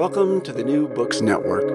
Welcome 0.00 0.40
to 0.44 0.52
the 0.54 0.64
New 0.64 0.88
Books 0.88 1.20
Network. 1.20 1.68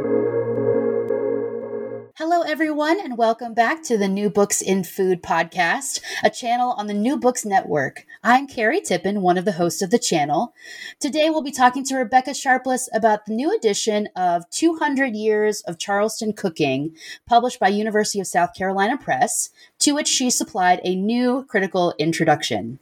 Hello, 2.16 2.42
everyone, 2.42 3.00
and 3.00 3.20
welcome 3.20 3.54
back 3.54 3.84
to 3.84 4.00
the 4.00 4.08
New 4.08 4.32
Books 4.32 4.64
in 4.64 4.84
Food 4.84 5.22
podcast, 5.22 6.02
a 6.24 6.32
channel 6.32 6.72
on 6.72 6.88
the 6.88 6.96
New 6.96 7.18
Books 7.18 7.46
Network. 7.46 8.08
I'm 8.28 8.48
Carrie 8.48 8.82
Tippen, 8.82 9.20
one 9.22 9.38
of 9.38 9.46
the 9.46 9.52
hosts 9.52 9.84
of 9.84 9.92
the 9.92 10.00
channel. 10.00 10.56
Today, 11.00 11.30
we'll 11.30 11.44
be 11.44 11.52
talking 11.52 11.84
to 11.86 11.98
Rebecca 11.98 12.34
Sharpless 12.34 12.90
about 12.92 13.28
the 13.28 13.36
new 13.36 13.56
edition 13.56 14.10
of 14.16 14.50
200 14.50 15.16
Years 15.16 15.62
of 15.68 15.78
Charleston 15.78 16.34
Cooking, 16.34 16.96
published 17.28 17.60
by 17.60 17.68
University 17.68 18.20
of 18.20 18.26
South 18.26 18.56
Carolina 18.56 18.98
Press, 18.98 19.52
to 19.78 19.94
which 19.94 20.08
she 20.08 20.32
supplied 20.32 20.82
a 20.84 20.96
new 20.96 21.46
critical 21.48 21.94
introduction. 22.00 22.80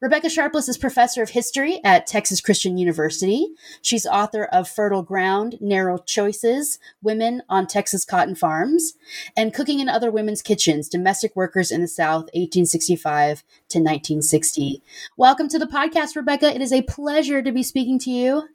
Rebecca 0.00 0.28
Sharpless 0.28 0.68
is 0.68 0.78
professor 0.78 1.22
of 1.22 1.30
history 1.30 1.80
at 1.84 2.06
Texas 2.06 2.40
Christian 2.40 2.78
University. 2.78 3.48
She's 3.82 4.06
author 4.06 4.44
of 4.46 4.68
Fertile 4.68 5.02
Ground, 5.02 5.56
Narrow 5.60 5.98
Choices, 5.98 6.78
Women 7.02 7.42
on 7.48 7.66
Texas 7.66 8.04
Cotton 8.04 8.34
Farms, 8.34 8.94
and 9.36 9.54
Cooking 9.54 9.80
in 9.80 9.88
Other 9.88 10.10
Women's 10.10 10.42
Kitchens, 10.42 10.88
Domestic 10.88 11.36
Workers 11.36 11.70
in 11.70 11.80
the 11.80 11.88
South, 11.88 12.24
1865 12.34 13.44
to 13.68 13.78
1960. 13.78 14.79
Welcome 15.16 15.48
to 15.48 15.58
the 15.58 15.66
podcast, 15.66 16.16
Rebecca. 16.16 16.54
It 16.54 16.60
is 16.60 16.72
a 16.72 16.82
pleasure 16.82 17.42
to 17.42 17.52
be 17.52 17.62
speaking 17.62 17.98
to 18.00 18.10
you. 18.10 18.48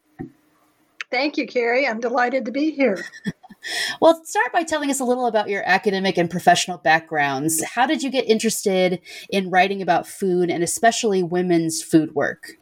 Thank 1.12 1.38
you, 1.38 1.48
Carrie. 1.48 1.88
I'm 1.88 2.00
delighted 2.00 2.46
to 2.46 2.52
be 2.52 2.72
here. 2.72 3.06
Well, 4.00 4.24
start 4.26 4.54
by 4.54 4.64
telling 4.64 4.92
us 4.92 5.00
a 5.00 5.04
little 5.04 5.26
about 5.26 5.50
your 5.50 5.64
academic 5.66 6.18
and 6.18 6.30
professional 6.30 6.78
backgrounds. 6.78 7.64
How 7.64 7.88
did 7.88 8.04
you 8.04 8.12
get 8.12 8.30
interested 8.30 9.02
in 9.30 9.50
writing 9.50 9.82
about 9.82 10.08
food 10.08 10.52
and 10.52 10.64
especially 10.64 11.24
women's 11.24 11.82
food 11.82 12.14
work? 12.14 12.60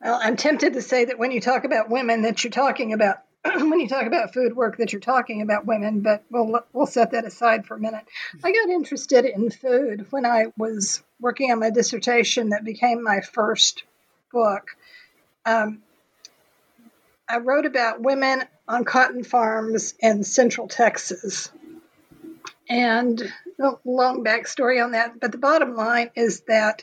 Well, 0.00 0.20
I'm 0.22 0.36
tempted 0.36 0.74
to 0.74 0.82
say 0.82 1.06
that 1.06 1.18
when 1.18 1.32
you 1.32 1.40
talk 1.40 1.64
about 1.64 1.90
women, 1.90 2.22
that 2.22 2.44
you're 2.44 2.50
talking 2.50 2.92
about 2.92 3.22
when 3.56 3.80
you 3.80 3.88
talk 3.88 4.06
about 4.06 4.32
food 4.32 4.56
work, 4.56 4.78
that 4.78 4.92
you're 4.92 5.00
talking 5.00 5.42
about 5.42 5.66
women. 5.66 6.00
But 6.00 6.24
we'll 6.30 6.60
we'll 6.72 6.86
set 6.86 7.12
that 7.12 7.24
aside 7.24 7.66
for 7.66 7.76
a 7.76 7.80
minute. 7.80 8.04
I 8.42 8.52
got 8.52 8.70
interested 8.70 9.24
in 9.24 9.50
food 9.50 10.06
when 10.10 10.24
I 10.24 10.46
was 10.56 11.02
working 11.20 11.52
on 11.52 11.60
my 11.60 11.70
dissertation 11.70 12.50
that 12.50 12.64
became 12.64 13.02
my 13.02 13.20
first 13.20 13.84
book. 14.32 14.68
Um, 15.44 15.82
I 17.28 17.38
wrote 17.38 17.66
about 17.66 18.00
women 18.00 18.42
on 18.66 18.84
cotton 18.84 19.24
farms 19.24 19.94
in 19.98 20.24
central 20.24 20.68
Texas. 20.68 21.50
And 22.68 23.22
a 23.60 23.72
long 23.84 24.24
backstory 24.24 24.82
on 24.82 24.92
that, 24.92 25.20
but 25.20 25.32
the 25.32 25.38
bottom 25.38 25.76
line 25.76 26.10
is 26.14 26.40
that 26.48 26.82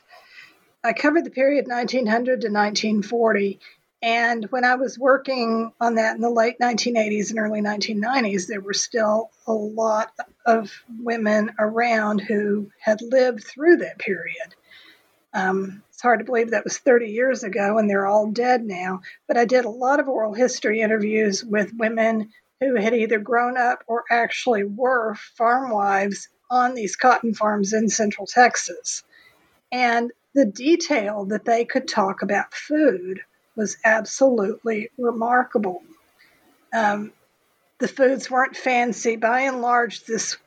I 0.83 0.93
covered 0.93 1.25
the 1.25 1.31
period 1.31 1.67
1900 1.67 2.41
to 2.41 2.47
1940. 2.47 3.59
And 4.01 4.45
when 4.45 4.66
I 4.66 4.75
was 4.75 4.97
working 4.97 5.72
on 5.79 5.95
that 5.95 6.16
in 6.16 6.22
the 6.22 6.29
late 6.29 6.57
1980s 6.59 7.29
and 7.29 7.38
early 7.39 7.62
1990s, 7.62 8.47
there 8.47 8.62
were 8.62 8.73
still 8.73 9.29
a 9.45 9.53
lot 9.53 10.12
of 10.45 10.72
women 11.00 11.51
around 11.59 12.19
who 12.19 12.72
had 12.79 13.01
lived 13.01 13.44
through 13.44 13.78
that 13.78 14.00
period. 14.00 14.56
Um, 15.34 15.84
it's 15.90 16.01
hard 16.01 16.19
to 16.19 16.25
believe 16.25 16.51
that 16.51 16.63
was 16.63 16.79
30 16.79 17.11
years 17.11 17.44
ago 17.44 17.78
and 17.78 17.88
they're 17.88 18.07
all 18.07 18.31
dead 18.31 18.63
now. 18.63 19.01
But 19.28 19.38
I 19.38 19.45
did 19.45 19.66
a 19.66 19.69
lot 19.69 20.00
of 20.00 20.09
oral 20.09 20.34
history 20.34 20.81
interviews 20.81 21.45
with 21.45 21.72
women 21.78 22.31
who 22.59 22.75
had 22.75 22.95
either 22.95 23.19
grown 23.19 23.56
up 23.56 23.84
or 23.88 24.03
actually 24.09 24.63
were 24.63 25.16
farm 25.38 25.69
wives 25.69 26.28
on 26.50 26.73
these 26.73 26.95
cotton 26.95 27.35
farms 27.35 27.72
in 27.72 27.88
central 27.88 28.25
Texas. 28.25 29.03
And 29.72 30.11
the 30.34 30.45
detail 30.45 31.25
that 31.25 31.45
they 31.45 31.66
could 31.66 31.88
talk 31.88 32.23
about 32.23 32.53
food 32.53 33.22
was 33.56 33.78
absolutely 33.84 34.89
remarkable. 34.97 35.84
Um, 36.73 37.12
the 37.79 37.88
foods 37.88 38.29
weren't 38.29 38.56
fancy. 38.56 39.16
By 39.16 39.41
and 39.41 39.62
large, 39.62 40.06
this 40.06 40.38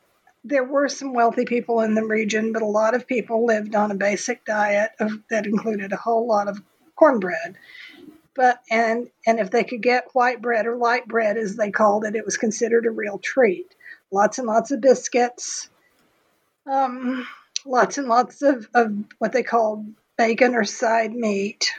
there 0.44 0.64
were 0.64 0.88
some 0.88 1.14
wealthy 1.14 1.46
people 1.46 1.80
in 1.80 1.94
the 1.94 2.04
region, 2.04 2.52
but 2.52 2.62
a 2.62 2.66
lot 2.66 2.94
of 2.94 3.06
people 3.06 3.46
lived 3.46 3.74
on 3.74 3.90
a 3.90 3.94
basic 3.94 4.44
diet 4.44 4.90
of, 5.00 5.12
that 5.30 5.46
included 5.46 5.92
a 5.92 5.96
whole 5.96 6.26
lot 6.26 6.48
of 6.48 6.60
cornbread. 6.96 7.56
But 8.36 8.60
and 8.70 9.08
and 9.26 9.38
if 9.38 9.50
they 9.50 9.64
could 9.64 9.82
get 9.82 10.08
white 10.12 10.42
bread 10.42 10.66
or 10.66 10.76
light 10.76 11.06
bread, 11.06 11.36
as 11.36 11.56
they 11.56 11.70
called 11.70 12.04
it, 12.04 12.16
it 12.16 12.24
was 12.24 12.36
considered 12.36 12.84
a 12.84 12.90
real 12.90 13.18
treat. 13.18 13.74
Lots 14.10 14.38
and 14.38 14.46
lots 14.46 14.70
of 14.70 14.80
biscuits, 14.80 15.68
um, 16.70 17.26
lots 17.64 17.98
and 17.98 18.08
lots 18.08 18.42
of, 18.42 18.68
of 18.74 18.92
what 19.18 19.32
they 19.32 19.42
called 19.42 19.86
bacon 20.16 20.54
or 20.54 20.64
side 20.64 21.12
meat, 21.12 21.72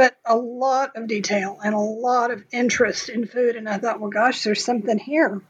but 0.00 0.16
a 0.24 0.34
lot 0.34 0.96
of 0.96 1.06
detail 1.06 1.58
and 1.62 1.74
a 1.74 1.78
lot 1.78 2.30
of 2.30 2.42
interest 2.50 3.10
in 3.10 3.26
food. 3.26 3.54
And 3.54 3.68
I 3.68 3.76
thought, 3.76 4.00
well, 4.00 4.08
gosh, 4.08 4.44
there's 4.44 4.64
something 4.64 4.98
here. 4.98 5.42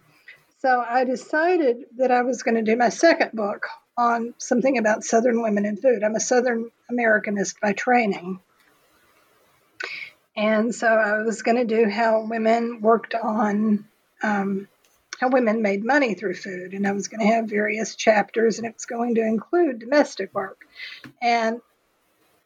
So 0.58 0.84
I 0.84 1.04
decided 1.04 1.84
that 1.98 2.10
I 2.10 2.22
was 2.22 2.42
going 2.42 2.56
to 2.56 2.62
do 2.62 2.76
my 2.76 2.88
second 2.88 3.30
book 3.30 3.68
on 3.96 4.34
something 4.38 4.76
about 4.76 5.04
Southern 5.04 5.40
women 5.40 5.66
and 5.66 5.80
food. 5.80 6.02
I'm 6.02 6.16
a 6.16 6.20
Southern 6.20 6.72
Americanist 6.90 7.60
by 7.60 7.74
training. 7.74 8.40
And 10.34 10.74
so 10.74 10.88
I 10.88 11.22
was 11.22 11.42
going 11.42 11.58
to 11.58 11.64
do 11.64 11.88
how 11.88 12.26
women 12.28 12.80
worked 12.80 13.14
on 13.14 13.86
um, 14.20 14.66
how 15.20 15.28
women 15.28 15.62
made 15.62 15.84
money 15.84 16.14
through 16.14 16.34
food. 16.34 16.74
And 16.74 16.88
I 16.88 16.92
was 16.92 17.06
going 17.06 17.20
to 17.20 17.34
have 17.34 17.48
various 17.48 17.94
chapters, 17.94 18.58
and 18.58 18.66
it 18.66 18.74
was 18.74 18.86
going 18.86 19.14
to 19.14 19.20
include 19.20 19.78
domestic 19.78 20.34
work. 20.34 20.66
And 21.22 21.60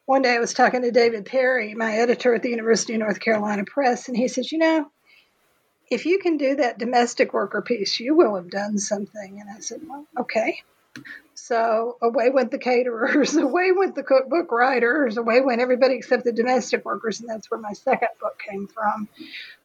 one 0.06 0.22
day 0.22 0.34
I 0.34 0.40
was 0.40 0.54
talking 0.54 0.82
to 0.82 0.90
David 0.90 1.26
Perry, 1.26 1.74
my 1.74 1.94
editor 1.94 2.34
at 2.34 2.42
the 2.42 2.50
University 2.50 2.94
of 2.94 3.00
North 3.00 3.20
Carolina 3.20 3.64
Press, 3.64 4.08
and 4.08 4.16
he 4.16 4.28
says, 4.28 4.52
You 4.52 4.58
know, 4.58 4.90
if 5.90 6.06
you 6.06 6.18
can 6.18 6.36
do 6.36 6.56
that 6.56 6.78
domestic 6.78 7.32
worker 7.32 7.62
piece, 7.62 8.00
you 8.00 8.14
will 8.14 8.36
have 8.36 8.50
done 8.50 8.78
something. 8.78 9.40
And 9.40 9.50
I 9.50 9.60
said, 9.60 9.80
well, 9.86 10.06
okay. 10.18 10.62
So 11.34 11.98
away 12.00 12.30
went 12.30 12.50
the 12.50 12.58
caterers, 12.58 13.36
away 13.36 13.72
went 13.72 13.94
the 13.94 14.02
cookbook 14.02 14.50
writers, 14.50 15.16
away 15.16 15.40
went 15.40 15.60
everybody 15.60 15.94
except 15.94 16.24
the 16.24 16.32
domestic 16.32 16.84
workers. 16.84 17.20
And 17.20 17.28
that's 17.28 17.50
where 17.50 17.60
my 17.60 17.72
second 17.72 18.08
book 18.20 18.38
came 18.38 18.68
from. 18.68 19.08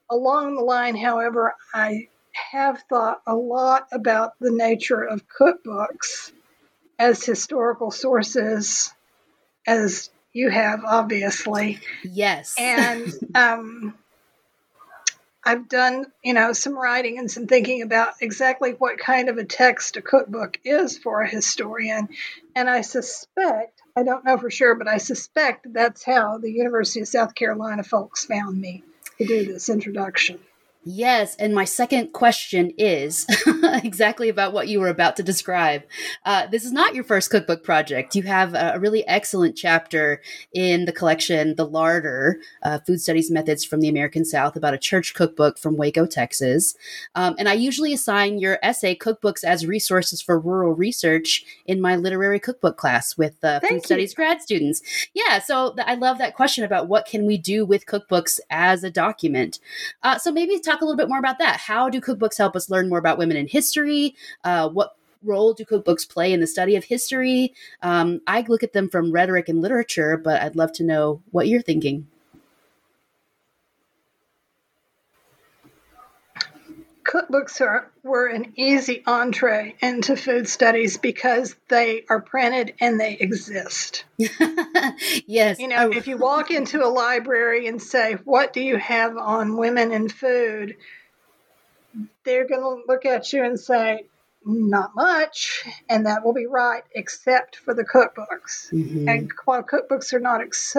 Along 0.09 0.55
the 0.55 0.63
line, 0.63 0.95
however, 0.95 1.53
I 1.73 2.09
have 2.51 2.83
thought 2.89 3.21
a 3.27 3.35
lot 3.35 3.87
about 3.91 4.33
the 4.39 4.51
nature 4.51 5.03
of 5.03 5.23
cookbooks 5.27 6.31
as 6.97 7.23
historical 7.23 7.91
sources, 7.91 8.91
as 9.65 10.09
you 10.33 10.49
have, 10.49 10.83
obviously. 10.85 11.79
Yes. 12.03 12.55
And 12.57 13.11
um, 13.35 13.93
I've 15.43 15.69
done, 15.69 16.05
you 16.23 16.33
know, 16.33 16.53
some 16.53 16.77
writing 16.77 17.17
and 17.17 17.31
some 17.31 17.47
thinking 17.47 17.81
about 17.81 18.13
exactly 18.21 18.71
what 18.71 18.99
kind 18.99 19.29
of 19.29 19.37
a 19.37 19.45
text 19.45 19.97
a 19.97 20.01
cookbook 20.01 20.59
is 20.63 20.97
for 20.97 21.21
a 21.21 21.29
historian. 21.29 22.09
And 22.55 22.69
I 22.69 22.81
suspect, 22.81 23.81
I 23.95 24.03
don't 24.03 24.25
know 24.25 24.37
for 24.37 24.51
sure, 24.51 24.75
but 24.75 24.87
I 24.87 24.97
suspect 24.97 25.73
that's 25.73 26.03
how 26.03 26.37
the 26.37 26.51
University 26.51 27.01
of 27.01 27.07
South 27.07 27.35
Carolina 27.35 27.83
folks 27.83 28.25
found 28.25 28.59
me 28.59 28.83
to 29.17 29.25
do 29.25 29.45
this 29.45 29.69
introduction. 29.69 30.39
Yes, 30.85 31.35
and 31.35 31.53
my 31.53 31.65
second 31.65 32.13
question 32.13 32.71
is 32.77 33.27
exactly 33.83 34.29
about 34.29 34.53
what 34.53 34.69
you 34.69 34.79
were 34.79 34.87
about 34.87 35.17
to 35.17 35.23
describe. 35.23 35.83
Uh, 36.25 36.47
this 36.47 36.63
is 36.63 36.71
not 36.71 36.95
your 36.95 37.03
first 37.03 37.29
cookbook 37.29 37.65
project. 37.65 38.15
You 38.15 38.23
have 38.23 38.53
a 38.53 38.79
really 38.79 39.05
excellent 39.05 39.57
chapter 39.57 40.21
in 40.53 40.85
the 40.85 40.93
collection, 40.93 41.55
The 41.57 41.67
Larder 41.67 42.39
uh, 42.63 42.79
Food 42.79 43.01
Studies 43.01 43.29
Methods 43.29 43.65
from 43.65 43.81
the 43.81 43.89
American 43.89 44.23
South, 44.23 44.55
about 44.55 44.73
a 44.73 44.77
church 44.77 45.13
cookbook 45.13 45.57
from 45.57 45.75
Waco, 45.75 46.05
Texas. 46.05 46.75
Um, 47.13 47.35
and 47.37 47.49
I 47.49 47.53
usually 47.53 47.91
assign 47.91 48.39
your 48.39 48.57
essay 48.63 48.95
cookbooks 48.95 49.43
as 49.43 49.65
resources 49.65 50.21
for 50.21 50.39
rural 50.39 50.73
research 50.73 51.43
in 51.65 51.81
my 51.81 51.97
literary 51.97 52.39
cookbook 52.39 52.77
class 52.77 53.17
with 53.17 53.43
uh, 53.43 53.59
food 53.59 53.71
you. 53.71 53.81
studies 53.81 54.13
grad 54.13 54.41
students. 54.41 54.81
Yeah, 55.13 55.39
so 55.39 55.73
th- 55.73 55.85
I 55.85 55.95
love 55.95 56.19
that 56.19 56.35
question 56.35 56.63
about 56.63 56.87
what 56.87 57.05
can 57.05 57.25
we 57.25 57.37
do 57.37 57.65
with 57.65 57.85
cookbooks 57.85 58.39
as 58.49 58.85
a 58.85 58.89
document. 58.89 59.59
Uh, 60.03 60.17
so 60.17 60.31
maybe 60.31 60.57
talk 60.69 60.81
a 60.81 60.85
little 60.85 60.97
bit 60.97 61.09
more 61.09 61.19
about 61.19 61.39
that. 61.39 61.57
How 61.57 61.89
do 61.89 62.01
cookbooks 62.01 62.37
help 62.37 62.55
us 62.55 62.69
learn 62.69 62.89
more 62.89 62.99
about 62.99 63.17
women 63.17 63.37
in 63.37 63.47
history? 63.47 64.15
Uh, 64.43 64.69
what 64.69 64.95
role 65.23 65.53
do 65.53 65.65
cookbooks 65.65 66.07
play 66.07 66.31
in 66.31 66.39
the 66.39 66.47
study 66.47 66.75
of 66.75 66.83
history? 66.83 67.53
Um, 67.81 68.21
I 68.27 68.45
look 68.47 68.63
at 68.63 68.73
them 68.73 68.89
from 68.89 69.11
rhetoric 69.11 69.49
and 69.49 69.61
literature, 69.61 70.17
but 70.17 70.41
I'd 70.41 70.55
love 70.55 70.71
to 70.73 70.83
know 70.83 71.21
what 71.31 71.47
you're 71.47 71.61
thinking. 71.61 72.07
Cookbooks 77.09 77.59
are 77.59 77.89
were 78.03 78.27
an 78.27 78.53
easy 78.55 79.01
entree 79.05 79.75
into 79.81 80.15
food 80.15 80.47
studies 80.47 80.97
because 80.97 81.55
they 81.67 82.05
are 82.07 82.21
printed 82.21 82.75
and 82.79 82.99
they 82.99 83.13
exist. 83.13 84.05
yes. 84.17 85.59
You 85.59 85.69
know, 85.69 85.87
oh. 85.87 85.91
if 85.91 86.07
you 86.07 86.17
walk 86.17 86.51
into 86.51 86.85
a 86.85 86.87
library 86.87 87.67
and 87.67 87.81
say, 87.81 88.13
"What 88.13 88.53
do 88.53 88.61
you 88.61 88.77
have 88.77 89.17
on 89.17 89.57
women 89.57 89.91
and 89.91 90.11
food?" 90.11 90.75
they're 92.23 92.47
going 92.47 92.61
to 92.61 92.83
look 92.87 93.05
at 93.05 93.33
you 93.33 93.43
and 93.43 93.59
say, 93.59 94.05
"Not 94.45 94.91
much," 94.95 95.63
and 95.89 96.05
that 96.05 96.23
will 96.23 96.33
be 96.33 96.45
right, 96.45 96.83
except 96.93 97.55
for 97.55 97.73
the 97.73 97.83
cookbooks. 97.83 98.71
Mm-hmm. 98.71 99.09
And 99.09 99.31
while 99.45 99.63
cookbooks 99.63 100.13
are 100.13 100.19
not 100.19 100.41
ex- 100.41 100.77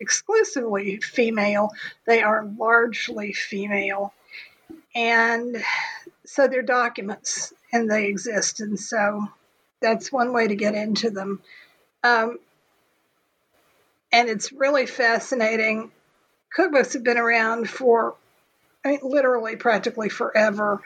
exclusively 0.00 0.98
female, 0.98 1.70
they 2.06 2.22
are 2.22 2.50
largely 2.56 3.34
female 3.34 4.14
and 4.94 5.62
so 6.26 6.48
they're 6.48 6.62
documents 6.62 7.52
and 7.72 7.90
they 7.90 8.06
exist. 8.06 8.60
And 8.60 8.78
so 8.78 9.28
that's 9.80 10.12
one 10.12 10.32
way 10.32 10.48
to 10.48 10.54
get 10.54 10.74
into 10.74 11.10
them. 11.10 11.40
Um, 12.04 12.38
and 14.12 14.28
it's 14.28 14.52
really 14.52 14.86
fascinating. 14.86 15.90
Cookbooks 16.56 16.92
have 16.92 17.04
been 17.04 17.18
around 17.18 17.68
for, 17.68 18.14
I 18.84 18.88
mean, 18.88 19.00
literally 19.02 19.56
practically 19.56 20.10
forever. 20.10 20.82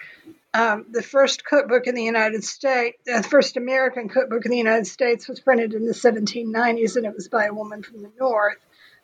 Um, 0.55 0.87
the 0.91 1.02
first 1.02 1.44
cookbook 1.44 1.87
in 1.87 1.94
the 1.94 2.05
United 2.05 2.44
States, 2.44 2.97
the 3.05 3.23
first 3.23 3.56
American 3.56 4.09
cookbook 4.09 4.44
in 4.44 4.52
the 4.52 4.56
United 4.56 4.87
States 4.87 5.29
was 5.29 5.41
printed 5.41 5.75
in 5.75 5.85
the 5.85 5.93
1790s, 5.93 6.97
and 6.97 7.05
it 7.05 7.14
was 7.14 7.29
by 7.29 7.47
a 7.47 7.52
woman 7.52 7.82
from 7.82 8.02
the 8.02 8.12
North. 8.19 8.56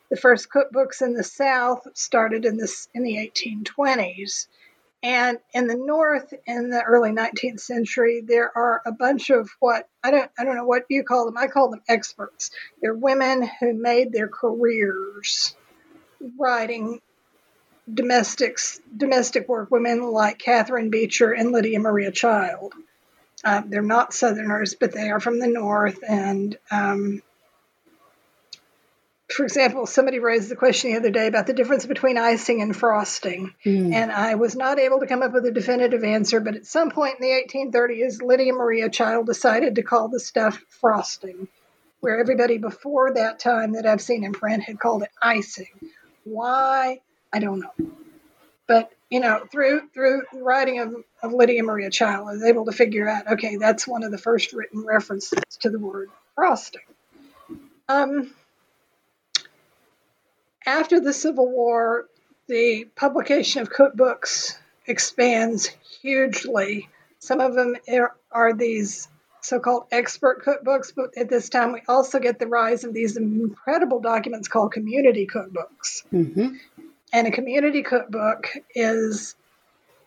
The 0.09 0.17
first 0.17 0.47
cookbooks 0.49 1.01
in 1.01 1.13
the 1.13 1.23
South 1.23 1.85
started 1.93 2.45
in 2.45 2.57
this 2.57 2.87
in 2.93 3.03
the 3.03 3.17
1820s. 3.17 4.47
And 5.03 5.39
in 5.53 5.67
the 5.67 5.75
North, 5.75 6.33
in 6.47 6.69
the 6.69 6.81
early 6.81 7.11
19th 7.11 7.59
century, 7.59 8.23
there 8.25 8.49
are 8.57 8.81
a 8.85 8.93
bunch 8.93 9.29
of 9.29 9.49
what 9.59 9.89
I 10.01 10.11
don't 10.11 10.31
I 10.39 10.45
don't 10.45 10.55
know 10.55 10.65
what 10.65 10.85
you 10.89 11.03
call 11.03 11.25
them. 11.25 11.37
I 11.37 11.47
call 11.47 11.69
them 11.69 11.81
experts. 11.89 12.51
They're 12.81 12.93
women 12.93 13.49
who 13.59 13.73
made 13.73 14.13
their 14.13 14.29
careers 14.29 15.55
writing 16.39 17.01
domestics 17.93 18.79
domestic 18.95 19.49
work. 19.49 19.69
Women 19.69 20.03
like 20.03 20.39
Catharine 20.39 20.89
Beecher 20.89 21.33
and 21.33 21.51
Lydia 21.51 21.79
Maria 21.81 22.11
Child. 22.11 22.73
Uh, 23.43 23.61
they're 23.65 23.81
not 23.81 24.13
Southerners, 24.13 24.73
but 24.73 24.93
they 24.93 25.09
are 25.09 25.19
from 25.19 25.37
the 25.37 25.47
North, 25.47 25.99
and 26.07 26.57
um, 26.71 27.21
for 29.33 29.43
example, 29.43 29.85
somebody 29.85 30.19
raised 30.19 30.49
the 30.49 30.55
question 30.55 30.91
the 30.91 30.97
other 30.97 31.09
day 31.09 31.27
about 31.27 31.47
the 31.47 31.53
difference 31.53 31.85
between 31.85 32.17
icing 32.17 32.61
and 32.61 32.75
frosting. 32.75 33.53
Mm. 33.65 33.93
And 33.93 34.11
I 34.11 34.35
was 34.35 34.55
not 34.55 34.79
able 34.79 34.99
to 34.99 35.07
come 35.07 35.21
up 35.21 35.33
with 35.33 35.45
a 35.45 35.51
definitive 35.51 36.03
answer, 36.03 36.39
but 36.39 36.55
at 36.55 36.65
some 36.65 36.91
point 36.91 37.19
in 37.19 37.27
the 37.27 37.47
1830s, 37.47 38.21
Lydia 38.21 38.53
Maria 38.53 38.89
Child 38.89 39.25
decided 39.25 39.75
to 39.75 39.83
call 39.83 40.07
the 40.07 40.19
stuff 40.19 40.63
frosting, 40.69 41.47
where 41.99 42.19
everybody 42.19 42.57
before 42.57 43.13
that 43.13 43.39
time 43.39 43.73
that 43.73 43.85
I've 43.85 44.01
seen 44.01 44.23
in 44.23 44.33
print 44.33 44.63
had 44.63 44.79
called 44.79 45.03
it 45.03 45.11
icing. 45.21 45.91
Why? 46.23 47.01
I 47.31 47.39
don't 47.39 47.59
know. 47.59 47.91
But 48.67 48.91
you 49.09 49.19
know, 49.19 49.45
through 49.51 49.89
through 49.93 50.23
the 50.31 50.41
writing 50.41 50.79
of, 50.79 50.95
of 51.21 51.33
Lydia 51.33 51.63
Maria 51.63 51.89
Child, 51.89 52.27
I 52.27 52.31
was 52.33 52.43
able 52.43 52.65
to 52.65 52.71
figure 52.71 53.07
out, 53.07 53.33
okay, 53.33 53.57
that's 53.57 53.87
one 53.87 54.03
of 54.03 54.11
the 54.11 54.17
first 54.17 54.53
written 54.53 54.83
references 54.85 55.39
to 55.59 55.69
the 55.69 55.79
word 55.79 56.09
frosting. 56.35 56.81
Um, 57.87 58.33
after 60.65 60.99
the 60.99 61.13
Civil 61.13 61.49
War, 61.49 62.07
the 62.47 62.85
publication 62.95 63.61
of 63.61 63.71
cookbooks 63.71 64.57
expands 64.85 65.69
hugely. 66.01 66.89
Some 67.19 67.39
of 67.39 67.53
them 67.53 67.75
are, 68.31 68.53
these 68.53 69.07
so 69.41 69.59
called 69.59 69.85
expert 69.91 70.43
cookbooks, 70.43 70.93
but 70.95 71.17
at 71.17 71.29
this 71.29 71.49
time 71.49 71.73
we 71.73 71.81
also 71.87 72.19
get 72.19 72.39
the 72.39 72.47
rise 72.47 72.83
of 72.83 72.93
these 72.93 73.17
incredible 73.17 73.99
documents 74.01 74.47
called 74.47 74.71
community 74.71 75.27
cookbooks. 75.27 76.03
Mm-hmm. 76.11 76.55
And 77.13 77.27
a 77.27 77.31
community 77.31 77.83
cookbook 77.83 78.49
is 78.73 79.35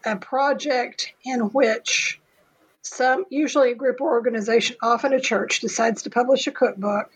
a 0.05 0.17
project 0.17 1.13
in 1.25 1.41
which 1.41 2.21
some, 2.83 3.25
usually 3.31 3.73
a 3.73 3.75
group 3.75 4.01
or 4.01 4.13
organization, 4.13 4.77
often 4.83 5.13
a 5.13 5.21
church, 5.21 5.61
decides 5.61 6.03
to 6.03 6.11
publish 6.11 6.47
a 6.47 6.53
cookbook 6.53 7.11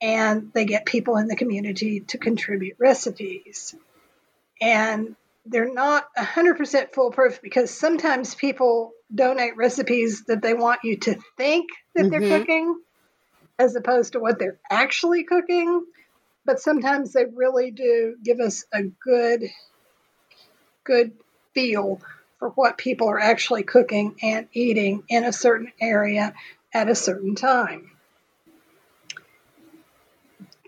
and 0.00 0.52
they 0.52 0.64
get 0.64 0.86
people 0.86 1.16
in 1.16 1.26
the 1.26 1.36
community 1.36 2.00
to 2.00 2.18
contribute 2.18 2.76
recipes. 2.78 3.74
And 4.60 5.16
they're 5.46 5.72
not 5.72 6.06
100% 6.14 6.92
foolproof 6.92 7.40
because 7.42 7.70
sometimes 7.70 8.34
people 8.34 8.92
donate 9.12 9.56
recipes 9.56 10.24
that 10.26 10.42
they 10.42 10.54
want 10.54 10.80
you 10.84 10.98
to 10.98 11.18
think 11.36 11.70
that 11.94 12.06
mm-hmm. 12.06 12.10
they're 12.10 12.38
cooking 12.38 12.80
as 13.58 13.74
opposed 13.74 14.12
to 14.12 14.20
what 14.20 14.38
they're 14.38 14.58
actually 14.70 15.24
cooking. 15.24 15.84
But 16.44 16.60
sometimes 16.60 17.12
they 17.12 17.24
really 17.24 17.70
do 17.70 18.16
give 18.22 18.40
us 18.40 18.64
a 18.72 18.82
good, 18.82 19.44
good 20.84 21.12
feel 21.54 22.00
for 22.38 22.50
what 22.50 22.78
people 22.78 23.08
are 23.08 23.18
actually 23.18 23.64
cooking 23.64 24.14
and 24.22 24.48
eating 24.52 25.02
in 25.08 25.24
a 25.24 25.32
certain 25.32 25.72
area 25.80 26.34
at 26.72 26.88
a 26.88 26.94
certain 26.94 27.34
time 27.34 27.90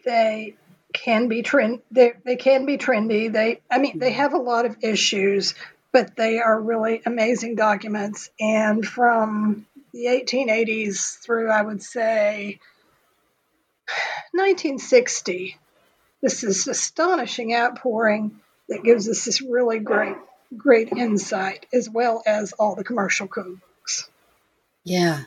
they 0.04 0.54
can 0.92 1.28
be 1.28 1.42
trend 1.42 1.80
they, 1.90 2.12
they 2.24 2.36
can 2.36 2.66
be 2.66 2.76
trendy. 2.78 3.32
They 3.32 3.60
i 3.70 3.78
mean 3.78 3.98
they 3.98 4.12
have 4.12 4.34
a 4.34 4.38
lot 4.38 4.66
of 4.66 4.76
issues 4.82 5.54
but 5.92 6.16
they 6.16 6.38
are 6.38 6.60
really 6.60 7.02
amazing 7.04 7.56
documents. 7.56 8.30
And 8.38 8.86
from 8.86 9.66
the 9.92 10.06
1880s 10.06 11.18
through 11.18 11.50
i 11.50 11.60
would 11.60 11.82
say 11.82 12.60
1960 14.32 15.58
this 16.22 16.44
is 16.44 16.68
astonishing 16.68 17.54
outpouring 17.54 18.40
that 18.68 18.84
gives 18.84 19.08
us 19.08 19.24
this 19.24 19.42
really 19.42 19.80
great 19.80 20.16
great 20.56 20.92
insight 20.92 21.66
as 21.72 21.90
well 21.90 22.22
as 22.24 22.52
all 22.52 22.76
the 22.76 22.84
commercial 22.84 23.26
cookbooks 23.26 24.08
yeah 24.84 25.24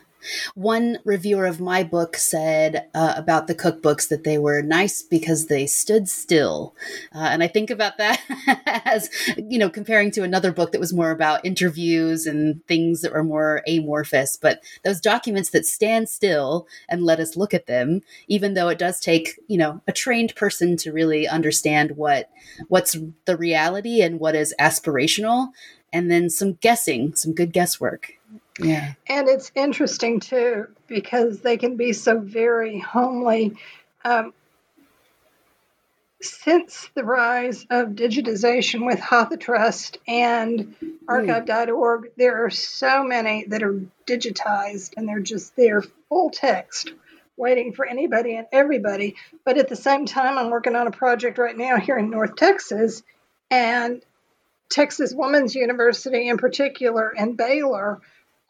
one 0.54 0.98
reviewer 1.04 1.46
of 1.46 1.60
my 1.60 1.82
book 1.82 2.16
said 2.16 2.88
uh, 2.94 3.14
about 3.16 3.46
the 3.46 3.54
cookbooks 3.54 4.08
that 4.08 4.24
they 4.24 4.38
were 4.38 4.62
nice 4.62 5.02
because 5.02 5.46
they 5.46 5.66
stood 5.66 6.08
still. 6.08 6.74
Uh, 7.14 7.28
and 7.30 7.42
I 7.42 7.48
think 7.48 7.70
about 7.70 7.98
that 7.98 8.20
as, 8.84 9.10
you 9.36 9.58
know, 9.58 9.70
comparing 9.70 10.10
to 10.12 10.22
another 10.22 10.52
book 10.52 10.72
that 10.72 10.80
was 10.80 10.92
more 10.92 11.10
about 11.10 11.44
interviews 11.44 12.26
and 12.26 12.64
things 12.66 13.02
that 13.02 13.12
were 13.12 13.24
more 13.24 13.62
amorphous. 13.66 14.36
But 14.36 14.62
those 14.84 15.00
documents 15.00 15.50
that 15.50 15.66
stand 15.66 16.08
still 16.08 16.66
and 16.88 17.04
let 17.04 17.20
us 17.20 17.36
look 17.36 17.54
at 17.54 17.66
them, 17.66 18.02
even 18.28 18.54
though 18.54 18.68
it 18.68 18.78
does 18.78 19.00
take, 19.00 19.38
you 19.48 19.58
know, 19.58 19.80
a 19.86 19.92
trained 19.92 20.34
person 20.34 20.76
to 20.78 20.92
really 20.92 21.26
understand 21.28 21.92
what 21.92 22.30
what's 22.68 22.96
the 23.24 23.36
reality 23.36 24.02
and 24.02 24.20
what 24.20 24.34
is 24.34 24.54
aspirational 24.60 25.48
and 25.94 26.10
then 26.10 26.28
some 26.28 26.54
guessing, 26.54 27.14
some 27.14 27.32
good 27.32 27.52
guesswork. 27.52 28.14
Yeah. 28.58 28.92
And 29.08 29.28
it's 29.28 29.50
interesting 29.54 30.20
too 30.20 30.68
because 30.86 31.40
they 31.40 31.56
can 31.56 31.76
be 31.76 31.92
so 31.92 32.18
very 32.18 32.78
homely. 32.78 33.56
Um, 34.04 34.32
since 36.20 36.88
the 36.94 37.04
rise 37.04 37.66
of 37.68 37.88
digitization 37.88 38.86
with 38.86 38.98
HathiTrust 38.98 39.98
and 40.08 40.74
archive.org, 41.06 42.12
there 42.16 42.44
are 42.44 42.50
so 42.50 43.04
many 43.04 43.44
that 43.48 43.62
are 43.62 43.80
digitized 44.06 44.94
and 44.96 45.06
they're 45.06 45.20
just 45.20 45.54
there 45.56 45.82
full 46.08 46.30
text 46.30 46.92
waiting 47.36 47.72
for 47.72 47.84
anybody 47.84 48.36
and 48.36 48.46
everybody. 48.52 49.16
But 49.44 49.58
at 49.58 49.68
the 49.68 49.76
same 49.76 50.06
time, 50.06 50.38
I'm 50.38 50.50
working 50.50 50.76
on 50.76 50.86
a 50.86 50.92
project 50.92 51.38
right 51.38 51.56
now 51.56 51.78
here 51.78 51.98
in 51.98 52.10
North 52.10 52.36
Texas, 52.36 53.02
and 53.50 54.02
Texas 54.70 55.12
Women's 55.14 55.54
University 55.54 56.28
in 56.28 56.36
particular 56.36 57.12
and 57.16 57.36
Baylor 57.36 58.00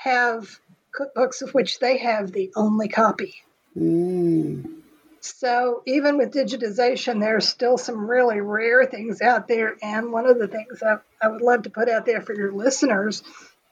have 0.05 0.61
cookbooks 0.95 1.41
of 1.41 1.55
which 1.55 1.79
they 1.79 1.97
have 1.97 2.31
the 2.31 2.53
only 2.55 2.89
copy. 2.89 3.35
Mm. 3.77 4.83
So 5.21 5.83
even 5.87 6.19
with 6.19 6.35
digitization, 6.35 7.21
there's 7.21 7.49
still 7.49 7.79
some 7.79 8.09
really 8.09 8.43
rare 8.43 8.85
things 8.85 9.23
out 9.23 9.49
there. 9.49 9.77
And 9.83 10.13
one 10.13 10.27
of 10.27 10.39
the 10.39 10.47
things 10.47 10.83
I, 10.83 10.97
I 11.23 11.29
would 11.29 11.41
love 11.41 11.63
to 11.63 11.71
put 11.71 11.89
out 11.89 12.05
there 12.05 12.21
for 12.21 12.35
your 12.35 12.53
listeners 12.53 13.23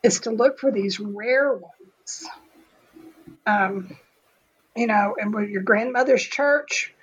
is 0.02 0.20
to 0.20 0.30
look 0.30 0.58
for 0.58 0.72
these 0.72 0.98
rare 0.98 1.52
ones. 1.52 2.24
Um, 3.46 3.94
you 4.74 4.86
know, 4.86 5.14
and 5.20 5.34
with 5.34 5.50
your 5.50 5.62
grandmother's 5.62 6.22
church, 6.22 6.94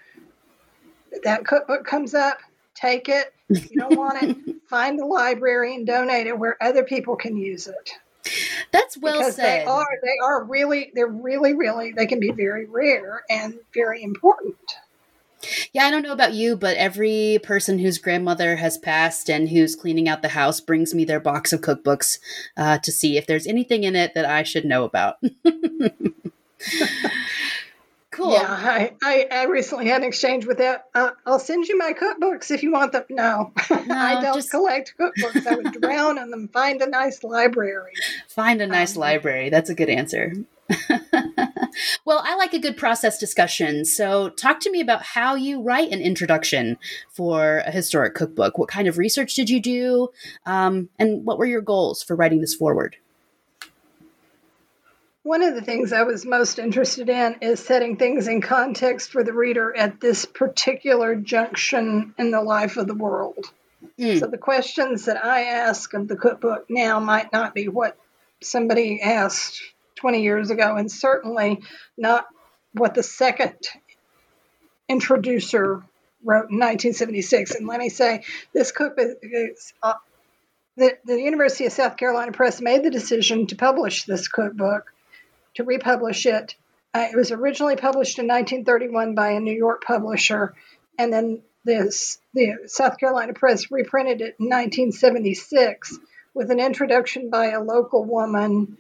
that 1.24 1.46
cookbook 1.46 1.86
comes 1.86 2.16
up, 2.16 2.40
take 2.74 3.10
it. 3.10 3.32
If 3.48 3.70
you 3.70 3.78
don't 3.78 3.96
want 3.96 4.24
it, 4.24 4.56
find 4.68 4.98
the 4.98 5.06
library 5.06 5.76
and 5.76 5.86
donate 5.86 6.26
it 6.26 6.38
where 6.38 6.58
other 6.60 6.84
people 6.84 7.16
can 7.16 7.38
use 7.38 7.68
it. 7.68 7.92
That's 8.72 8.98
well 8.98 9.18
because 9.18 9.36
said. 9.36 9.62
They 9.62 9.66
are 9.66 10.00
they 10.02 10.18
are 10.24 10.44
really 10.44 10.92
they're 10.94 11.08
really 11.08 11.54
really 11.54 11.92
they 11.92 12.06
can 12.06 12.20
be 12.20 12.32
very 12.32 12.66
rare 12.66 13.24
and 13.30 13.56
very 13.74 14.04
important. 14.04 14.58
Yeah, 15.72 15.86
I 15.86 15.92
don't 15.92 16.04
know 16.04 16.12
about 16.12 16.34
you, 16.34 16.58
but 16.58 16.76
every 16.78 17.40
person 17.44 17.80
whose 17.80 17.98
grandmother 17.98 18.58
has 18.58 18.78
passed 18.78 19.30
and 19.30 19.50
who's 19.50 19.76
cleaning 19.76 20.10
out 20.10 20.22
the 20.22 20.30
house 20.30 20.60
brings 20.60 20.94
me 20.94 21.06
their 21.06 21.22
box 21.22 21.54
of 21.54 21.62
cookbooks 21.62 22.20
uh, 22.58 22.78
to 22.80 22.92
see 22.92 23.18
if 23.18 23.26
there's 23.26 23.48
anything 23.48 23.86
in 23.86 23.96
it 23.96 24.14
that 24.16 24.26
I 24.26 24.44
should 24.44 24.66
know 24.66 24.84
about. 24.84 25.16
cool. 28.20 28.34
Yeah, 28.34 28.46
I, 28.48 28.94
I, 29.02 29.28
I, 29.32 29.46
recently 29.46 29.88
had 29.88 30.02
an 30.02 30.08
exchange 30.08 30.46
with 30.46 30.58
that. 30.58 30.86
Uh, 30.94 31.12
I'll 31.26 31.40
send 31.40 31.68
you 31.68 31.78
my 31.78 31.94
cookbooks 31.94 32.52
if 32.52 32.62
you 32.64 32.72
want 32.72 32.92
them. 32.92 33.04
No, 33.10 33.54
no 33.70 33.96
I 33.96 34.22
don't 34.22 34.36
just... 34.36 34.52
collect 34.52 34.94
cookbooks. 35.00 35.48
I 35.48 35.56
would 35.56 35.82
drown 35.82 36.18
in 36.18 36.30
them. 36.30 36.50
Find 36.50 36.82
a 36.82 36.90
nice 36.90 37.24
library. 37.24 37.94
Find 38.28 38.62
a 38.62 38.68
nice 38.68 38.96
um, 38.96 39.02
library. 39.02 39.50
That's 39.50 39.70
a 39.70 39.76
good 39.76 39.90
answer. 39.90 40.34
well, 42.06 42.22
I 42.24 42.36
like 42.36 42.54
a 42.54 42.60
good 42.60 42.78
process 42.78 43.18
discussion. 43.18 43.86
So, 43.86 44.30
talk 44.30 44.60
to 44.62 44.72
me 44.72 44.82
about 44.82 45.02
how 45.02 45.36
you 45.36 45.62
write 45.62 45.92
an 45.92 46.02
introduction 46.02 46.78
for 47.10 47.64
a 47.66 47.72
historic 47.72 48.14
cookbook. 48.14 48.58
What 48.58 48.70
kind 48.70 48.88
of 48.88 48.98
research 48.98 49.34
did 49.34 49.50
you 49.50 49.60
do? 49.60 50.10
Um, 50.46 50.90
and 51.00 51.26
what 51.26 51.40
were 51.40 51.46
your 51.46 51.62
goals 51.62 52.04
for 52.04 52.16
writing 52.16 52.42
this 52.42 52.54
forward? 52.54 52.98
One 55.30 55.44
of 55.44 55.54
the 55.54 55.62
things 55.62 55.94
I 55.94 56.02
was 56.02 56.26
most 56.26 56.58
interested 56.58 57.08
in 57.08 57.36
is 57.42 57.60
setting 57.60 57.98
things 57.98 58.28
in 58.28 58.42
context 58.42 59.12
for 59.12 59.24
the 59.24 59.32
reader 59.32 59.78
at 59.78 60.02
this 60.02 60.26
particular 60.26 61.14
junction 61.14 62.16
in 62.18 62.32
the 62.32 62.42
life 62.42 62.78
of 62.78 62.88
the 62.88 62.96
world. 62.96 63.46
Mm. 64.00 64.20
So 64.20 64.26
the 64.26 64.40
questions 64.40 65.06
that 65.06 65.24
I 65.24 65.42
ask 65.42 65.94
of 65.94 66.08
the 66.08 66.16
cookbook 66.16 66.66
now 66.68 67.00
might 67.00 67.32
not 67.32 67.54
be 67.54 67.68
what 67.68 67.96
somebody 68.42 69.04
asked 69.04 69.62
20 69.98 70.24
years 70.24 70.50
ago, 70.50 70.76
and 70.78 70.92
certainly 70.92 71.62
not 71.96 72.26
what 72.74 72.96
the 72.96 73.04
second 73.04 73.54
introducer 74.90 75.84
wrote 76.24 76.50
in 76.50 76.58
1976. 76.58 77.54
And 77.54 77.68
let 77.68 77.80
me 77.80 77.90
say, 77.90 78.24
this 78.52 78.72
cookbook 78.72 79.20
is. 79.22 79.76
Uh, 79.84 79.94
the, 80.76 80.98
the 81.06 81.22
University 81.22 81.66
of 81.66 81.74
South 81.74 81.98
Carolina 81.98 82.32
Press 82.32 82.62
made 82.62 82.84
the 82.84 82.90
decision 82.90 83.46
to 83.48 83.56
publish 83.56 84.06
this 84.06 84.28
cookbook 84.28 84.92
to 85.60 85.66
republish 85.66 86.26
it. 86.26 86.56
Uh, 86.94 87.08
it 87.12 87.16
was 87.16 87.32
originally 87.32 87.76
published 87.76 88.18
in 88.18 88.28
1931 88.28 89.14
by 89.14 89.32
a 89.32 89.40
New 89.40 89.56
York 89.56 89.84
publisher, 89.84 90.56
and 90.98 91.14
then 91.14 91.42
this 91.66 92.18
the 92.34 92.54
South 92.68 92.98
Carolina 92.98 93.34
Press 93.34 93.70
reprinted 93.70 94.22
it 94.22 94.36
in 94.40 94.46
1976 94.46 96.00
with 96.34 96.50
an 96.50 96.60
introduction 96.60 97.30
by 97.30 97.48
a 97.48 97.62
local 97.62 98.06
woman, 98.06 98.78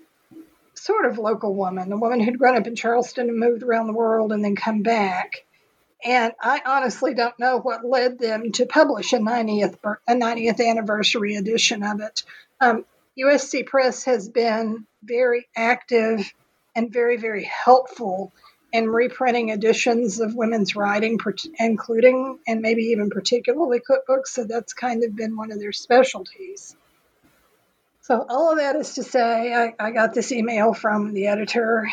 sort 0.74 1.05
of 1.05 1.17
local 1.17 1.53
woman, 1.53 1.91
a 1.91 1.98
woman 1.98 2.21
who'd 2.21 2.39
grown 2.39 2.57
up 2.57 2.65
in 2.65 2.75
Charleston 2.75 3.27
and 3.27 3.38
moved 3.38 3.63
around 3.63 3.88
the 3.88 3.93
world 3.93 4.31
and 4.31 4.43
then 4.43 4.55
come 4.55 4.81
back. 4.81 5.45
And 6.03 6.31
I 6.41 6.62
honestly 6.65 7.13
don't 7.13 7.38
know 7.38 7.59
what 7.59 7.86
led 7.86 8.17
them 8.17 8.53
to 8.53 8.65
publish 8.65 9.12
a 9.12 9.17
90th 9.17 9.77
a 10.07 10.13
90th 10.13 10.65
anniversary 10.65 11.36
edition 11.36 11.83
of 11.83 12.00
it. 12.00 12.24
Um, 12.62 12.86
USC 13.19 13.65
Press 13.65 14.05
has 14.05 14.29
been 14.29 14.86
very 15.03 15.45
active 15.55 16.31
and 16.75 16.91
very, 16.91 17.17
very 17.17 17.43
helpful 17.43 18.31
in 18.71 18.89
reprinting 18.89 19.49
editions 19.49 20.19
of 20.19 20.35
women's 20.35 20.75
writing, 20.75 21.19
including 21.57 22.39
and 22.47 22.61
maybe 22.61 22.83
even 22.83 23.09
particularly 23.09 23.79
cookbooks. 23.79 24.27
So 24.27 24.43
that's 24.43 24.73
kind 24.73 25.03
of 25.03 25.15
been 25.15 25.35
one 25.35 25.51
of 25.51 25.59
their 25.59 25.71
specialties. 25.71 26.75
So, 28.01 28.25
all 28.27 28.51
of 28.51 28.57
that 28.57 28.75
is 28.75 28.95
to 28.95 29.03
say, 29.03 29.53
I, 29.53 29.73
I 29.79 29.91
got 29.91 30.13
this 30.15 30.31
email 30.31 30.73
from 30.73 31.13
the 31.13 31.27
editor 31.27 31.88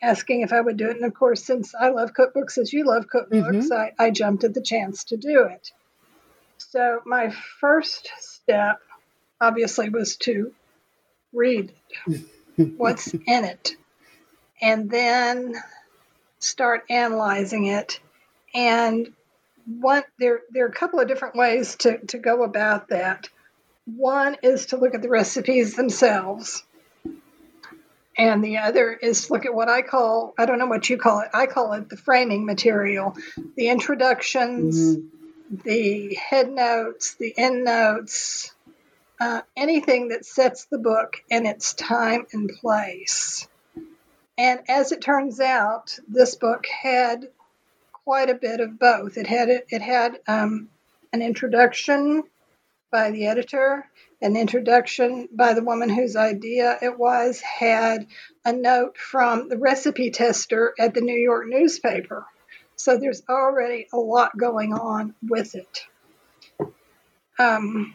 asking 0.00 0.42
if 0.42 0.52
I 0.52 0.60
would 0.60 0.76
do 0.76 0.88
it. 0.88 0.96
And 0.96 1.04
of 1.04 1.14
course, 1.14 1.44
since 1.44 1.74
I 1.74 1.88
love 1.88 2.12
cookbooks 2.12 2.58
as 2.58 2.72
you 2.72 2.86
love 2.86 3.06
cookbooks, 3.12 3.68
mm-hmm. 3.68 3.72
I, 3.72 4.06
I 4.06 4.10
jumped 4.10 4.44
at 4.44 4.54
the 4.54 4.62
chance 4.62 5.04
to 5.04 5.16
do 5.16 5.48
it. 5.50 5.72
So, 6.58 7.00
my 7.04 7.30
first 7.60 8.08
step 8.20 8.78
obviously 9.40 9.88
was 9.88 10.16
to 10.18 10.52
read 11.32 11.72
what's 12.56 13.12
in 13.12 13.44
it 13.44 13.76
and 14.60 14.90
then 14.90 15.54
start 16.38 16.84
analyzing 16.90 17.66
it. 17.66 18.00
And 18.54 19.12
one 19.66 20.02
there 20.18 20.40
there 20.50 20.64
are 20.64 20.68
a 20.68 20.72
couple 20.72 21.00
of 21.00 21.08
different 21.08 21.36
ways 21.36 21.76
to, 21.76 21.98
to 22.06 22.18
go 22.18 22.42
about 22.42 22.88
that. 22.88 23.28
One 23.84 24.36
is 24.42 24.66
to 24.66 24.76
look 24.76 24.94
at 24.94 25.02
the 25.02 25.08
recipes 25.08 25.74
themselves. 25.74 26.62
And 28.16 28.42
the 28.42 28.58
other 28.58 28.92
is 28.92 29.26
to 29.26 29.32
look 29.32 29.46
at 29.46 29.54
what 29.54 29.68
I 29.68 29.82
call, 29.82 30.34
I 30.36 30.44
don't 30.44 30.58
know 30.58 30.66
what 30.66 30.90
you 30.90 30.98
call 30.98 31.20
it, 31.20 31.28
I 31.32 31.46
call 31.46 31.72
it 31.74 31.88
the 31.88 31.96
framing 31.96 32.44
material, 32.44 33.16
the 33.54 33.68
introductions, 33.68 34.96
mm-hmm. 34.96 35.56
the 35.64 36.14
head 36.16 36.50
notes, 36.50 37.14
the 37.14 37.32
end 37.38 37.64
notes, 37.64 38.52
uh, 39.20 39.42
anything 39.56 40.08
that 40.08 40.26
sets 40.26 40.64
the 40.64 40.78
book 40.78 41.22
in 41.30 41.46
its 41.46 41.74
time 41.74 42.26
and 42.32 42.50
place. 42.60 43.46
And 44.38 44.60
as 44.68 44.92
it 44.92 45.02
turns 45.02 45.40
out, 45.40 45.98
this 46.06 46.36
book 46.36 46.64
had 46.66 47.28
quite 47.92 48.30
a 48.30 48.34
bit 48.34 48.60
of 48.60 48.78
both. 48.78 49.18
It 49.18 49.26
had 49.26 49.48
it 49.48 49.82
had 49.82 50.20
um, 50.28 50.68
an 51.12 51.22
introduction 51.22 52.22
by 52.90 53.10
the 53.10 53.26
editor, 53.26 53.84
an 54.22 54.36
introduction 54.36 55.28
by 55.32 55.54
the 55.54 55.62
woman 55.62 55.88
whose 55.88 56.14
idea 56.14 56.78
it 56.80 56.96
was, 56.96 57.40
had 57.40 58.06
a 58.44 58.52
note 58.52 58.96
from 58.96 59.48
the 59.48 59.58
recipe 59.58 60.10
tester 60.10 60.72
at 60.78 60.94
the 60.94 61.00
New 61.00 61.16
York 61.16 61.46
newspaper. 61.48 62.24
So 62.76 62.96
there's 62.96 63.24
already 63.28 63.88
a 63.92 63.98
lot 63.98 64.36
going 64.38 64.72
on 64.72 65.14
with 65.20 65.56
it. 65.56 65.84
Um, 67.40 67.94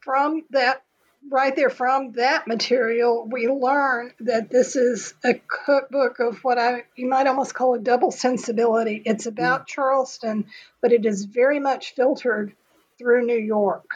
from 0.00 0.44
that 0.50 0.82
right 1.30 1.54
there 1.54 1.70
from 1.70 2.12
that 2.12 2.46
material, 2.46 3.26
we 3.30 3.48
learn 3.48 4.12
that 4.20 4.50
this 4.50 4.76
is 4.76 5.14
a 5.24 5.34
cookbook 5.34 6.20
of 6.20 6.38
what 6.44 6.58
I 6.58 6.84
you 6.96 7.08
might 7.08 7.26
almost 7.26 7.54
call 7.54 7.74
a 7.74 7.78
double 7.78 8.10
sensibility. 8.10 9.02
It's 9.04 9.26
about 9.26 9.62
mm. 9.62 9.66
Charleston, 9.66 10.46
but 10.80 10.92
it 10.92 11.04
is 11.06 11.24
very 11.24 11.60
much 11.60 11.94
filtered 11.94 12.54
through 12.98 13.26
New 13.26 13.38
York. 13.38 13.90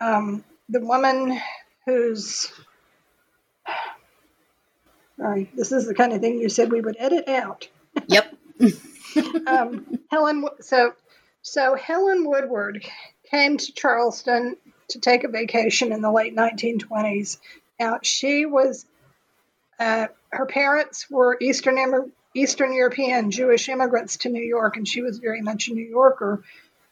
Um, 0.00 0.44
the 0.68 0.80
woman 0.80 1.40
who's 1.84 2.52
sorry, 5.18 5.50
this 5.54 5.72
is 5.72 5.86
the 5.86 5.94
kind 5.94 6.12
of 6.12 6.20
thing 6.20 6.38
you 6.38 6.48
said 6.48 6.70
we 6.70 6.80
would 6.80 6.96
edit 6.98 7.28
out. 7.28 7.68
Yep. 8.08 8.34
um, 9.46 9.98
Helen. 10.10 10.46
So, 10.60 10.92
so 11.42 11.74
Helen 11.74 12.28
Woodward 12.28 12.84
came 13.30 13.56
to 13.56 13.72
Charleston 13.72 14.56
to 14.88 15.00
take 15.00 15.24
a 15.24 15.28
vacation 15.28 15.92
in 15.92 16.00
the 16.00 16.10
late 16.10 16.34
1920s. 16.34 17.38
Now, 17.78 17.98
she 18.02 18.46
was, 18.46 18.86
uh, 19.78 20.06
her 20.30 20.46
parents 20.46 21.10
were 21.10 21.36
Eastern, 21.40 22.12
Eastern 22.34 22.72
European 22.72 23.30
Jewish 23.30 23.68
immigrants 23.68 24.18
to 24.18 24.28
New 24.28 24.42
York, 24.42 24.76
and 24.76 24.86
she 24.86 25.02
was 25.02 25.18
very 25.18 25.42
much 25.42 25.68
a 25.68 25.74
New 25.74 25.84
Yorker. 25.84 26.42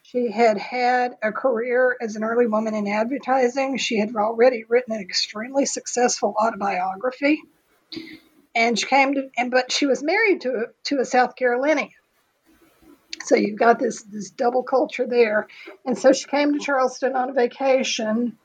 She 0.03 0.31
had 0.31 0.59
had 0.59 1.17
a 1.23 1.33
career 1.33 1.97
as 2.01 2.17
an 2.17 2.25
early 2.25 2.47
woman 2.47 2.75
in 2.75 2.87
advertising. 2.87 3.79
She 3.79 3.99
had 3.99 4.15
already 4.15 4.65
written 4.65 4.95
an 4.95 5.01
extremely 5.01 5.67
successful 5.67 6.35
autobiography, 6.39 7.43
and 8.55 8.79
she 8.79 8.87
came 8.87 9.15
to, 9.15 9.31
and 9.37 9.51
but 9.51 9.73
she 9.73 9.87
was 9.87 10.03
married 10.03 10.43
to 10.43 10.67
to 10.85 11.01
a 11.01 11.05
South 11.05 11.37
Carolinian. 11.37 11.91
So 13.25 13.37
you've 13.37 13.59
got 13.59 13.79
this 13.79 14.03
this 14.03 14.31
double 14.31 14.63
culture 14.63 15.07
there. 15.07 15.49
And 15.85 15.99
so 15.99 16.13
she 16.13 16.27
came 16.27 16.53
to 16.53 16.59
Charleston 16.59 17.15
on 17.15 17.31
a 17.31 17.33
vacation 17.33 18.39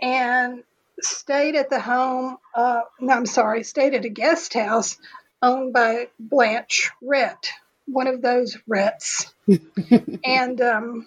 and 0.00 0.62
stayed 1.00 1.56
at 1.56 1.70
the 1.70 1.80
home. 1.80 2.38
Uh, 2.54 2.82
no, 3.00 3.14
I'm 3.14 3.26
sorry, 3.26 3.64
stayed 3.64 3.94
at 3.94 4.04
a 4.04 4.08
guest 4.08 4.54
house 4.54 4.98
owned 5.42 5.72
by 5.72 6.08
Blanche 6.18 6.90
Rhett, 7.02 7.50
one 7.86 8.06
of 8.06 8.22
those 8.22 8.56
Rhetts. 8.68 9.32
and 10.24 10.60
um, 10.60 11.06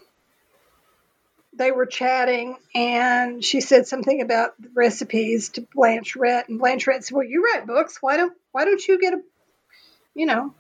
they 1.58 1.72
were 1.72 1.86
chatting, 1.86 2.56
and 2.76 3.44
she 3.44 3.62
said 3.62 3.88
something 3.88 4.22
about 4.22 4.54
recipes 4.76 5.50
to 5.50 5.62
Blanche 5.62 6.16
Rhett, 6.16 6.50
and 6.50 6.60
Blanche 6.60 6.86
Rhett 6.88 7.04
said, 7.04 7.16
"Well, 7.16 7.26
you 7.26 7.44
write 7.44 7.66
books. 7.66 7.98
Why 8.02 8.18
don't 8.18 8.34
Why 8.52 8.66
don't 8.66 8.86
you 8.88 9.00
get 9.00 9.14
a, 9.16 9.22
you 10.14 10.28
know, 10.28 10.54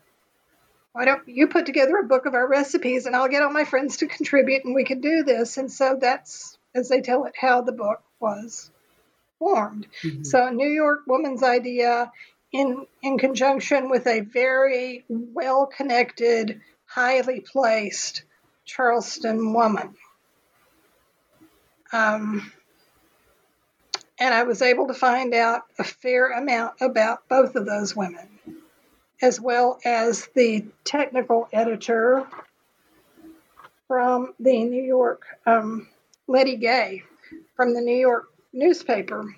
why 0.97 1.05
don't 1.05 1.27
you 1.27 1.47
put 1.47 1.67
together 1.67 1.95
a 1.97 2.07
book 2.07 2.25
of 2.25 2.33
our 2.33 2.47
recipes, 2.47 3.05
and 3.05 3.15
I'll 3.15 3.27
get 3.27 3.43
all 3.43 3.51
my 3.51 3.65
friends 3.65 3.97
to 3.97 4.07
contribute, 4.07 4.65
and 4.65 4.73
we 4.73 4.83
can 4.83 4.99
do 4.99 5.21
this." 5.21 5.57
And 5.57 5.71
so 5.71 5.95
that's, 6.01 6.57
as 6.73 6.89
they 6.89 7.01
tell 7.01 7.25
it, 7.25 7.35
how 7.39 7.61
the 7.61 7.71
book 7.71 8.01
was 8.19 8.71
formed. 9.37 9.85
Mm-hmm. 10.03 10.23
So, 10.23 10.49
New 10.49 10.67
York 10.67 11.01
Woman's 11.05 11.43
idea, 11.43 12.11
in 12.51 12.87
in 13.03 13.19
conjunction 13.19 13.91
with 13.91 14.07
a 14.07 14.21
very 14.21 15.05
well 15.07 15.67
connected, 15.67 16.61
highly 16.87 17.41
placed 17.41 18.23
Charleston 18.65 19.53
woman. 19.53 19.93
Um, 21.93 22.51
and 24.17 24.33
I 24.33 24.43
was 24.43 24.63
able 24.63 24.87
to 24.87 24.95
find 24.95 25.35
out 25.35 25.61
a 25.77 25.83
fair 25.83 26.31
amount 26.31 26.81
about 26.81 27.29
both 27.29 27.55
of 27.55 27.67
those 27.67 27.95
women, 27.95 28.36
as 29.21 29.39
well 29.41 29.79
as 29.83 30.27
the 30.35 30.65
technical 30.83 31.47
editor 31.51 32.27
from 33.87 34.33
the 34.39 34.63
New 34.63 34.83
York, 34.83 35.25
um, 35.45 35.87
Lettie 36.27 36.57
Gay, 36.57 37.03
from 37.55 37.73
the 37.73 37.81
New 37.81 37.95
York 37.95 38.29
newspaper 38.53 39.35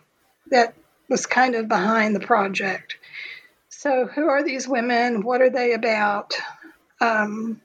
that 0.50 0.74
was 1.08 1.26
kind 1.26 1.56
of 1.56 1.68
behind 1.68 2.16
the 2.16 2.20
project. 2.20 2.98
So, 3.70 4.06
who 4.08 4.28
are 4.28 4.44
these 4.44 4.68
women? 4.68 5.22
What 5.22 5.42
are 5.42 5.50
they 5.50 5.74
about? 5.74 6.34
Um, 7.00 7.62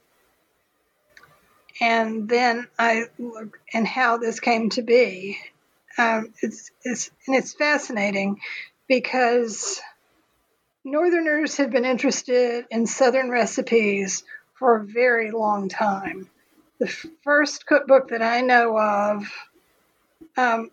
and 1.80 2.28
then 2.28 2.68
I 2.78 3.04
look 3.18 3.58
and 3.72 3.86
how 3.86 4.18
this 4.18 4.40
came 4.40 4.70
to 4.70 4.82
be. 4.82 5.38
Um, 5.98 6.32
it's 6.42 6.70
it's 6.82 7.10
and 7.26 7.36
it's 7.36 7.54
fascinating 7.54 8.40
because 8.86 9.80
Northerners 10.84 11.56
have 11.56 11.70
been 11.70 11.86
interested 11.86 12.66
in 12.70 12.86
Southern 12.86 13.30
recipes 13.30 14.22
for 14.54 14.76
a 14.76 14.84
very 14.84 15.30
long 15.30 15.70
time. 15.70 16.28
The 16.78 16.88
first 17.22 17.66
cookbook 17.66 18.08
that 18.08 18.20
I 18.20 18.42
know 18.42 18.78
of, 18.78 19.26
um, 20.36 20.70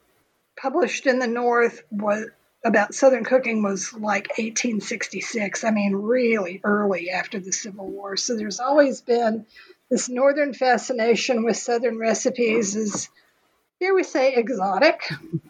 published 0.57 1.07
in 1.07 1.19
the 1.19 1.27
North, 1.27 1.83
was 1.89 2.25
about 2.63 2.93
Southern 2.93 3.23
cooking 3.23 3.63
was 3.63 3.93
like 3.93 4.27
1866. 4.37 5.63
I 5.63 5.71
mean, 5.71 5.95
really 5.95 6.59
early 6.63 7.09
after 7.09 7.39
the 7.39 7.53
Civil 7.53 7.87
War. 7.87 8.17
So 8.17 8.35
there's 8.35 8.59
always 8.59 9.01
been 9.01 9.45
this 9.89 10.09
northern 10.09 10.53
fascination 10.53 11.43
with 11.43 11.57
southern 11.57 11.97
recipes 11.97 12.75
is, 12.75 13.09
here 13.79 13.95
we 13.95 14.03
say, 14.03 14.33
exotic. 14.35 15.01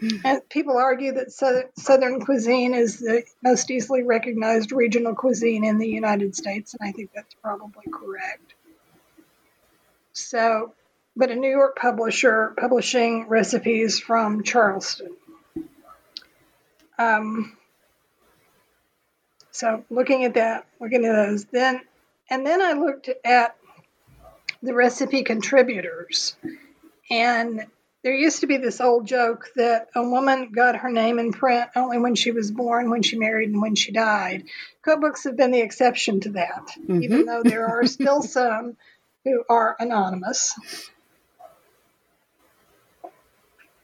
and 0.00 0.48
people 0.48 0.76
argue 0.76 1.12
that 1.12 1.32
southern 1.76 2.20
cuisine 2.20 2.74
is 2.74 2.98
the 2.98 3.24
most 3.42 3.70
easily 3.70 4.02
recognized 4.02 4.72
regional 4.72 5.14
cuisine 5.14 5.64
in 5.64 5.78
the 5.78 5.88
United 5.88 6.36
States, 6.36 6.74
and 6.74 6.88
I 6.88 6.92
think 6.92 7.10
that's 7.14 7.34
probably 7.42 7.84
correct. 7.92 8.54
So, 10.12 10.74
but 11.16 11.30
a 11.30 11.34
New 11.34 11.50
York 11.50 11.76
publisher 11.76 12.54
publishing 12.58 13.28
recipes 13.28 13.98
from 13.98 14.42
Charleston. 14.42 15.16
Um, 16.98 17.56
so 19.50 19.84
looking 19.90 20.24
at 20.24 20.34
that, 20.34 20.66
looking 20.80 21.04
at 21.04 21.12
those, 21.12 21.44
then 21.46 21.80
and 22.30 22.46
then 22.46 22.60
I 22.60 22.72
looked 22.72 23.08
at 23.24 23.56
the 24.62 24.74
recipe 24.74 25.22
contributors. 25.22 26.36
And 27.10 27.66
there 28.02 28.14
used 28.14 28.40
to 28.40 28.46
be 28.46 28.56
this 28.56 28.80
old 28.80 29.06
joke 29.06 29.50
that 29.56 29.88
a 29.94 30.02
woman 30.02 30.50
got 30.52 30.76
her 30.76 30.90
name 30.90 31.18
in 31.18 31.32
print 31.32 31.68
only 31.74 31.98
when 31.98 32.14
she 32.14 32.30
was 32.30 32.50
born, 32.50 32.90
when 32.90 33.02
she 33.02 33.18
married, 33.18 33.50
and 33.50 33.60
when 33.60 33.74
she 33.74 33.92
died. 33.92 34.44
Cookbooks 34.86 35.24
have 35.24 35.36
been 35.36 35.50
the 35.50 35.60
exception 35.60 36.20
to 36.20 36.30
that, 36.30 36.68
mm-hmm. 36.78 37.02
even 37.02 37.24
though 37.24 37.42
there 37.42 37.66
are 37.66 37.86
still 37.86 38.22
some 38.36 38.76
who 39.24 39.42
are 39.48 39.76
anonymous. 39.80 40.54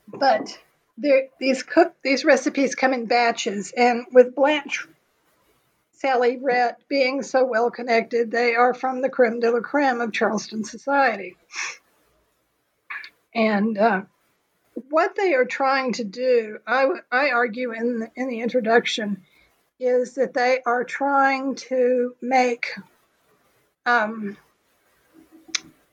But 0.07 0.57
these 0.97 1.65
cook 1.65 1.95
these 2.03 2.25
recipes 2.25 2.77
come 2.77 2.95
in 2.95 3.07
batches, 3.07 3.73
and 3.77 4.07
with 4.13 4.35
Blanche 4.35 4.87
Salley 6.01 6.39
Rhett 6.41 6.79
being 6.89 7.23
so 7.23 7.45
well 7.45 7.71
connected, 7.71 8.31
they 8.31 8.55
are 8.55 8.75
from 8.75 9.01
the 9.01 9.09
creme 9.09 9.41
de 9.41 9.51
la 9.51 9.61
creme 9.61 10.01
of 10.01 10.13
Charleston 10.13 10.63
society. 10.63 11.37
And 13.35 13.77
uh, 13.77 14.03
what 14.91 15.17
they 15.17 15.35
are 15.35 15.45
trying 15.45 15.93
to 15.95 16.05
do, 16.05 16.59
I, 16.67 16.89
I 17.11 17.31
argue 17.31 17.73
in 17.73 18.01
the, 18.01 18.11
in 18.15 18.29
the 18.29 18.41
introduction, 18.41 19.23
is 19.81 20.15
that 20.15 20.35
they 20.35 20.61
are 20.65 20.85
trying 20.85 21.57
to 21.57 22.15
make, 22.23 22.73
um, 23.87 24.37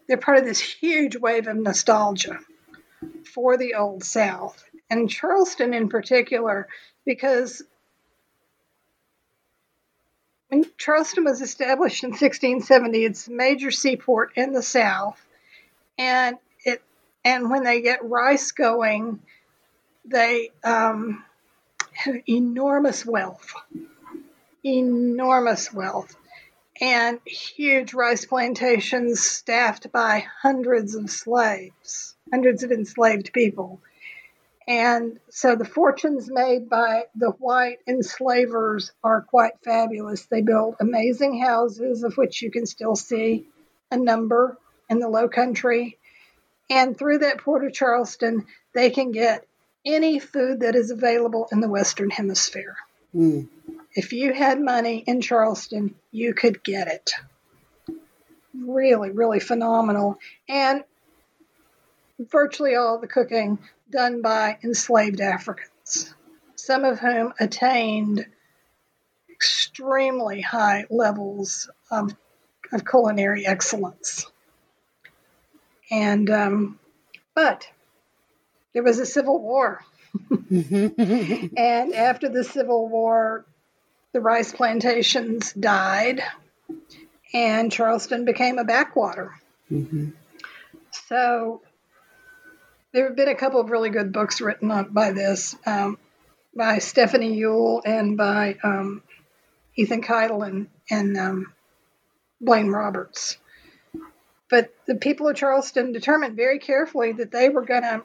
they're 0.08 0.17
part 0.17 0.38
of 0.38 0.45
this 0.45 0.60
huge 0.60 1.15
wave 1.15 1.47
of 1.47 1.58
nostalgia 1.58 2.39
for 3.34 3.58
the 3.58 3.75
Old 3.75 4.04
South. 4.04 4.63
And 4.89 5.10
Charleston 5.10 5.73
in 5.73 5.89
particular, 5.89 6.67
because 7.06 7.63
when 10.49 10.65
Charleston 10.77 11.23
was 11.23 11.41
established 11.41 12.04
in 12.04 12.10
1670, 12.10 13.06
it's 13.06 13.27
a 13.27 13.32
major 13.32 13.71
seaport 13.71 14.34
in 14.36 14.51
the 14.51 14.62
South, 14.62 15.17
and 15.97 16.38
and 17.23 17.49
when 17.49 17.63
they 17.63 17.81
get 17.81 18.03
rice 18.03 18.51
going, 18.51 19.19
they 20.05 20.51
um, 20.63 21.23
have 21.93 22.15
enormous 22.27 23.05
wealth, 23.05 23.53
enormous 24.63 25.71
wealth, 25.73 26.15
and 26.79 27.19
huge 27.25 27.93
rice 27.93 28.25
plantations 28.25 29.21
staffed 29.21 29.91
by 29.91 30.25
hundreds 30.41 30.95
of 30.95 31.10
slaves, 31.10 32.15
hundreds 32.31 32.63
of 32.63 32.71
enslaved 32.71 33.31
people. 33.34 33.79
And 34.67 35.19
so 35.29 35.55
the 35.55 35.65
fortunes 35.65 36.29
made 36.29 36.69
by 36.69 37.03
the 37.15 37.31
white 37.31 37.79
enslavers 37.88 38.91
are 39.03 39.21
quite 39.21 39.53
fabulous. 39.63 40.25
They 40.25 40.41
build 40.41 40.75
amazing 40.79 41.41
houses, 41.41 42.03
of 42.03 42.15
which 42.15 42.41
you 42.41 42.51
can 42.51 42.65
still 42.65 42.95
see 42.95 43.47
a 43.91 43.97
number 43.97 44.57
in 44.89 44.99
the 44.99 45.10
low 45.10 45.27
country. 45.27 45.97
And 46.71 46.97
through 46.97 47.17
that 47.17 47.39
port 47.39 47.65
of 47.65 47.73
Charleston, 47.73 48.45
they 48.73 48.91
can 48.91 49.12
get 49.12 49.45
any 49.86 50.19
food 50.19 50.62
that 50.62 50.73
is 50.73 50.89
available 50.89 51.49
in 51.51 51.60
the 51.60 51.67
Western 51.67 52.10
Hemisphere. 52.10 52.77
Mm. 53.13 53.49
If 53.93 54.13
you 54.13 54.31
had 54.31 54.62
money 54.62 55.03
in 55.05 55.19
Charleston, 55.19 55.95
you 56.12 56.34
could 56.34 56.63
get 56.63 56.88
it. 56.88 57.12
Really, 58.57 59.12
really 59.12 59.41
phenomenal. 59.41 60.17
And 60.47 60.86
virtually 62.17 62.75
all 62.75 62.99
the 62.99 63.07
cooking 63.07 63.60
done 63.89 64.21
by 64.21 64.57
enslaved 64.63 65.19
Africans, 65.19 66.13
some 66.55 66.86
of 66.86 66.99
whom 66.99 67.34
attained 67.38 68.25
extremely 69.29 70.39
high 70.39 70.86
levels 70.89 71.69
of, 71.89 72.15
of 72.71 72.86
culinary 72.86 73.45
excellence. 73.45 74.30
And, 75.91 76.30
um, 76.30 76.80
but 77.36 77.67
there 78.73 78.84
was 78.84 78.99
a 78.99 79.06
civil 79.06 79.39
war. 79.39 79.84
and 80.49 81.93
after 81.93 82.30
the 82.30 82.43
Civil 82.43 82.89
War, 82.89 83.45
the 84.13 84.19
rice 84.19 84.51
plantations 84.51 85.54
died, 85.54 86.21
and 87.34 87.71
Charleston 87.71 88.25
became 88.25 88.58
a 88.58 88.65
backwater. 88.65 89.34
Mm-hmm. 89.71 90.10
So 91.08 91.62
there 92.91 93.08
have 93.08 93.15
been 93.15 93.30
a 93.30 93.36
couple 93.36 93.62
of 93.62 93.69
really 93.69 93.89
good 93.89 94.12
books 94.12 94.41
written 94.41 94.69
up 94.69 94.93
by 94.93 95.12
this, 95.12 95.56
um, 95.65 95.97
by 96.56 96.80
Stephanie 96.80 97.39
Yuhl 97.39 97.82
and 97.86 98.17
by 98.17 98.58
um, 98.63 99.01
Ethan 99.75 100.01
Kytle 100.01 100.45
and, 100.45 100.67
and 100.89 101.17
um, 101.17 101.54
Blain 102.41 102.67
Roberts. 102.67 103.38
But 104.51 104.71
the 104.85 104.95
people 104.95 105.27
of 105.27 105.35
Charleston 105.35 105.93
determined 105.93 106.35
very 106.35 106.59
carefully 106.59 107.13
that 107.13 107.31
they 107.31 107.49
were 107.49 107.65
going 107.65 107.83
to 107.83 108.03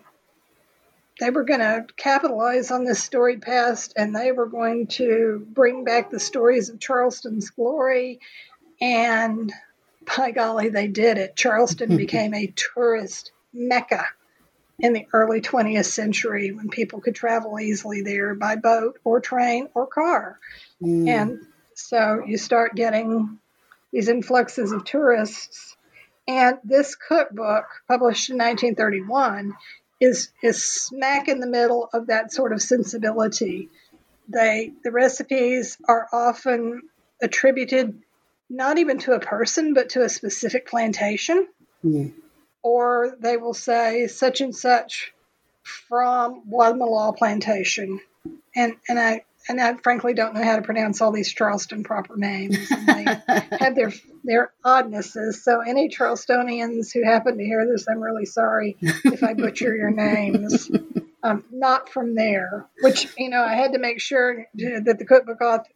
they 1.18 1.30
were 1.30 1.44
going 1.44 1.60
to 1.60 1.86
capitalize 1.96 2.70
on 2.70 2.84
this 2.84 3.02
storied 3.02 3.42
past 3.42 3.94
and 3.96 4.14
they 4.14 4.32
were 4.32 4.46
going 4.46 4.86
to 4.86 5.46
bring 5.50 5.82
back 5.82 6.10
the 6.10 6.20
stories 6.20 6.68
of 6.68 6.78
Charleston's 6.78 7.50
glory 7.50 8.20
and 8.80 9.52
by 10.16 10.30
golly, 10.30 10.68
they 10.68 10.88
did 10.88 11.18
it. 11.18 11.36
Charleston 11.36 11.96
became 11.96 12.34
a 12.34 12.52
tourist 12.54 13.32
mecca 13.52 14.06
in 14.78 14.92
the 14.92 15.06
early 15.12 15.40
20th 15.40 15.86
century 15.86 16.52
when 16.52 16.68
people 16.68 17.00
could 17.00 17.14
travel 17.14 17.58
easily 17.58 18.02
there 18.02 18.34
by 18.34 18.56
boat 18.56 18.98
or 19.04 19.20
train 19.20 19.68
or 19.74 19.86
car. 19.86 20.38
Mm. 20.82 21.08
And 21.08 21.38
so 21.74 22.22
you 22.26 22.36
start 22.36 22.74
getting 22.74 23.38
these 23.90 24.08
influxes 24.08 24.72
of 24.72 24.84
tourists. 24.84 25.75
And 26.28 26.58
this 26.64 26.94
cookbook, 26.94 27.66
published 27.88 28.30
in 28.30 28.36
1931, 28.36 29.54
is 30.00 30.30
is 30.42 30.64
smack 30.64 31.28
in 31.28 31.40
the 31.40 31.46
middle 31.46 31.88
of 31.92 32.08
that 32.08 32.32
sort 32.32 32.52
of 32.52 32.60
sensibility. 32.60 33.68
They 34.28 34.72
the 34.84 34.90
recipes 34.90 35.78
are 35.88 36.08
often 36.12 36.82
attributed 37.22 38.02
not 38.50 38.78
even 38.78 38.98
to 38.98 39.12
a 39.12 39.20
person 39.20 39.72
but 39.74 39.90
to 39.90 40.02
a 40.02 40.08
specific 40.08 40.66
plantation. 40.68 41.46
Mm 41.84 42.12
or 42.66 43.14
they 43.20 43.36
will 43.36 43.54
say 43.54 44.08
such 44.08 44.40
and 44.40 44.52
such 44.52 45.14
from 45.62 46.42
Guatemala 46.48 47.12
plantation. 47.12 48.00
And 48.56 48.74
and 48.88 48.98
I 48.98 49.24
and 49.48 49.60
I 49.60 49.74
frankly 49.74 50.14
don't 50.14 50.34
know 50.34 50.42
how 50.42 50.56
to 50.56 50.62
pronounce 50.62 51.00
all 51.00 51.12
these 51.12 51.32
Charleston 51.32 51.84
proper 51.84 52.16
names. 52.16 52.70
And 52.70 52.86
they 52.86 53.04
have 53.58 53.74
their 53.74 53.92
their 54.24 54.52
oddnesses. 54.64 55.44
So 55.44 55.60
any 55.60 55.88
Charlestonians 55.88 56.92
who 56.92 57.04
happen 57.04 57.38
to 57.38 57.44
hear 57.44 57.66
this, 57.66 57.86
I'm 57.88 58.00
really 58.00 58.26
sorry 58.26 58.76
if 58.80 59.22
I 59.22 59.34
butcher 59.34 59.74
your 59.74 59.90
names. 59.90 60.70
Um, 61.22 61.44
not 61.50 61.88
from 61.88 62.14
there. 62.14 62.66
Which 62.82 63.08
you 63.16 63.30
know, 63.30 63.42
I 63.42 63.54
had 63.54 63.72
to 63.72 63.78
make 63.78 64.00
sure 64.00 64.46
that 64.54 64.96
the 64.98 65.04
cookbook 65.04 65.40
author 65.40 65.70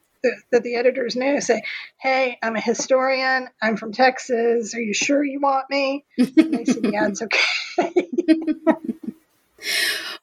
that 0.53 0.63
the 0.63 0.75
editors 0.75 1.17
knew 1.17 1.41
say, 1.41 1.63
Hey, 1.99 2.39
I'm 2.43 2.57
a 2.57 2.61
historian. 2.61 3.49
I'm 3.61 3.77
from 3.77 3.93
Texas. 3.93 4.75
Are 4.75 4.81
you 4.81 4.95
sure 4.95 5.25
you 5.25 5.41
want 5.41 5.71
me? 5.71 6.05
And 6.19 6.55
they 6.55 6.65
said, 6.65 6.85
Yeah, 6.85 7.09
it's 7.09 7.23
okay. 7.23 8.09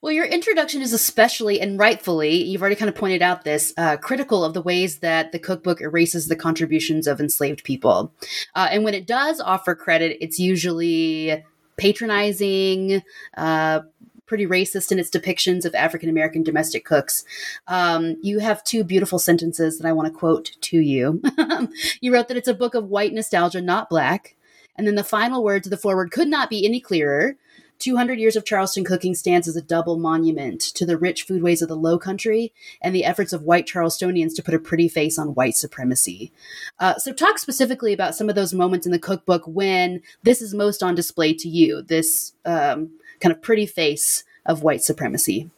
well, 0.02 0.12
your 0.12 0.26
introduction 0.26 0.82
is 0.82 0.94
especially 0.94 1.60
and 1.60 1.80
rightfully, 1.80 2.44
you've 2.44 2.62
already 2.62 2.76
kind 2.76 2.90
of 2.90 2.96
pointed 2.96 3.22
out 3.22 3.44
this, 3.44 3.74
uh, 3.78 3.98
critical 3.98 4.44
of 4.44 4.54
the 4.54 4.62
ways 4.62 5.00
that 5.00 5.32
the 5.32 5.40
cookbook 5.40 5.82
erases 5.82 6.28
the 6.28 6.36
contributions 6.36 7.08
of 7.08 7.20
enslaved 7.20 7.64
people. 7.64 8.14
Uh, 8.56 8.68
and 8.72 8.84
when 8.84 8.94
it 8.94 9.08
does 9.08 9.40
offer 9.40 9.76
credit, 9.76 10.18
it's 10.22 10.40
usually 10.40 11.44
patronizing, 11.78 13.02
uh, 13.36 13.82
pretty 14.28 14.46
racist 14.46 14.92
in 14.92 15.00
its 15.00 15.10
depictions 15.10 15.66
of 15.66 15.74
African 15.74 16.10
American 16.10 16.44
domestic 16.44 16.86
cooks. 16.86 17.24
Um, 17.68 18.18
you 18.22 18.40
have 18.40 18.64
two 18.64 18.84
beautiful 18.84 19.18
sentences 19.18 19.80
that 19.80 19.88
I 19.88 19.94
want 19.94 20.14
to 20.14 20.20
quote 20.20 20.52
to 20.62 20.80
you. 20.80 21.22
you 22.02 22.14
wrote 22.14 22.28
that 22.28 22.38
it's 22.38 22.48
a 22.48 22.54
book 22.54 22.76
of 22.76 22.90
white 22.90 23.14
nostalgia, 23.14 23.62
not 23.62 23.90
black. 23.90 24.36
And 24.76 24.86
then 24.86 24.96
the 24.96 25.04
final 25.04 25.44
words 25.44 25.66
of 25.66 25.72
the 25.72 25.78
foreword 25.78 26.12
could 26.12 26.28
not 26.28 26.52
be 26.52 26.64
any 26.64 26.80
clearer. 26.80 27.36
200 27.80 28.20
years 28.20 28.36
of 28.36 28.46
Charleston 28.46 28.84
cooking 28.84 29.16
stands 29.16 29.48
as 29.48 29.56
a 29.56 29.62
double 29.62 29.98
monument 29.98 30.62
to 30.62 30.86
the 30.86 30.98
rich 30.98 31.28
foodways 31.28 31.62
of 31.62 31.68
the 31.68 31.76
Low 31.76 31.98
Country 31.98 32.54
and 32.82 32.94
the 32.94 33.06
efforts 33.06 33.34
of 33.34 33.44
white 33.44 33.68
Charlestonians 33.68 34.36
to 34.36 34.44
put 34.44 34.54
a 34.54 34.60
pretty 34.60 34.88
face 34.88 35.18
on 35.18 35.34
white 35.34 35.56
supremacy. 35.56 36.32
Uh, 36.80 36.96
so, 36.96 37.14
talk 37.14 37.38
specifically 37.40 37.94
about 37.94 38.16
some 38.16 38.30
of 38.30 38.36
those 38.36 38.54
moments 38.54 38.86
in 38.86 38.92
the 38.92 39.00
cookbook 39.00 39.44
when 39.46 40.02
this 40.24 40.42
is 40.42 40.54
most 40.54 40.82
on 40.82 40.96
display 40.96 41.34
to 41.34 41.48
you. 41.48 41.82
This 41.82 42.34
um, 42.46 42.92
kind 43.20 43.34
of 43.34 43.42
pretty 43.42 43.66
face 43.66 44.24
of 44.46 44.64
white 44.64 44.82
supremacy? 44.82 45.50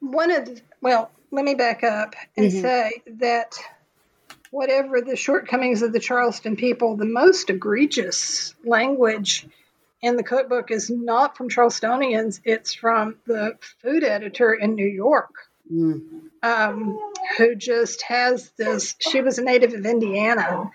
One 0.00 0.30
of 0.30 0.46
the, 0.46 0.60
well, 0.80 1.10
let 1.30 1.44
me 1.44 1.54
back 1.54 1.82
up 1.82 2.14
and 2.36 2.50
mm-hmm. 2.50 2.60
say 2.60 3.02
that 3.06 3.56
whatever 4.54 5.00
the 5.00 5.16
shortcomings 5.16 5.82
of 5.82 5.92
the 5.92 6.00
Charleston 6.00 6.56
people, 6.56 6.96
the 6.96 7.04
most 7.04 7.50
egregious 7.50 8.54
language 8.64 9.46
in 10.00 10.16
the 10.16 10.22
cookbook 10.22 10.70
is 10.70 10.90
not 10.90 11.36
from 11.36 11.48
Charlestonians, 11.48 12.40
it's 12.44 12.74
from 12.74 13.16
the 13.26 13.56
food 13.82 14.04
editor 14.04 14.52
in 14.52 14.74
New 14.74 14.86
York. 14.86 15.34
Mm 15.72 16.24
um, 16.44 16.98
who 17.38 17.54
just 17.54 18.02
has 18.02 18.50
this. 18.58 18.94
She 18.98 19.22
was 19.22 19.38
a 19.38 19.42
native 19.42 19.72
of 19.72 19.86
Indiana, 19.86 20.70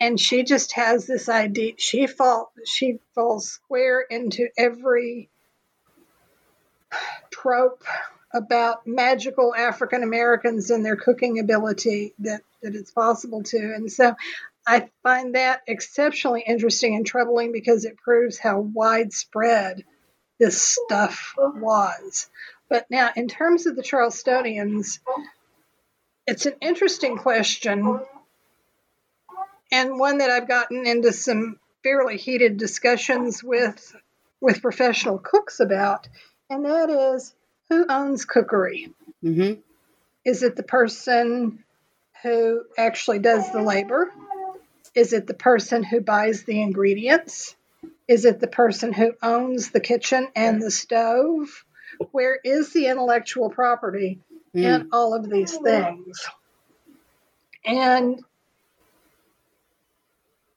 and 0.00 0.18
she 0.18 0.44
just 0.44 0.72
has 0.72 1.06
this 1.06 1.28
idea. 1.28 1.72
She 1.76 2.06
fall 2.06 2.52
she 2.64 2.98
falls 3.14 3.48
square 3.48 4.00
into 4.00 4.48
every 4.56 5.28
trope 7.30 7.82
about 8.32 8.86
magical 8.86 9.54
African 9.54 10.02
Americans 10.02 10.70
and 10.70 10.84
their 10.84 10.96
cooking 10.96 11.38
ability 11.38 12.14
that 12.20 12.42
that 12.62 12.74
it's 12.74 12.90
possible 12.90 13.42
to. 13.44 13.58
And 13.58 13.90
so 13.90 14.14
I 14.66 14.90
find 15.02 15.34
that 15.34 15.62
exceptionally 15.66 16.44
interesting 16.46 16.94
and 16.94 17.06
troubling 17.06 17.52
because 17.52 17.84
it 17.84 17.96
proves 17.96 18.38
how 18.38 18.60
widespread 18.60 19.84
this 20.38 20.60
stuff 20.60 21.34
was. 21.38 22.28
But 22.68 22.86
now, 22.90 23.10
in 23.16 23.28
terms 23.28 23.66
of 23.66 23.76
the 23.76 23.82
Charlestonians, 23.82 24.98
it's 26.26 26.46
an 26.46 26.54
interesting 26.60 27.16
question 27.16 28.00
and 29.70 29.98
one 29.98 30.18
that 30.18 30.30
I've 30.30 30.48
gotten 30.48 30.86
into 30.86 31.12
some 31.12 31.58
fairly 31.82 32.16
heated 32.16 32.56
discussions 32.56 33.42
with 33.42 33.94
with 34.40 34.62
professional 34.62 35.18
cooks 35.18 35.60
about, 35.60 36.08
and 36.48 36.64
that 36.64 36.90
is 36.90 37.34
who 37.68 37.86
owns 37.88 38.24
cookery? 38.24 38.92
Mm-hmm. 39.22 39.60
Is 40.24 40.42
it 40.42 40.56
the 40.56 40.62
person 40.62 41.64
who 42.22 42.64
actually 42.76 43.18
does 43.20 43.50
the 43.52 43.62
labor? 43.62 44.10
Is 44.94 45.12
it 45.12 45.26
the 45.26 45.34
person 45.34 45.82
who 45.82 46.00
buys 46.00 46.44
the 46.44 46.60
ingredients? 46.60 47.54
Is 48.06 48.24
it 48.24 48.40
the 48.40 48.48
person 48.48 48.92
who 48.92 49.12
owns 49.22 49.70
the 49.70 49.80
kitchen 49.80 50.28
and 50.34 50.60
the 50.60 50.70
stove? 50.70 51.64
Where 52.10 52.38
is 52.42 52.72
the 52.72 52.86
intellectual 52.86 53.50
property 53.50 54.20
mm. 54.54 54.62
in 54.62 54.88
all 54.92 55.14
of 55.14 55.28
these 55.28 55.56
things? 55.56 56.26
And 57.64 58.22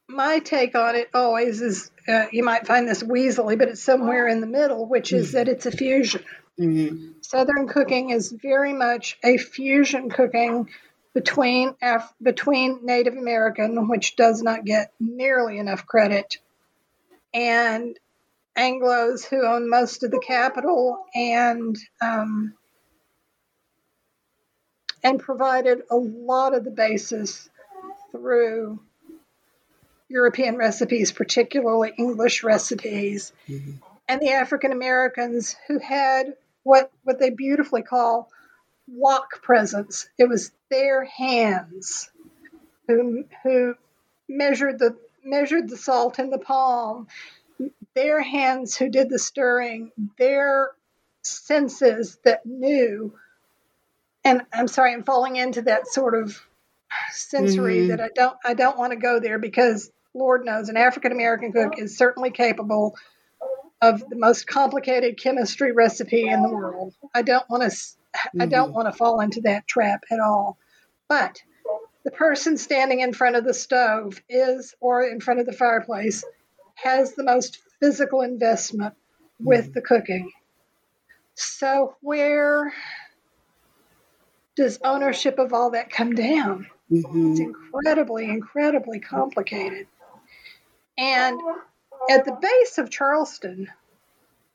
my 0.08 0.40
take 0.40 0.76
on 0.76 0.96
it 0.96 1.10
always 1.14 1.62
is 1.62 1.92
uh, 2.08 2.26
you 2.32 2.44
might 2.44 2.68
find 2.68 2.88
this 2.88 3.04
weaselly, 3.04 3.58
but 3.58 3.70
it's 3.70 3.84
somewhere 3.84 4.28
in 4.28 4.42
the 4.42 4.48
middle, 4.48 4.86
which 4.86 5.14
is 5.14 5.30
mm. 5.30 5.34
that 5.34 5.48
it's 5.48 5.66
a 5.66 5.72
fusion. 5.72 6.24
Mm-hmm. 6.62 7.12
Southern 7.22 7.68
cooking 7.68 8.12
is 8.12 8.32
very 8.32 8.74
much 8.74 9.18
a 9.24 9.38
fusion 9.38 10.10
cooking 10.10 10.70
between 11.14 11.76
Af- 11.82 12.14
between 12.22 12.86
Native 12.86 13.16
American, 13.16 13.88
which 13.88 14.16
does 14.16 14.42
not 14.42 14.64
get 14.64 14.92
nearly 15.00 15.58
enough 15.58 15.86
credit, 15.86 16.38
and 17.34 17.98
Anglo's 18.56 19.26
who 19.26 19.46
own 19.46 19.70
most 19.70 20.04
of 20.04 20.12
the 20.12 20.20
capital 20.20 21.06
and 21.16 21.78
um, 22.02 22.54
and 25.04 25.20
provided 25.20 25.82
a 25.90 25.96
lot 25.96 26.54
of 26.54 26.64
the 26.64 26.72
basis 26.72 27.50
through 28.12 28.80
European 30.10 30.58
recipes, 30.58 31.12
particularly 31.12 31.94
English 31.98 32.44
recipes, 32.44 33.32
mm-hmm. 33.50 33.72
and 34.08 34.22
the 34.22 34.32
African 34.32 34.72
Americans 34.72 35.56
who 35.68 35.80
had 35.80 36.36
what 36.64 36.92
what 37.04 37.20
they 37.20 37.30
beautifully 37.30 37.82
call 37.82 38.30
wok 38.88 39.42
presence. 39.42 40.08
It 40.18 40.28
was 40.28 40.52
their 40.70 41.04
hands 41.04 42.10
who 42.88 43.26
who 43.44 43.76
measured 44.28 44.80
the 44.80 44.98
measured 45.24 45.70
the 45.70 45.78
salt 45.78 46.20
in 46.20 46.30
the 46.30 46.40
palm 46.40 47.08
their 47.96 48.22
hands 48.22 48.76
who 48.76 48.90
did 48.90 49.10
the 49.10 49.20
stirring, 49.20 49.92
their 50.18 50.72
senses 51.24 52.18
that 52.24 52.46
knew. 52.46 53.14
And 54.24 54.44
I'm 54.54 54.68
sorry, 54.68 54.94
I'm 54.94 55.04
falling 55.04 55.36
into 55.36 55.64
that 55.64 55.88
sort 55.88 56.16
of 56.16 56.40
sensory 57.12 57.80
mm-hmm. 57.80 57.88
that 57.90 58.02
I 58.02 58.10
don't 58.14 58.38
I 58.44 58.54
don't 58.54 58.78
want 58.78 58.92
to 58.92 58.98
go 58.98 59.20
there 59.20 59.40
because 59.40 59.92
Lord 60.14 60.46
knows 60.46 60.70
an 60.70 60.78
African 60.78 61.12
American 61.12 61.52
cook 61.54 61.74
is 61.78 61.98
certainly 61.98 62.32
capable 62.32 62.96
of 63.82 64.08
the 64.10 64.16
most 64.16 64.48
complicated 64.48 65.20
chemistry 65.20 65.72
recipe 65.72 66.28
in 66.28 66.44
the 66.44 66.50
world. 66.50 66.94
I 67.16 67.24
don't 67.24 67.50
want 67.50 67.64
to 67.64 67.70
mm-hmm. 67.70 68.42
I 68.42 68.46
don't 68.46 68.68
mm-hmm. 68.68 68.76
want 68.76 68.88
to 68.92 68.98
fall 68.98 69.20
into 69.22 69.42
that 69.42 69.68
trap 69.68 70.04
at 70.12 70.20
all. 70.20 70.58
But 71.08 71.42
the 72.04 72.12
person 72.12 72.58
standing 72.58 73.00
in 73.00 73.14
front 73.14 73.36
of 73.36 73.44
the 73.44 73.54
stove 73.54 74.22
is 74.30 74.76
or 74.80 75.04
in 75.04 75.20
front 75.20 75.40
of 75.40 75.46
the 75.46 75.54
fireplace 75.54 76.24
has 76.76 77.14
the 77.14 77.24
most 77.24 77.60
physical 77.80 78.22
investment 78.22 78.96
with 79.40 79.66
mm-hmm. 79.66 79.74
the 79.74 79.82
cooking. 79.82 80.32
So, 81.34 81.96
where 82.02 82.74
does 84.56 84.80
ownership 84.84 85.40
of 85.40 85.54
all 85.54 85.72
that 85.72 85.90
come 85.90 86.14
down? 86.14 86.68
Mm-hmm. 86.92 87.32
It's 87.32 87.40
incredibly, 87.40 88.26
incredibly 88.26 89.00
complicated. 89.00 89.88
And 90.98 91.40
at 92.10 92.26
the 92.26 92.38
base 92.40 92.78
of 92.78 92.90
Charleston, 92.90 93.68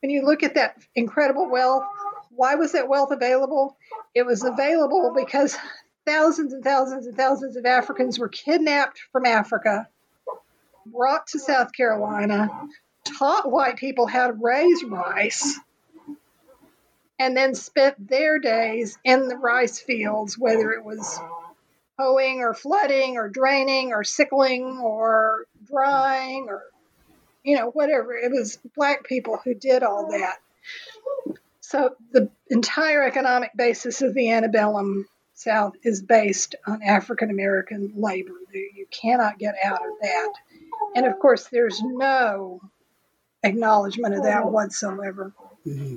when 0.02 0.10
you 0.10 0.22
look 0.22 0.42
at 0.42 0.54
that 0.54 0.76
incredible 0.94 1.48
wealth, 1.48 1.84
why 2.30 2.54
was 2.54 2.72
that 2.72 2.88
wealth 2.88 3.10
available? 3.10 3.76
It 4.14 4.24
was 4.24 4.44
available 4.44 5.12
because 5.14 5.56
thousands 6.04 6.52
and 6.52 6.62
thousands 6.62 7.06
and 7.06 7.16
thousands 7.16 7.56
of 7.56 7.66
Africans 7.66 8.18
were 8.18 8.28
kidnapped 8.28 9.00
from 9.12 9.26
Africa, 9.26 9.88
brought 10.86 11.26
to 11.28 11.38
South 11.38 11.72
Carolina, 11.72 12.48
taught 13.04 13.50
white 13.50 13.76
people 13.76 14.06
how 14.06 14.28
to 14.28 14.32
raise 14.32 14.84
rice, 14.84 15.58
and 17.18 17.36
then 17.36 17.54
spent 17.54 18.08
their 18.08 18.38
days 18.38 18.98
in 19.02 19.28
the 19.28 19.36
rice 19.36 19.80
fields, 19.80 20.38
whether 20.38 20.72
it 20.72 20.84
was 20.84 21.18
hoeing 21.98 22.40
or 22.40 22.52
flooding 22.52 23.16
or 23.16 23.28
draining 23.28 23.92
or 23.92 24.04
sickling 24.04 24.78
or 24.78 25.46
drying 25.64 26.46
or 26.48 26.62
you 27.46 27.56
know 27.56 27.70
whatever. 27.70 28.14
It 28.14 28.32
was 28.32 28.58
black 28.76 29.04
people 29.04 29.40
who 29.42 29.54
did 29.54 29.82
all 29.82 30.10
that. 30.10 30.36
So 31.60 31.96
the 32.12 32.30
entire 32.50 33.02
economic 33.04 33.52
basis 33.56 34.02
of 34.02 34.14
the 34.14 34.30
antebellum 34.32 35.06
south 35.34 35.74
is 35.82 36.00
based 36.00 36.54
on 36.66 36.82
african 36.82 37.28
american 37.28 37.92
labor 37.94 38.32
you 38.54 38.86
cannot 38.90 39.38
get 39.38 39.54
out 39.62 39.86
of 39.86 39.92
that. 40.00 40.32
And 40.94 41.06
of 41.06 41.18
course 41.18 41.48
there's 41.48 41.80
no 41.82 42.60
acknowledgement 43.42 44.14
of 44.14 44.22
that 44.24 44.50
whatsoever. 44.50 45.32
Mm-hmm. 45.66 45.96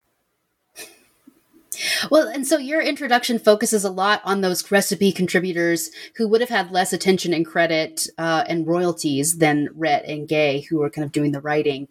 Well, 2.09 2.27
and 2.27 2.45
so 2.45 2.57
your 2.57 2.81
introduction 2.81 3.39
focuses 3.39 3.83
a 3.83 3.89
lot 3.89 4.21
on 4.23 4.41
those 4.41 4.71
recipe 4.71 5.11
contributors 5.11 5.91
who 6.15 6.27
would 6.27 6.41
have 6.41 6.49
had 6.49 6.71
less 6.71 6.93
attention 6.93 7.33
and 7.33 7.45
credit 7.45 8.07
uh, 8.17 8.43
and 8.47 8.67
royalties 8.67 9.37
than 9.37 9.69
Rhett 9.75 10.05
and 10.05 10.27
Gay, 10.27 10.61
who 10.61 10.79
were 10.79 10.89
kind 10.89 11.05
of 11.05 11.11
doing 11.11 11.31
the 11.31 11.41
writing. 11.41 11.87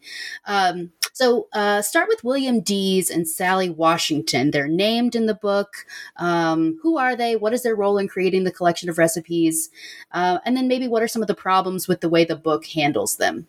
Um, 0.47 0.93
so 1.13 1.49
uh, 1.53 1.83
start 1.83 2.09
with 2.09 2.25
William 2.25 2.61
Deas 2.61 3.11
and 3.11 3.29
Sally 3.29 3.69
Washington. 3.69 4.51
They're 4.51 4.69
named 4.69 5.15
in 5.15 5.27
the 5.27 5.35
book. 5.35 5.85
Um, 6.17 6.79
who 6.83 6.97
are 6.97 7.15
they? 7.15 7.37
What 7.37 7.53
is 7.53 7.63
their 7.63 7.77
role 7.77 7.99
in 7.99 8.09
creating 8.09 8.45
the 8.45 8.53
collection 8.53 8.89
of 8.89 8.99
recipes? 8.99 9.71
Uh, 10.13 10.39
and 10.45 10.57
then 10.57 10.69
maybe 10.69 10.89
what 10.89 11.03
are 11.03 11.09
some 11.09 11.23
of 11.23 11.29
the 11.29 11.35
problems 11.35 11.87
with 11.87 12.01
the 12.01 12.09
way 12.09 12.25
the 12.25 12.37
book 12.37 12.65
handles 12.67 13.17
them? 13.17 13.47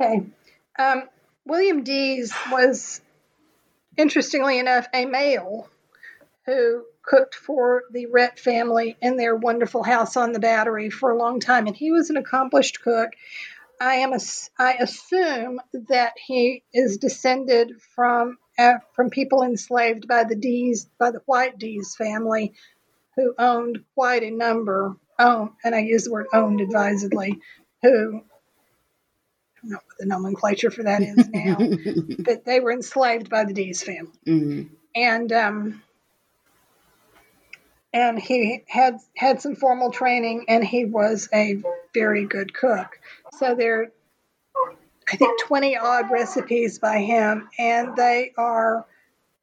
Okay. 0.00 0.26
Um, 0.78 1.04
William 1.44 1.84
Deas 1.84 2.34
was 2.50 3.00
interestingly 3.96 4.58
enough, 4.58 4.86
a 4.92 5.04
male 5.04 5.68
who 6.46 6.84
cooked 7.02 7.34
for 7.34 7.84
the 7.90 8.06
Rhett 8.06 8.38
family 8.38 8.96
in 9.00 9.16
their 9.16 9.36
wonderful 9.36 9.82
house 9.82 10.16
on 10.16 10.32
the 10.32 10.40
Battery 10.40 10.90
for 10.90 11.10
a 11.10 11.18
long 11.18 11.40
time, 11.40 11.66
and 11.66 11.76
he 11.76 11.92
was 11.92 12.10
an 12.10 12.16
accomplished 12.16 12.82
cook. 12.82 13.10
I 13.80 13.96
am 13.96 14.12
a, 14.12 14.18
I 14.58 14.74
assume 14.74 15.60
that 15.88 16.14
he 16.16 16.62
is 16.72 16.98
descended 16.98 17.80
from 17.94 18.38
uh, 18.58 18.74
from 18.94 19.10
people 19.10 19.42
enslaved 19.42 20.06
by 20.06 20.24
the 20.24 20.36
Deas 20.36 20.86
by 20.98 21.10
the 21.10 21.22
White 21.26 21.58
Deas 21.58 21.96
family, 21.96 22.54
who 23.16 23.34
owned 23.38 23.84
quite 23.94 24.22
a 24.22 24.30
number. 24.30 24.96
Oh, 25.18 25.52
and 25.64 25.74
I 25.74 25.80
use 25.80 26.04
the 26.04 26.12
word 26.12 26.26
owned 26.32 26.60
advisedly, 26.60 27.40
who 27.82 28.22
don't 29.64 29.70
know 29.70 29.80
what 29.86 29.98
the 29.98 30.06
nomenclature 30.06 30.70
for 30.70 30.82
that 30.84 31.02
is 31.02 31.28
now, 31.28 31.56
but 32.24 32.44
they 32.44 32.60
were 32.60 32.72
enslaved 32.72 33.30
by 33.30 33.44
the 33.44 33.52
Deas 33.52 33.82
family. 33.82 34.12
Mm-hmm. 34.26 34.74
And 34.94 35.32
um, 35.32 35.82
and 37.92 38.18
he 38.18 38.62
had 38.68 38.98
had 39.16 39.40
some 39.40 39.56
formal 39.56 39.90
training, 39.90 40.46
and 40.48 40.64
he 40.64 40.84
was 40.84 41.28
a 41.32 41.62
very 41.92 42.26
good 42.26 42.52
cook. 42.54 42.98
So 43.38 43.54
there, 43.54 43.90
I 45.10 45.16
think, 45.16 45.40
twenty 45.40 45.76
odd 45.76 46.10
recipes 46.10 46.78
by 46.78 46.98
him, 46.98 47.48
and 47.58 47.96
they 47.96 48.32
are 48.36 48.86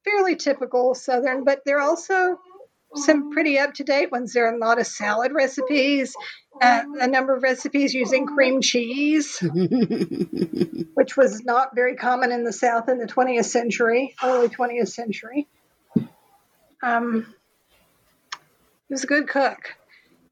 fairly 0.03 0.35
typical 0.35 0.95
Southern, 0.95 1.43
but 1.43 1.63
they're 1.65 1.81
also 1.81 2.39
some 2.95 3.31
pretty 3.31 3.57
up 3.57 3.73
to 3.75 3.83
date 3.83 4.11
ones. 4.11 4.33
There 4.33 4.47
are 4.47 4.55
a 4.55 4.59
lot 4.59 4.79
of 4.79 4.87
salad 4.87 5.31
recipes, 5.33 6.15
uh, 6.61 6.83
a 6.99 7.07
number 7.07 7.35
of 7.35 7.43
recipes 7.43 7.93
using 7.93 8.25
cream 8.25 8.61
cheese, 8.61 9.37
which 10.93 11.17
was 11.17 11.43
not 11.43 11.75
very 11.75 11.95
common 11.95 12.31
in 12.31 12.43
the 12.43 12.53
South 12.53 12.89
in 12.89 12.97
the 12.97 13.07
20th 13.07 13.45
century, 13.45 14.15
early 14.23 14.49
20th 14.49 14.89
century. 14.89 15.47
Um, 16.83 17.33
he 18.87 18.93
was 18.93 19.03
a 19.03 19.07
good 19.07 19.27
cook. 19.27 19.75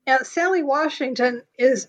Now, 0.06 0.20
Sally 0.24 0.64
Washington 0.64 1.44
is 1.58 1.88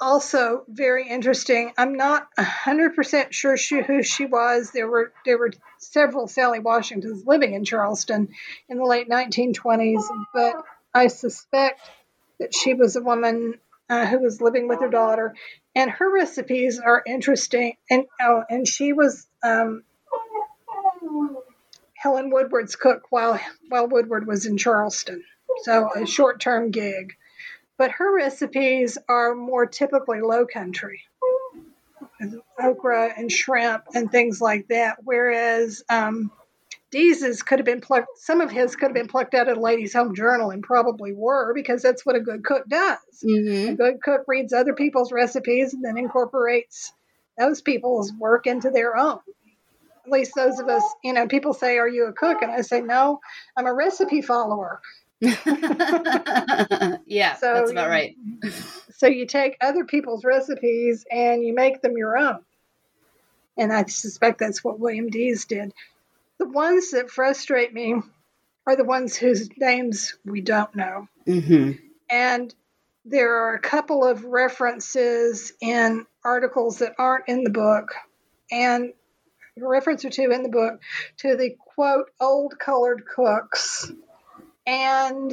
also 0.00 0.64
very 0.68 1.08
interesting. 1.08 1.72
I'm 1.76 1.94
not 1.96 2.26
100% 2.36 3.32
sure 3.32 3.56
she, 3.56 3.82
who 3.82 4.02
she 4.02 4.26
was. 4.26 4.70
There 4.70 4.88
were 4.88 5.12
there 5.24 5.38
were 5.38 5.52
several 5.78 6.26
Sally 6.26 6.58
Washingtons 6.58 7.24
living 7.26 7.54
in 7.54 7.64
Charleston 7.64 8.28
in 8.68 8.78
the 8.78 8.84
late 8.84 9.08
1920s, 9.08 10.04
but 10.32 10.56
I 10.92 11.08
suspect 11.08 11.80
that 12.40 12.54
she 12.54 12.74
was 12.74 12.96
a 12.96 13.02
woman 13.02 13.54
uh, 13.88 14.06
who 14.06 14.20
was 14.20 14.40
living 14.40 14.68
with 14.68 14.80
her 14.80 14.90
daughter, 14.90 15.34
and 15.74 15.90
her 15.90 16.12
recipes 16.12 16.80
are 16.80 17.02
interesting. 17.06 17.76
And 17.90 18.04
oh, 18.20 18.42
and 18.48 18.66
she 18.66 18.92
was 18.92 19.26
um, 19.42 19.84
Helen 21.94 22.30
Woodward's 22.30 22.76
cook 22.76 23.02
while 23.10 23.38
while 23.68 23.88
Woodward 23.88 24.26
was 24.26 24.46
in 24.46 24.56
Charleston, 24.56 25.22
so 25.62 25.90
a 25.94 26.06
short 26.06 26.40
term 26.40 26.70
gig 26.70 27.14
but 27.76 27.90
her 27.92 28.14
recipes 28.14 28.98
are 29.08 29.34
more 29.34 29.66
typically 29.66 30.20
low 30.20 30.46
country 30.46 31.02
okra 32.62 33.12
and 33.16 33.30
shrimp 33.30 33.84
and 33.94 34.10
things 34.10 34.40
like 34.40 34.68
that. 34.68 34.98
Whereas 35.02 35.82
um, 35.88 36.30
Deas's 36.90 37.42
could 37.42 37.58
have 37.58 37.66
been 37.66 37.80
plucked 37.80 38.18
some 38.18 38.40
of 38.40 38.50
his 38.50 38.76
could 38.76 38.86
have 38.86 38.94
been 38.94 39.08
plucked 39.08 39.34
out 39.34 39.48
of 39.48 39.56
the 39.56 39.60
ladies 39.60 39.92
home 39.92 40.14
journal 40.14 40.50
and 40.50 40.62
probably 40.62 41.12
were 41.12 41.52
because 41.54 41.82
that's 41.82 42.04
what 42.06 42.16
a 42.16 42.20
good 42.20 42.44
cook 42.44 42.68
does. 42.68 42.98
Mm-hmm. 43.24 43.72
a 43.72 43.74
good 43.74 44.02
cook 44.02 44.22
reads 44.26 44.52
other 44.52 44.74
people's 44.74 45.12
recipes 45.12 45.74
and 45.74 45.84
then 45.84 45.98
incorporates 45.98 46.92
those 47.38 47.60
people's 47.60 48.12
work 48.12 48.46
into 48.46 48.70
their 48.70 48.96
own. 48.96 49.18
At 50.06 50.12
least 50.12 50.32
those 50.36 50.60
of 50.60 50.68
us 50.68 50.82
you 51.02 51.12
know 51.12 51.26
people 51.26 51.54
say 51.54 51.78
are 51.78 51.88
you 51.88 52.06
a 52.06 52.12
cook? 52.12 52.42
And 52.42 52.52
i 52.52 52.60
say 52.60 52.80
no 52.80 53.20
i'm 53.56 53.66
a 53.66 53.74
recipe 53.74 54.22
follower 54.22 54.80
yeah, 57.06 57.34
so 57.36 57.54
that's 57.54 57.70
about 57.70 57.88
right. 57.88 58.16
so 58.96 59.06
you 59.06 59.26
take 59.26 59.56
other 59.60 59.84
people's 59.84 60.24
recipes 60.24 61.04
and 61.10 61.44
you 61.44 61.54
make 61.54 61.82
them 61.82 61.96
your 61.96 62.16
own. 62.16 62.40
And 63.56 63.72
I 63.72 63.84
suspect 63.84 64.38
that's 64.38 64.64
what 64.64 64.80
William 64.80 65.10
Deas 65.10 65.44
did. 65.44 65.72
The 66.38 66.48
ones 66.48 66.90
that 66.90 67.10
frustrate 67.10 67.72
me 67.72 67.94
are 68.66 68.76
the 68.76 68.84
ones 68.84 69.16
whose 69.16 69.48
names 69.56 70.16
we 70.24 70.40
don't 70.40 70.74
know. 70.74 71.08
Mm-hmm. 71.26 71.72
And 72.10 72.54
there 73.04 73.44
are 73.44 73.54
a 73.54 73.60
couple 73.60 74.04
of 74.04 74.24
references 74.24 75.52
in 75.60 76.06
articles 76.24 76.78
that 76.78 76.94
aren't 76.98 77.28
in 77.28 77.44
the 77.44 77.50
book, 77.50 77.94
and 78.50 78.92
a 79.56 79.66
reference 79.66 80.04
or 80.04 80.10
two 80.10 80.30
in 80.30 80.42
the 80.42 80.48
book 80.48 80.80
to 81.18 81.36
the 81.36 81.56
quote 81.74 82.10
old 82.20 82.58
colored 82.58 83.04
cooks 83.06 83.90
and 84.66 85.32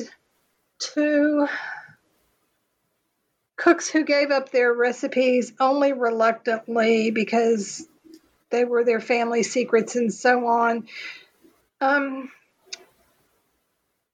two 0.79 1.47
cooks 3.55 3.89
who 3.89 4.03
gave 4.03 4.31
up 4.31 4.51
their 4.51 4.73
recipes 4.73 5.53
only 5.59 5.93
reluctantly 5.93 7.11
because 7.11 7.87
they 8.49 8.65
were 8.65 8.83
their 8.83 8.99
family 8.99 9.43
secrets 9.43 9.95
and 9.95 10.13
so 10.13 10.47
on. 10.47 10.87
Um, 11.79 12.31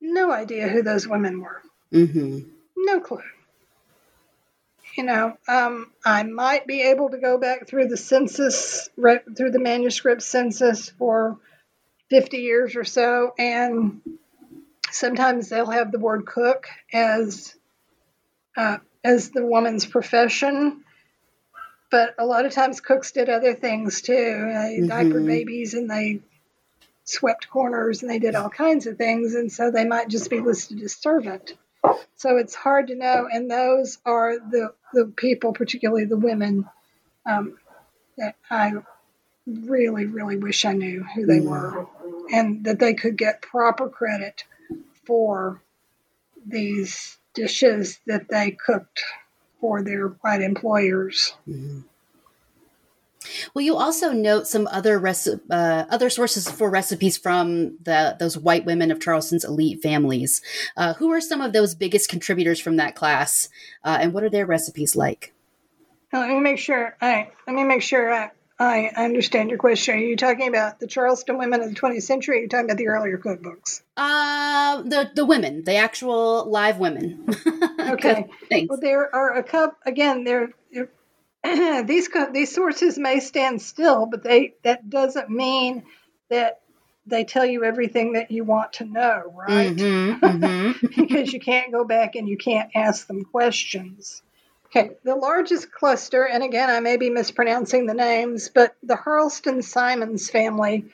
no 0.01 0.31
idea 0.31 0.67
who 0.67 0.83
those 0.83 1.07
women 1.07 1.41
were. 1.41 1.61
Mm-hmm. 1.91 2.39
No 2.75 2.99
clue. 2.99 3.21
You 4.95 5.03
know, 5.03 5.37
um, 5.47 5.91
I 6.03 6.23
might 6.23 6.65
be 6.65 6.81
able 6.81 7.09
to 7.09 7.17
go 7.17 7.37
back 7.37 7.67
through 7.67 7.87
the 7.87 7.97
census, 7.97 8.89
re- 8.97 9.19
through 9.35 9.51
the 9.51 9.59
manuscript 9.59 10.23
census 10.23 10.89
for 10.89 11.37
50 12.09 12.37
years 12.37 12.75
or 12.75 12.83
so, 12.83 13.33
and 13.37 14.01
sometimes 14.91 15.49
they'll 15.49 15.69
have 15.69 15.91
the 15.91 15.99
word 15.99 16.25
cook 16.25 16.67
as 16.93 17.55
uh, 18.55 18.77
as 19.03 19.29
the 19.29 19.45
woman's 19.45 19.85
profession. 19.85 20.83
But 21.89 22.15
a 22.17 22.25
lot 22.25 22.45
of 22.45 22.51
times 22.51 22.81
cooks 22.81 23.11
did 23.11 23.29
other 23.29 23.53
things 23.53 24.01
too. 24.01 24.13
They 24.13 24.79
Mhm. 24.81 24.87
diapered 24.89 25.25
babies 25.25 25.73
and 25.73 25.89
they 25.89 26.21
swept 27.05 27.49
corners 27.49 28.01
and 28.01 28.11
they 28.11 28.19
did 28.19 28.35
all 28.35 28.49
kinds 28.49 28.87
of 28.87 28.97
things. 28.97 29.35
And 29.35 29.51
so 29.51 29.71
they 29.71 29.85
might 29.85 30.09
just 30.09 30.29
be 30.29 30.39
listed 30.39 30.81
as 30.81 30.95
servant. 30.95 31.53
So 32.15 32.37
it's 32.37 32.55
hard 32.55 32.87
to 32.87 32.95
know. 32.95 33.27
And 33.31 33.49
those 33.49 33.99
are 34.05 34.37
the, 34.39 34.73
the 34.93 35.05
people, 35.05 35.53
particularly 35.53 36.05
the 36.05 36.17
women, 36.17 36.65
um, 37.25 37.57
that 38.17 38.35
I 38.49 38.73
really, 39.47 40.05
really 40.05 40.37
wish 40.37 40.65
I 40.65 40.73
knew 40.73 41.03
who 41.03 41.25
they 41.25 41.39
were 41.39 41.87
and 42.31 42.65
that 42.65 42.79
they 42.79 42.93
could 42.95 43.17
get 43.17 43.41
proper 43.41 43.89
credit 43.89 44.43
for 45.07 45.61
these 46.45 47.17
dishes 47.33 47.99
that 48.05 48.29
they 48.29 48.51
cooked 48.51 49.03
for 49.59 49.81
their 49.81 50.07
white 50.07 50.41
employers. 50.41 51.33
Well, 53.53 53.63
you 53.63 53.75
also 53.75 54.11
note 54.11 54.47
some 54.47 54.67
other 54.67 54.99
reci- 54.99 55.41
uh, 55.49 55.85
other 55.89 56.09
sources 56.09 56.49
for 56.49 56.69
recipes 56.69 57.17
from 57.17 57.77
the 57.83 58.15
those 58.19 58.37
white 58.37 58.65
women 58.65 58.91
of 58.91 58.99
Charleston's 58.99 59.43
elite 59.43 59.81
families. 59.81 60.41
Uh, 60.75 60.93
who 60.93 61.11
are 61.11 61.21
some 61.21 61.41
of 61.41 61.53
those 61.53 61.75
biggest 61.75 62.09
contributors 62.09 62.59
from 62.59 62.75
that 62.77 62.95
class, 62.95 63.49
uh, 63.83 63.97
and 63.99 64.13
what 64.13 64.23
are 64.23 64.29
their 64.29 64.45
recipes 64.45 64.95
like? 64.95 65.33
Now, 66.13 66.21
let 66.21 66.29
me 66.29 66.39
make 66.39 66.59
sure. 66.59 66.95
I 67.01 67.29
let 67.45 67.55
me 67.55 67.63
make 67.63 67.81
sure 67.81 68.13
I, 68.13 68.31
I 68.59 68.87
understand 68.95 69.49
your 69.49 69.59
question. 69.59 69.95
Are 69.95 69.99
you 69.99 70.15
talking 70.15 70.47
about 70.47 70.79
the 70.79 70.87
Charleston 70.87 71.37
women 71.37 71.61
of 71.61 71.69
the 71.69 71.75
20th 71.75 72.03
century? 72.03 72.35
Or 72.35 72.39
are 72.39 72.41
you 72.43 72.49
talking 72.49 72.65
about 72.65 72.77
the 72.77 72.87
earlier 72.87 73.17
cookbooks? 73.17 73.81
Uh, 73.95 74.81
the 74.81 75.11
the 75.13 75.25
women, 75.25 75.63
the 75.63 75.75
actual 75.75 76.49
live 76.49 76.77
women. 76.77 77.25
Okay. 77.79 78.27
Thanks. 78.49 78.69
Well, 78.69 78.79
there 78.81 79.15
are 79.15 79.37
a 79.37 79.43
couple. 79.43 79.77
Again, 79.85 80.25
there. 80.25 80.49
these 81.85 82.09
these 82.33 82.53
sources 82.53 82.97
may 82.97 83.21
stand 83.21 83.61
still, 83.61 84.07
but 84.07 84.23
they 84.23 84.55
that 84.63 84.89
doesn't 84.89 85.29
mean 85.29 85.83
that 86.29 86.59
they 87.05 87.23
tell 87.23 87.45
you 87.45 87.63
everything 87.63 88.13
that 88.13 88.31
you 88.31 88.43
want 88.43 88.73
to 88.73 88.85
know, 88.85 89.33
right? 89.33 89.73
Mhm, 89.73 90.19
mhm. 90.21 90.95
because 90.97 91.31
you 91.31 91.39
can't 91.39 91.71
go 91.71 91.85
back 91.85 92.15
and 92.15 92.27
you 92.27 92.37
can't 92.37 92.71
ask 92.75 93.07
them 93.07 93.23
questions. 93.23 94.21
Okay, 94.67 94.91
the 95.03 95.15
largest 95.15 95.71
cluster, 95.71 96.27
and 96.27 96.43
again, 96.43 96.69
I 96.69 96.81
may 96.81 96.97
be 96.97 97.09
mispronouncing 97.09 97.85
the 97.85 97.93
names, 97.93 98.49
but 98.53 98.75
the 98.83 98.97
Hurlston 98.97 99.63
Simons 99.63 100.29
family 100.29 100.85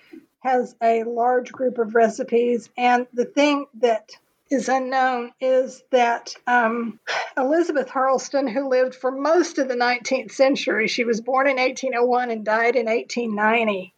has 0.42 0.76
a 0.82 1.04
large 1.04 1.52
group 1.52 1.80
of 1.80 1.96
recipes. 1.96 2.70
And 2.78 3.08
the 3.14 3.26
thing 3.26 3.66
that 3.82 4.12
is 4.52 4.70
unknown 4.70 5.32
is 5.42 5.84
that 5.90 6.36
um, 6.46 7.00
Elizabeth 7.36 7.90
Hurlston, 7.90 8.48
who 8.48 8.70
lived 8.70 8.94
for 8.94 9.10
most 9.10 9.58
of 9.58 9.68
the 9.68 9.76
19th 9.76 10.32
century, 10.32 10.88
she 10.88 11.04
was 11.04 11.22
born 11.22 11.48
in 11.48 11.58
1801 11.58 12.30
and 12.30 12.46
died 12.46 12.76
in 12.76 12.86
1890, 12.86 13.94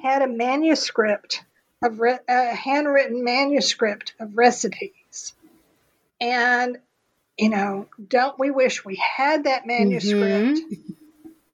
had 0.00 0.22
a 0.22 0.28
manuscript 0.28 1.44
of 1.82 2.00
re- 2.00 2.18
a 2.28 2.54
handwritten 2.54 3.24
manuscript 3.24 4.14
of 4.18 4.36
recipes. 4.36 5.34
And, 6.20 6.78
you 7.38 7.48
know, 7.48 7.86
don't 8.08 8.38
we 8.38 8.50
wish 8.50 8.84
we 8.84 8.96
had 8.96 9.44
that 9.44 9.66
manuscript? 9.66 10.60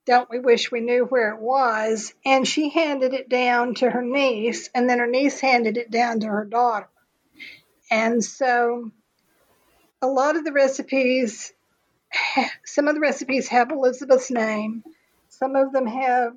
Don't 0.07 0.29
we 0.31 0.41
wish 0.41 0.71
we 0.73 0.81
knew 0.81 1.05
where 1.05 1.33
it 1.35 1.41
was? 1.41 2.13
And 2.25 2.47
she 2.47 2.71
handed 2.71 3.15
it 3.15 3.29
down 3.29 3.75
to 3.77 3.91
her 3.91 4.03
niece, 4.03 4.71
and 4.75 4.89
then 4.89 4.99
her 4.99 5.07
niece 5.07 5.41
handed 5.41 5.77
it 5.77 5.91
down 5.91 6.21
to 6.21 6.27
her 6.27 6.45
daughter. 6.45 6.89
And 7.91 8.25
so 8.25 8.91
a 10.03 10.07
lot 10.07 10.37
of 10.37 10.45
the 10.45 10.53
recipes, 10.53 11.53
some 12.65 12.89
of 12.89 12.95
the 12.95 13.01
recipes 13.01 13.49
have 13.49 13.71
Elizabeth's 13.71 14.31
name, 14.31 14.85
some 15.29 15.55
of 15.57 15.73
them 15.73 15.87
have 15.87 16.35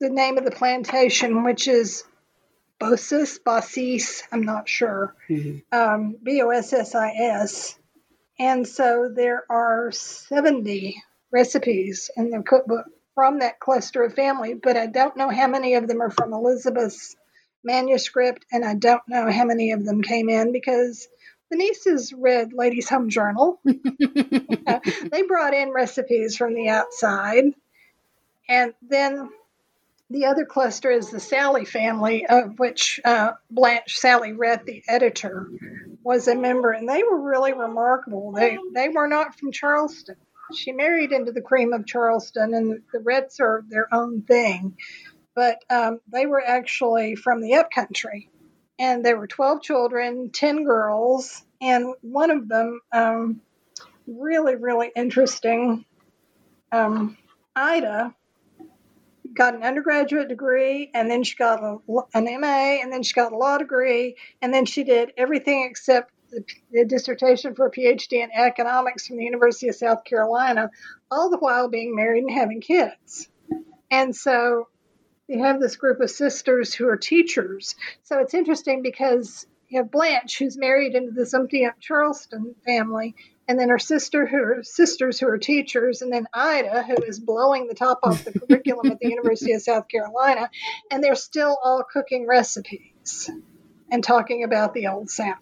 the 0.00 0.10
name 0.10 0.38
of 0.38 0.44
the 0.44 0.50
plantation, 0.50 1.44
which 1.44 1.68
is 1.68 2.04
Bossis, 2.80 3.38
Bossis, 3.38 4.22
I'm 4.32 4.42
not 4.42 4.68
sure, 4.68 5.14
um, 5.72 6.16
B 6.22 6.42
O 6.42 6.50
S 6.50 6.72
S 6.72 6.94
I 6.94 7.10
S. 7.10 7.78
And 8.38 8.66
so 8.66 9.10
there 9.14 9.44
are 9.48 9.92
70 9.92 11.02
recipes 11.30 12.10
in 12.16 12.30
the 12.30 12.42
cookbook 12.42 12.86
from 13.14 13.38
that 13.38 13.60
cluster 13.60 14.02
of 14.02 14.14
family, 14.14 14.54
but 14.54 14.76
I 14.76 14.86
don't 14.86 15.16
know 15.16 15.30
how 15.30 15.46
many 15.46 15.74
of 15.74 15.86
them 15.86 16.02
are 16.02 16.10
from 16.10 16.32
Elizabeth's 16.32 17.16
manuscript, 17.62 18.44
and 18.52 18.64
I 18.64 18.74
don't 18.74 19.02
know 19.08 19.30
how 19.30 19.44
many 19.44 19.72
of 19.72 19.84
them 19.84 20.02
came 20.02 20.28
in 20.28 20.52
because 20.52 21.08
the 21.50 21.56
nieces 21.56 22.12
read 22.12 22.52
Ladies' 22.52 22.88
Home 22.88 23.08
Journal. 23.08 23.60
Uh, 23.66 24.80
they 25.10 25.22
brought 25.22 25.54
in 25.54 25.70
recipes 25.70 26.36
from 26.36 26.54
the 26.54 26.68
outside. 26.68 27.44
And 28.48 28.74
then 28.82 29.30
the 30.10 30.26
other 30.26 30.44
cluster 30.44 30.90
is 30.90 31.10
the 31.10 31.18
Salley 31.18 31.66
family, 31.66 32.26
of 32.26 32.58
which 32.58 33.00
uh, 33.04 33.32
Blanche 33.50 33.98
Salley 34.00 34.36
Rhett, 34.36 34.66
the 34.66 34.82
editor, 34.88 35.48
was 36.04 36.28
a 36.28 36.36
member, 36.36 36.70
and 36.70 36.88
they 36.88 37.02
were 37.02 37.20
really 37.20 37.54
remarkable. 37.54 38.32
They 38.32 38.58
they 38.74 38.90
were 38.90 39.08
not 39.08 39.38
from 39.38 39.50
Charleston. 39.50 40.16
She 40.54 40.72
married 40.72 41.10
into 41.12 41.32
the 41.32 41.40
cream 41.40 41.72
of 41.72 41.86
Charleston, 41.86 42.52
and 42.54 42.82
the 42.92 42.98
Rhetts 42.98 43.40
are 43.40 43.64
their 43.68 43.92
own 43.92 44.22
thing. 44.22 44.76
But 45.34 45.64
um, 45.70 46.00
they 46.12 46.26
were 46.26 46.42
actually 46.46 47.16
from 47.16 47.40
the 47.40 47.54
upcountry, 47.54 48.30
and 48.78 49.04
there 49.04 49.16
were 49.16 49.26
twelve 49.26 49.62
children, 49.62 50.30
ten 50.30 50.64
girls, 50.64 51.42
and 51.60 51.94
one 52.02 52.30
of 52.30 52.48
them, 52.48 52.80
um, 52.92 53.40
really 54.06 54.56
really 54.56 54.92
interesting. 54.94 55.86
Um, 56.70 57.16
Ida 57.56 58.14
got 59.34 59.54
an 59.54 59.62
undergraduate 59.62 60.28
degree 60.28 60.90
and 60.94 61.10
then 61.10 61.22
she 61.22 61.36
got 61.36 61.62
a, 61.62 61.78
an 62.14 62.24
MA 62.40 62.80
and 62.82 62.92
then 62.92 63.02
she 63.02 63.12
got 63.12 63.32
a 63.32 63.36
law 63.36 63.58
degree 63.58 64.16
and 64.40 64.52
then 64.52 64.64
she 64.64 64.84
did 64.84 65.12
everything 65.16 65.66
except 65.68 66.12
the, 66.30 66.44
the 66.72 66.84
dissertation 66.84 67.54
for 67.54 67.66
a 67.66 67.70
PhD 67.70 68.22
in 68.22 68.30
economics 68.32 69.06
from 69.06 69.16
the 69.16 69.24
University 69.24 69.68
of 69.68 69.74
South 69.74 70.04
Carolina, 70.04 70.70
all 71.10 71.30
the 71.30 71.38
while 71.38 71.68
being 71.68 71.94
married 71.94 72.24
and 72.24 72.32
having 72.32 72.60
kids. 72.60 73.28
And 73.90 74.14
so 74.14 74.68
you 75.28 75.42
have 75.42 75.60
this 75.60 75.76
group 75.76 76.00
of 76.00 76.10
sisters 76.10 76.74
who 76.74 76.88
are 76.88 76.96
teachers. 76.96 77.74
So 78.02 78.18
it's 78.18 78.34
interesting 78.34 78.82
because 78.82 79.46
you 79.68 79.80
have 79.80 79.90
Blanche, 79.90 80.38
who's 80.38 80.56
married 80.56 80.94
into 80.94 81.12
this 81.12 81.34
empty 81.34 81.66
Charleston 81.80 82.54
family, 82.64 83.14
and 83.48 83.58
then 83.58 83.68
her 83.68 83.78
sister 83.78 84.26
who 84.26 84.36
are 84.36 84.62
sisters 84.62 85.20
who 85.20 85.28
are 85.28 85.38
teachers, 85.38 86.02
and 86.02 86.12
then 86.12 86.26
Ida, 86.32 86.82
who 86.82 87.02
is 87.04 87.18
blowing 87.18 87.66
the 87.66 87.74
top 87.74 88.00
off 88.02 88.24
the 88.24 88.38
curriculum 88.38 88.90
at 88.90 89.00
the 89.00 89.08
University 89.08 89.52
of 89.52 89.62
South 89.62 89.88
Carolina, 89.88 90.50
and 90.90 91.02
they're 91.02 91.14
still 91.14 91.58
all 91.62 91.84
cooking 91.84 92.26
recipes 92.26 93.30
and 93.90 94.02
talking 94.02 94.44
about 94.44 94.74
the 94.74 94.86
old 94.86 95.10
South. 95.10 95.36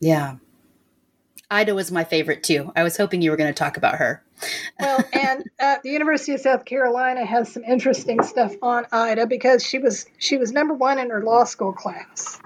Yeah. 0.00 0.36
Ida 1.50 1.74
was 1.74 1.90
my 1.90 2.04
favorite 2.04 2.42
too. 2.42 2.72
I 2.76 2.84
was 2.84 2.96
hoping 2.96 3.22
you 3.22 3.30
were 3.30 3.36
going 3.36 3.52
to 3.52 3.58
talk 3.58 3.76
about 3.76 3.96
her. 3.96 4.22
Well, 4.78 5.04
and 5.12 5.44
uh, 5.58 5.76
the 5.82 5.90
University 5.90 6.32
of 6.32 6.40
South 6.40 6.64
Carolina 6.64 7.24
has 7.24 7.52
some 7.52 7.64
interesting 7.64 8.22
stuff 8.22 8.54
on 8.62 8.86
Ida 8.92 9.26
because 9.26 9.64
she 9.64 9.78
was 9.78 10.06
she 10.18 10.36
was 10.36 10.52
number 10.52 10.74
one 10.74 10.98
in 10.98 11.10
her 11.10 11.22
law 11.22 11.44
school 11.44 11.72
class, 11.72 12.38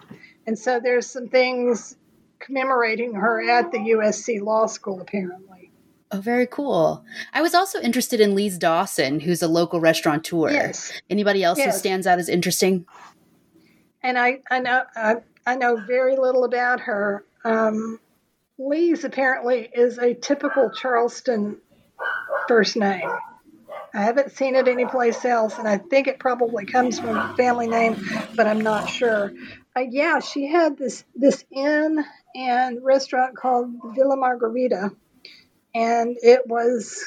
and 0.47 0.59
so 0.59 0.81
there's 0.81 1.07
some 1.07 1.29
things 1.29 1.97
commemorating 2.39 3.15
her 3.15 3.49
at 3.49 3.73
the 3.73 3.79
USC 3.79 4.41
Law 4.41 4.67
School 4.67 5.01
apparently. 5.01 5.71
Oh, 6.11 6.21
very 6.21 6.47
cool. 6.47 7.05
I 7.33 7.43
was 7.43 7.55
also 7.55 7.81
interested 7.81 8.21
in 8.21 8.37
Lise 8.37 8.59
Dawson, 8.59 9.21
who's 9.21 9.43
a 9.43 9.49
local 9.49 9.81
restaurateur. 9.81 10.53
Yes. 10.53 10.93
Anybody 11.11 11.43
else 11.43 11.59
who 11.61 11.73
stands 11.73 12.07
out 12.07 12.19
as 12.19 12.29
interesting? 12.29 12.87
and 14.05 14.19
I 14.19 14.41
I 14.49 14.61
know 14.61 14.83
I, 14.95 15.17
I 15.45 15.57
know 15.57 15.77
very 15.77 16.17
little 16.17 16.45
about 16.45 16.81
her. 16.81 17.25
Um, 17.43 17.99
Lee's 18.59 19.03
apparently 19.03 19.69
is 19.75 19.99
a 19.99 20.15
typical 20.15 20.71
Charleston 20.71 21.57
first 22.47 22.77
name. 22.77 23.11
I 23.93 24.03
haven't 24.03 24.33
seen 24.33 24.57
it 24.57 24.69
anyplace 24.69 25.25
else, 25.25 25.59
and 25.59 25.67
I 25.67 25.79
think 25.79 26.07
it 26.07 26.19
probably 26.19 26.67
comes 26.67 27.01
from 27.01 27.17
a 27.17 27.35
family 27.37 27.69
name, 27.69 27.97
but 28.37 28.47
I'm 28.47 28.61
not 28.61 28.89
sure. 28.89 29.33
Uh, 29.75 29.81
yeah, 29.89 30.21
she 30.21 30.47
had 30.47 30.77
this 30.77 31.05
this 31.17 31.45
inn 31.51 32.05
and 32.35 32.83
restaurant 32.83 33.37
called 33.37 33.71
Villa 33.95 34.17
Margarita, 34.17 34.91
and 35.75 36.17
it 36.23 36.47
was 36.47 37.05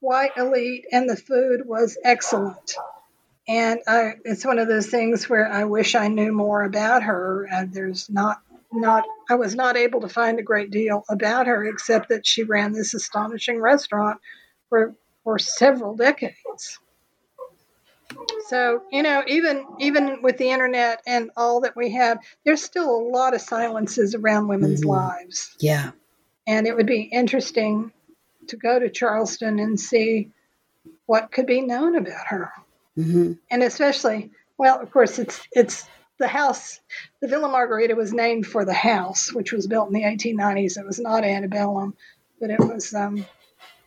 quite 0.00 0.36
elite, 0.36 0.86
and 0.92 1.08
the 1.08 1.16
food 1.16 1.66
was 1.66 1.98
excellent. 2.02 2.74
And 3.48 3.80
I, 3.86 4.14
it's 4.24 4.44
one 4.44 4.58
of 4.58 4.68
those 4.68 4.86
things 4.86 5.28
where 5.28 5.50
I 5.50 5.64
wish 5.64 5.94
I 5.94 6.08
knew 6.08 6.32
more 6.32 6.62
about 6.62 7.02
her. 7.02 7.48
Uh, 7.52 7.64
there's 7.68 8.08
not 8.08 8.40
not 8.72 9.04
I 9.28 9.34
was 9.34 9.54
not 9.54 9.76
able 9.76 10.02
to 10.02 10.08
find 10.08 10.38
a 10.38 10.44
great 10.44 10.70
deal 10.70 11.04
about 11.08 11.48
her 11.48 11.64
except 11.64 12.10
that 12.10 12.26
she 12.26 12.44
ran 12.44 12.72
this 12.72 12.94
astonishing 12.94 13.60
restaurant 13.60 14.20
for 14.68 14.94
for 15.24 15.38
several 15.38 15.96
decades. 15.96 16.78
So, 18.48 18.82
you 18.90 19.02
know, 19.02 19.22
even 19.26 19.64
even 19.78 20.22
with 20.22 20.38
the 20.38 20.50
internet 20.50 21.02
and 21.06 21.30
all 21.36 21.60
that 21.60 21.76
we 21.76 21.92
have, 21.92 22.18
there's 22.44 22.62
still 22.62 22.90
a 22.90 23.06
lot 23.08 23.34
of 23.34 23.40
silences 23.40 24.14
around 24.14 24.48
women's 24.48 24.82
Mhm. 24.82 24.88
lives. 24.88 25.56
Yeah. 25.60 25.92
And 26.46 26.66
it 26.66 26.76
would 26.76 26.86
be 26.86 27.02
interesting 27.02 27.92
to 28.48 28.56
go 28.56 28.78
to 28.78 28.88
Charleston 28.90 29.58
and 29.58 29.78
see 29.78 30.30
what 31.06 31.30
could 31.30 31.46
be 31.46 31.60
known 31.60 31.96
about 31.96 32.26
her. 32.28 32.50
hmm 32.96 33.32
And 33.50 33.62
especially, 33.62 34.30
well, 34.58 34.80
of 34.80 34.90
course, 34.90 35.18
it's 35.18 35.40
it's 35.52 35.86
the 36.18 36.26
house. 36.28 36.80
The 37.20 37.28
Villa 37.28 37.48
Margarita 37.48 37.94
was 37.94 38.12
named 38.12 38.46
for 38.46 38.64
the 38.64 38.74
house, 38.74 39.32
which 39.32 39.52
was 39.52 39.66
built 39.66 39.88
in 39.88 39.94
the 39.94 40.04
1890s. 40.04 40.76
It 40.76 40.84
was 40.84 40.98
not 40.98 41.24
antebellum, 41.24 41.94
but 42.40 42.50
it 42.50 42.58
was. 42.58 42.92
Um, 42.92 43.26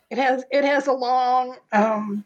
it 0.10 0.18
has 0.18 0.44
it 0.52 0.64
has 0.64 0.88
a 0.88 0.94
long, 0.94 1.58
um, 1.72 2.24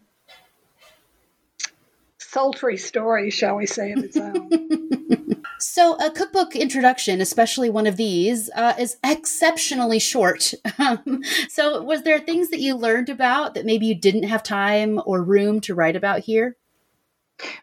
sultry 2.37 2.77
story, 2.77 3.31
shall 3.31 3.55
we 3.55 3.65
say, 3.65 3.91
of 3.93 4.03
its 4.03 4.15
own. 4.15 4.49
So, 5.59 5.95
a 5.95 6.11
cookbook 6.11 6.55
introduction, 6.55 7.19
especially 7.19 7.71
one 7.71 7.87
of 7.87 7.97
these, 7.97 8.47
uh, 8.55 8.75
is 8.77 8.97
exceptionally 9.03 9.97
short. 9.97 10.53
Um, 10.77 11.23
so, 11.49 11.81
was 11.81 12.03
there 12.03 12.19
things 12.19 12.49
that 12.49 12.59
you 12.59 12.75
learned 12.75 13.09
about 13.09 13.55
that 13.55 13.65
maybe 13.65 13.87
you 13.87 13.95
didn't 13.95 14.29
have 14.29 14.43
time 14.43 15.01
or 15.03 15.23
room 15.23 15.59
to 15.61 15.73
write 15.73 15.95
about 15.95 16.19
here? 16.19 16.55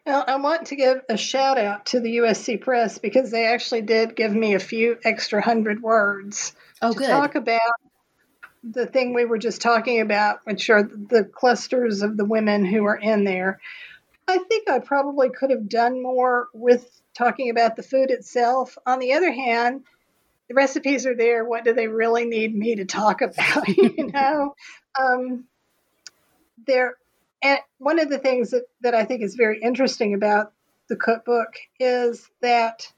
Well, 0.05 0.25
I 0.27 0.35
want 0.37 0.67
to 0.67 0.77
give 0.77 1.03
a 1.09 1.17
shout 1.17 1.57
out 1.57 1.87
to 1.87 2.01
the 2.01 2.17
USC 2.17 2.61
Press 2.61 2.99
because 2.99 3.31
they 3.31 3.47
actually 3.47 3.83
did 3.83 4.17
give 4.17 4.35
me 4.35 4.55
a 4.55 4.59
few 4.59 4.99
extra 5.05 5.41
hundred 5.41 5.81
words 5.81 6.53
Oh, 6.83 6.93
to 6.93 6.99
good. 6.99 7.09
talk 7.09 7.37
about 7.37 7.61
the 8.65 8.87
thing 8.87 9.15
we 9.15 9.25
were 9.25 9.39
just 9.39 9.61
talking 9.61 10.01
about, 10.01 10.41
which 10.45 10.69
are 10.71 10.83
the 10.83 11.25
clusters 11.25 12.03
of 12.03 12.17
the 12.17 12.25
women 12.25 12.65
who 12.65 12.85
are 12.87 12.97
in 12.97 13.23
there. 13.23 13.61
I 14.27 14.39
think 14.39 14.69
I 14.69 14.79
probably 14.79 15.31
could 15.31 15.51
have 15.51 15.69
done 15.69 16.03
more 16.03 16.49
with 16.55 16.89
talking 17.15 17.51
about 17.51 17.77
the 17.77 17.83
food 17.83 18.11
itself. 18.11 18.79
On 18.87 18.99
the 18.99 19.13
other 19.13 19.33
hand, 19.33 19.85
the 20.49 20.55
recipes 20.55 21.07
are 21.07 21.17
there. 21.17 21.45
What 21.45 21.65
do 21.65 21.75
they 21.75 21.89
really 21.89 22.25
need 22.25 22.55
me 22.55 22.77
to 22.77 22.85
talk 22.85 23.21
about? 23.23 23.69
you 23.69 24.11
know, 24.13 24.55
um, 24.99 25.45
there. 26.67 26.97
And 27.43 27.59
one 27.79 27.99
of 27.99 28.09
the 28.09 28.19
things 28.19 28.51
that, 28.51 28.65
that 28.81 28.95
I 28.95 29.05
think 29.05 29.23
is 29.23 29.35
very 29.35 29.61
interesting 29.61 30.15
about 30.15 30.53
the 30.89 30.97
cookbook 30.97 31.55
is 31.79 32.29
that 32.41 32.91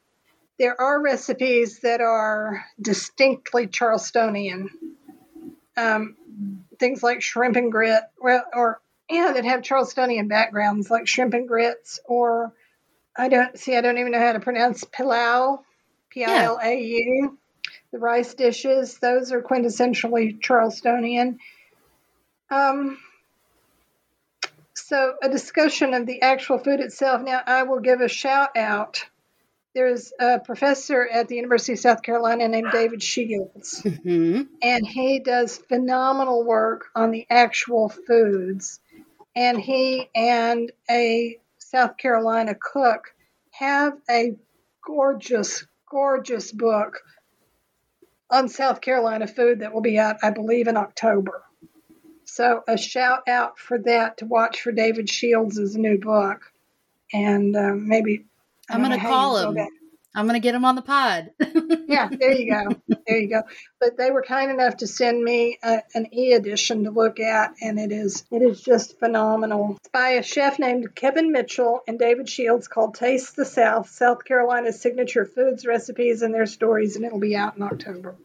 there 0.58 0.80
are 0.80 1.02
recipes 1.02 1.80
that 1.80 2.00
are 2.00 2.64
distinctly 2.80 3.66
Charlestonian. 3.66 4.68
Um, 5.76 6.16
things 6.78 7.02
like 7.02 7.22
shrimp 7.22 7.56
and 7.56 7.70
grit, 7.70 8.02
well, 8.18 8.44
or 8.54 8.80
yeah, 9.10 9.32
that 9.34 9.44
have 9.44 9.62
Charlestonian 9.62 10.28
backgrounds, 10.28 10.90
like 10.90 11.06
shrimp 11.06 11.34
and 11.34 11.48
grits, 11.48 12.00
or 12.04 12.52
I 13.16 13.28
don't 13.28 13.58
see, 13.58 13.76
I 13.76 13.80
don't 13.80 13.98
even 13.98 14.12
know 14.12 14.20
how 14.20 14.32
to 14.32 14.40
pronounce 14.40 14.84
pilau, 14.84 15.60
P 16.10 16.24
I 16.24 16.44
L 16.44 16.58
A 16.62 16.78
U. 16.78 17.38
The 17.92 17.98
rice 17.98 18.34
dishes, 18.34 18.98
those 18.98 19.32
are 19.32 19.42
quintessentially 19.42 20.40
Charlestonian. 20.40 21.38
Um, 22.50 22.98
so, 24.74 25.14
a 25.22 25.28
discussion 25.28 25.94
of 25.94 26.06
the 26.06 26.22
actual 26.22 26.58
food 26.58 26.80
itself. 26.80 27.22
Now, 27.22 27.40
I 27.46 27.62
will 27.62 27.80
give 27.80 28.00
a 28.00 28.08
shout 28.08 28.56
out. 28.56 29.04
There's 29.74 30.12
a 30.18 30.38
professor 30.38 31.06
at 31.06 31.28
the 31.28 31.36
University 31.36 31.72
of 31.74 31.78
South 31.78 32.02
Carolina 32.02 32.48
named 32.48 32.68
David 32.72 33.02
Shields, 33.02 33.82
hmm 33.82 34.42
and 34.62 34.86
he 34.86 35.20
does 35.20 35.58
phenomenal 35.58 36.44
work 36.44 36.86
on 36.94 37.10
the 37.10 37.26
actual 37.30 37.88
foods. 37.88 38.80
And 39.36 39.60
he 39.60 40.08
and 40.14 40.72
a 40.90 41.38
South 41.58 41.98
Carolina 41.98 42.54
cook 42.54 43.14
have 43.50 43.92
a 44.10 44.34
gorgeous, 44.84 45.66
gorgeous 45.90 46.50
book 46.50 47.02
on 48.30 48.48
South 48.48 48.80
Carolina 48.80 49.26
food 49.26 49.60
that 49.60 49.74
will 49.74 49.82
be 49.82 49.98
out, 49.98 50.16
I 50.22 50.30
believe, 50.30 50.68
in 50.68 50.76
October. 50.76 51.42
So 52.24 52.64
a 52.66 52.76
shout 52.76 53.28
out 53.28 53.58
for 53.58 53.78
that 53.80 54.18
to 54.18 54.26
watch 54.26 54.62
for 54.62 54.72
David 54.72 55.08
Shields' 55.08 55.76
new 55.76 55.98
book, 55.98 56.52
and 57.12 57.54
um, 57.56 57.88
maybe 57.88 58.24
I'm 58.68 58.80
going 58.80 58.90
to 58.90 58.96
know 58.96 59.02
how 59.02 59.08
you 59.08 59.14
call 59.14 59.52
him. 59.52 59.68
I'm 60.16 60.26
going 60.26 60.40
to 60.40 60.44
get 60.44 60.52
them 60.52 60.64
on 60.64 60.76
the 60.76 60.82
pod. 60.82 61.30
Yeah, 61.88 62.08
there 62.10 62.32
you 62.32 62.50
go, 62.50 62.96
there 63.06 63.18
you 63.18 63.28
go. 63.28 63.42
But 63.78 63.96
they 63.96 64.10
were 64.10 64.22
kind 64.22 64.50
enough 64.50 64.78
to 64.78 64.86
send 64.86 65.22
me 65.22 65.58
a, 65.62 65.82
an 65.94 66.12
e-edition 66.12 66.84
to 66.84 66.90
look 66.90 67.20
at, 67.20 67.54
and 67.62 67.78
it 67.78 67.92
is 67.92 68.24
it 68.30 68.42
is 68.42 68.60
just 68.60 68.98
phenomenal. 68.98 69.76
It's 69.78 69.88
by 69.90 70.10
a 70.10 70.22
chef 70.22 70.58
named 70.58 70.94
Kevin 70.94 71.30
Mitchell 71.30 71.82
and 71.86 71.98
David 71.98 72.28
Shields 72.28 72.66
called 72.66 72.96
Taste 72.96 73.36
the 73.36 73.44
South: 73.44 73.88
South 73.90 74.24
Carolina's 74.24 74.80
signature 74.80 75.26
foods, 75.26 75.64
recipes, 75.64 76.22
and 76.22 76.34
their 76.34 76.46
stories, 76.46 76.96
and 76.96 77.04
it'll 77.04 77.20
be 77.20 77.36
out 77.36 77.56
in 77.56 77.62
October. 77.62 78.16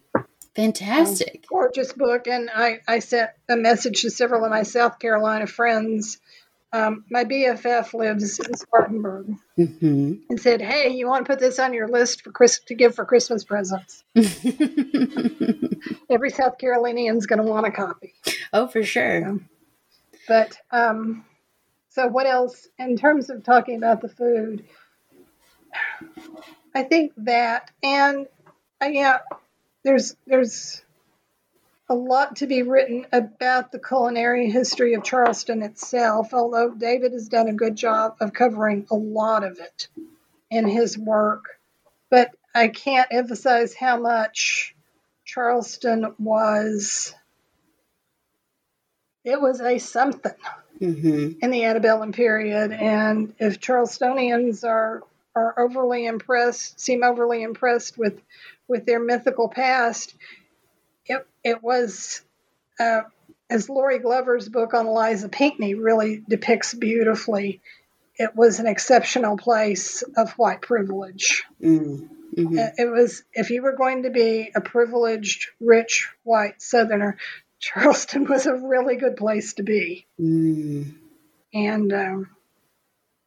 Fantastic. 0.55 1.45
gorgeous 1.47 1.93
book 1.93 2.27
and 2.27 2.49
I, 2.53 2.81
I 2.85 2.99
sent 2.99 3.29
a 3.47 3.55
message 3.55 4.01
to 4.01 4.09
several 4.09 4.43
of 4.43 4.51
my 4.51 4.63
south 4.63 4.99
carolina 4.99 5.47
friends 5.47 6.19
um, 6.73 7.03
my 7.09 7.23
bff 7.25 7.93
lives 7.93 8.39
in 8.39 8.55
spartanburg 8.55 9.27
hmm 9.55 10.13
and 10.29 10.39
said 10.39 10.61
hey 10.61 10.89
you 10.95 11.07
want 11.07 11.25
to 11.25 11.29
put 11.31 11.39
this 11.39 11.59
on 11.59 11.73
your 11.73 11.87
list 11.87 12.21
for 12.23 12.31
Chris 12.31 12.59
to 12.67 12.75
give 12.75 12.95
for 12.95 13.05
christmas 13.05 13.43
presents? 13.43 14.03
Every 16.09 16.29
south 16.29 16.57
carolinian's 16.57 17.25
going 17.25 17.41
to 17.43 17.45
want 17.49 17.65
a 17.67 17.71
copy. 17.71 18.13
Oh, 18.53 18.67
for 18.67 18.83
sure. 18.83 19.39
but 20.27 20.57
um, 20.71 21.25
so 21.89 22.07
what 22.07 22.25
else? 22.27 22.67
In 22.77 22.97
terms 22.97 23.29
of 23.29 23.43
talking 23.43 23.75
about 23.77 24.01
the 24.01 24.09
food 24.09 24.63
i 26.75 26.83
think 26.83 27.13
that 27.17 27.71
and 27.83 28.27
uh, 28.81 28.87
yeah 28.87 29.19
there's 29.83 30.15
there's 30.27 30.83
a 31.91 31.93
lot 31.93 32.37
to 32.37 32.47
be 32.47 32.61
written 32.63 33.05
about 33.11 33.73
the 33.73 33.79
culinary 33.79 34.49
history 34.49 34.93
of 34.93 35.03
Charleston 35.03 35.61
itself, 35.61 36.33
although 36.33 36.73
David 36.73 37.11
has 37.11 37.27
done 37.27 37.49
a 37.49 37.53
good 37.53 37.75
job 37.75 38.15
of 38.21 38.31
covering 38.31 38.87
a 38.89 38.95
lot 38.95 39.43
of 39.43 39.59
it 39.59 39.89
in 40.49 40.65
his 40.65 40.97
work. 40.97 41.59
But 42.09 42.31
I 42.55 42.69
can't 42.69 43.09
emphasize 43.11 43.73
how 43.73 43.99
much 43.99 44.73
Charleston 45.25 46.15
was 46.17 47.13
it 49.25 49.39
was 49.39 49.61
a 49.61 49.77
something 49.77 50.31
hmm 50.79 51.31
in 51.41 51.51
the 51.51 51.63
antebellum 51.65 52.11
period 52.11 52.71
and 52.71 53.35
if 53.37 53.59
charlestonians 53.59 54.67
are 54.67 55.03
are 55.35 55.59
overly 55.59 56.07
impressed 56.07 56.79
seem 56.79 57.03
overly 57.03 57.43
impressed 57.43 57.99
with 57.99 58.19
with 58.67 58.85
their 58.87 58.99
mythical 58.99 59.47
past 59.47 60.15
it 61.43 61.61
was 61.63 62.21
uh, 62.79 63.01
as 63.49 63.67
Lorri 63.67 64.01
Glover's 64.01 64.47
book 64.49 64.73
on 64.73 64.87
Eliza 64.87 65.29
Pinckney 65.29 65.75
really 65.75 66.23
depicts 66.27 66.73
beautifully 66.73 67.61
it 68.21 68.35
was 68.35 68.59
an 68.59 68.67
exceptional 68.67 69.35
place 69.37 70.03
of 70.15 70.31
white 70.33 70.61
privilege. 70.61 71.43
Mm-hmm. 71.61 72.57
Uh, 72.57 72.69
it 72.77 72.89
was 72.89 73.23
if 73.33 73.49
you 73.49 73.61
were 73.61 73.75
going 73.75 74.03
to 74.03 74.09
be 74.09 74.51
a 74.55 74.61
privileged 74.61 75.47
rich 75.59 76.09
white 76.23 76.61
southerner 76.61 77.17
Charleston 77.59 78.25
was 78.25 78.45
a 78.45 78.55
really 78.55 78.95
good 78.95 79.17
place 79.17 79.53
to 79.53 79.63
be. 79.63 80.05
Mm. 80.19 80.93
And 81.53 81.93
um, 81.93 82.29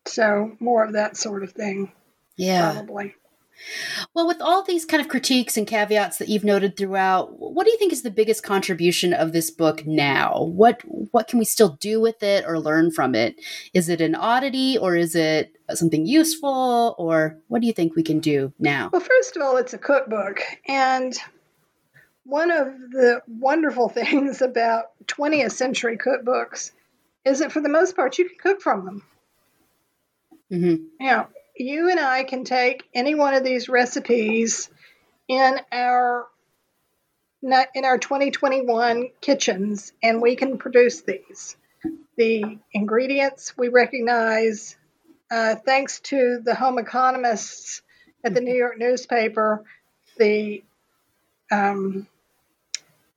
so 0.07 0.57
more 0.59 0.85
of 0.85 0.95
that 0.95 1.17
sort 1.17 1.43
of 1.43 1.53
thing 1.53 1.93
Yeah. 2.37 2.73
probably 2.73 3.15
Well, 4.13 4.27
with 4.27 4.41
all 4.41 4.63
these 4.63 4.85
kind 4.85 5.01
of 5.01 5.09
critiques 5.09 5.57
and 5.57 5.67
caveats 5.67 6.19
that 6.19 6.29
you've 6.29 6.45
noted 6.45 6.77
throughout, 6.77 7.39
what 7.39 7.65
do 7.65 7.71
you 7.71 7.79
think 7.79 7.93
is 7.93 8.03
the 8.03 8.11
biggest 8.11 8.43
contribution 8.43 9.13
of 9.13 9.33
this 9.33 9.51
book 9.51 9.87
now? 9.87 10.45
What 10.45 10.83
what 11.13 11.29
can 11.29 11.39
we 11.39 11.45
still 11.45 11.71
do 11.81 12.01
with 12.01 12.23
it 12.23 12.45
or 12.47 12.59
learn 12.59 12.91
from 12.91 13.15
it? 13.15 13.41
Is 13.73 13.89
it 13.89 14.01
an 14.01 14.15
oddity 14.15 14.77
or 14.77 14.97
is 14.97 15.15
it 15.15 15.57
something 15.73 16.07
useful 16.07 16.95
or 16.99 17.39
what 17.49 17.61
do 17.61 17.67
you 17.67 17.73
think 17.73 17.97
we 17.97 18.03
can 18.03 18.21
do 18.21 18.53
now? 18.59 18.91
well 18.93 19.01
first 19.01 19.37
of 19.37 19.43
all 19.43 19.57
it's 19.57 19.73
a 19.73 19.79
cookbook 19.79 20.41
and 20.69 21.17
one 22.25 22.51
of 22.51 22.67
the 22.91 23.23
wonderful 23.27 23.89
things 24.01 24.43
about 24.43 24.87
20th 25.07 25.53
century 25.53 25.97
cookbooks 25.97 26.73
is 27.25 27.39
that 27.39 27.53
for 27.53 27.61
the 27.61 27.69
most 27.69 27.97
part 27.97 28.19
you 28.19 28.29
can 28.29 28.39
cook 28.39 28.61
from 28.61 28.85
them 28.85 29.03
hmm 30.51 30.75
you 31.01 31.11
know 31.11 31.27
you 31.57 31.91
and 31.91 32.01
i 32.01 32.25
can 32.25 32.45
take 32.45 32.85
any 32.95 33.15
one 33.15 33.35
of 33.35 33.45
these 33.45 33.69
recipes 33.69 34.71
in 35.29 35.61
our 35.73 36.27
in 37.75 37.85
our 37.85 37.99
2021 37.99 39.11
kitchens 39.21 39.93
and 40.03 40.23
we 40.23 40.37
can 40.37 40.59
produce 40.59 41.03
these 41.03 41.57
the 42.17 42.59
ingredients 42.73 43.57
we 43.57 43.69
recognize 43.69 44.77
uh, 45.31 45.55
thanks 45.57 46.01
to 46.01 46.41
the 46.45 46.55
home 46.55 46.79
economists 46.79 47.83
at 48.25 48.35
the 48.35 48.41
new 48.41 48.55
york 48.55 48.79
newspaper 48.79 49.65
The 50.17 50.63
um, 51.51 52.07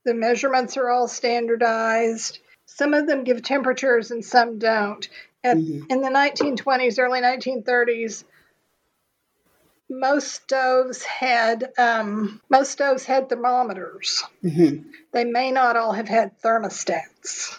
the 0.06 0.14
measurements 0.14 0.78
are 0.78 0.90
all 0.90 1.08
standardized. 1.08 2.40
Some 2.66 2.94
of 2.94 3.08
them 3.08 3.24
give 3.24 3.42
temperatures 3.42 4.12
and 4.12 4.24
some 4.24 4.60
don't. 4.60 5.08
At, 5.44 5.58
mm-hmm. 5.58 5.92
In 5.92 6.02
the 6.02 6.10
1920s, 6.10 7.00
early 7.00 7.22
1930s, 7.22 8.24
most 9.90 10.34
stoves 10.34 11.04
had 11.04 11.72
um, 11.78 12.42
most 12.50 12.72
stoves 12.72 13.06
had 13.06 13.30
thermometers. 13.30 14.24
Mm-hmm. 14.44 14.90
They 15.14 15.24
may 15.24 15.52
not 15.52 15.78
all 15.78 15.94
have 15.94 16.08
had 16.08 16.40
thermostats. 16.42 17.58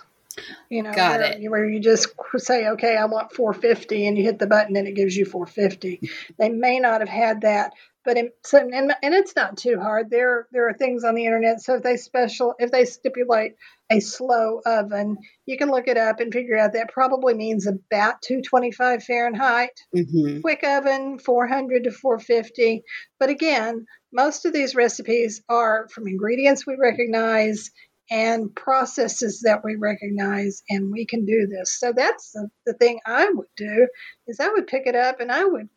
You 0.68 0.82
know, 0.82 0.92
Got 0.92 1.20
where, 1.20 1.32
it. 1.32 1.50
where 1.50 1.68
you 1.68 1.80
just 1.80 2.10
say, 2.36 2.68
okay, 2.68 2.96
I 2.96 3.06
want 3.06 3.32
450, 3.32 4.06
and 4.06 4.16
you 4.16 4.24
hit 4.24 4.38
the 4.38 4.46
button 4.46 4.76
and 4.76 4.86
it 4.86 4.94
gives 4.94 5.16
you 5.16 5.24
450. 5.24 6.08
They 6.38 6.48
may 6.48 6.78
not 6.78 7.00
have 7.00 7.08
had 7.08 7.40
that, 7.40 7.72
but 8.08 8.16
in, 8.16 8.30
so 8.42 8.56
and, 8.56 8.94
and 9.02 9.12
it's 9.12 9.36
not 9.36 9.58
too 9.58 9.78
hard. 9.78 10.08
There 10.08 10.46
there 10.50 10.66
are 10.66 10.72
things 10.72 11.04
on 11.04 11.14
the 11.14 11.26
internet. 11.26 11.60
So 11.60 11.74
if 11.74 11.82
they 11.82 11.98
special 11.98 12.54
if 12.58 12.70
they 12.70 12.86
stipulate 12.86 13.52
a 13.92 14.00
slow 14.00 14.62
oven, 14.64 15.18
you 15.44 15.58
can 15.58 15.70
look 15.70 15.88
it 15.88 15.98
up 15.98 16.18
and 16.18 16.32
figure 16.32 16.56
out 16.56 16.72
that 16.72 16.90
probably 16.90 17.34
means 17.34 17.66
about 17.66 18.22
225 18.22 19.04
Fahrenheit. 19.04 19.78
Mm-hmm. 19.94 20.40
Quick 20.40 20.64
oven 20.64 21.18
400 21.18 21.84
to 21.84 21.90
450. 21.90 22.82
But 23.20 23.28
again, 23.28 23.84
most 24.10 24.46
of 24.46 24.54
these 24.54 24.74
recipes 24.74 25.42
are 25.46 25.86
from 25.92 26.08
ingredients 26.08 26.66
we 26.66 26.78
recognize 26.80 27.70
and 28.10 28.54
processes 28.56 29.42
that 29.44 29.62
we 29.62 29.76
recognize 29.76 30.62
and 30.70 30.90
we 30.90 31.04
can 31.04 31.26
do 31.26 31.46
this 31.46 31.78
so 31.78 31.92
that's 31.94 32.32
the, 32.32 32.48
the 32.64 32.72
thing 32.72 32.98
i 33.04 33.28
would 33.28 33.48
do 33.54 33.86
is 34.26 34.40
i 34.40 34.48
would 34.48 34.66
pick 34.66 34.86
it 34.86 34.96
up 34.96 35.20
and 35.20 35.30
i 35.30 35.44
would 35.44 35.68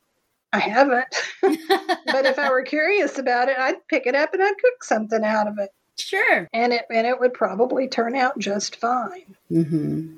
i 0.53 0.59
haven't 0.59 1.07
but 1.41 2.25
if 2.25 2.37
i 2.37 2.49
were 2.49 2.63
curious 2.63 3.17
about 3.17 3.49
it 3.49 3.57
i'd 3.57 3.87
pick 3.87 4.05
it 4.05 4.15
up 4.15 4.33
and 4.33 4.43
i'd 4.43 4.57
cook 4.61 4.83
something 4.83 5.23
out 5.23 5.47
of 5.47 5.57
it 5.57 5.69
sure 5.97 6.47
and 6.53 6.73
it 6.73 6.85
and 6.89 7.05
it 7.05 7.19
would 7.19 7.33
probably 7.33 7.87
turn 7.87 8.15
out 8.15 8.37
just 8.39 8.77
fine 8.77 9.35
mm-hmm. 9.51 10.15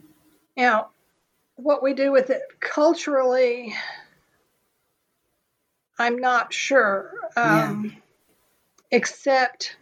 now 0.55 0.87
what 1.55 1.83
we 1.83 1.93
do 1.93 2.11
with 2.11 2.29
it 2.29 2.41
culturally 2.59 3.73
i'm 5.99 6.17
not 6.17 6.53
sure 6.53 7.11
um, 7.35 7.85
yeah. 7.85 7.91
except 8.91 9.75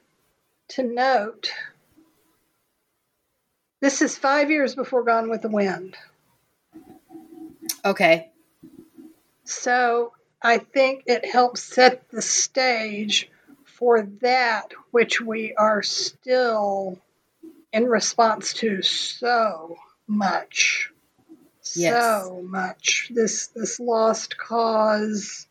to 0.68 0.84
note 0.84 1.52
this 3.82 4.04
is 4.04 4.16
five 4.16 4.52
years 4.52 4.76
before 4.76 5.04
Gone 5.04 5.28
with 5.28 5.41
the 5.41 5.49
Wind. 5.49 5.97
Okay. 7.84 8.30
So 9.43 10.14
I 10.42 10.58
think 10.58 11.04
it 11.06 11.26
helps 11.26 11.62
set 11.64 12.10
the 12.10 12.22
stage 12.22 13.30
for 13.66 14.04
that 14.22 14.72
which 14.92 15.22
we 15.22 15.54
are 15.56 15.84
still 15.84 17.00
in 17.72 17.86
response 17.86 18.54
to 18.54 18.82
so 18.82 19.76
much. 20.08 20.92
Yes. 21.76 22.24
So 22.24 22.42
much. 22.42 23.12
This 23.14 23.48
this 23.48 23.80
lost 23.80 24.38
cause, 24.38 25.48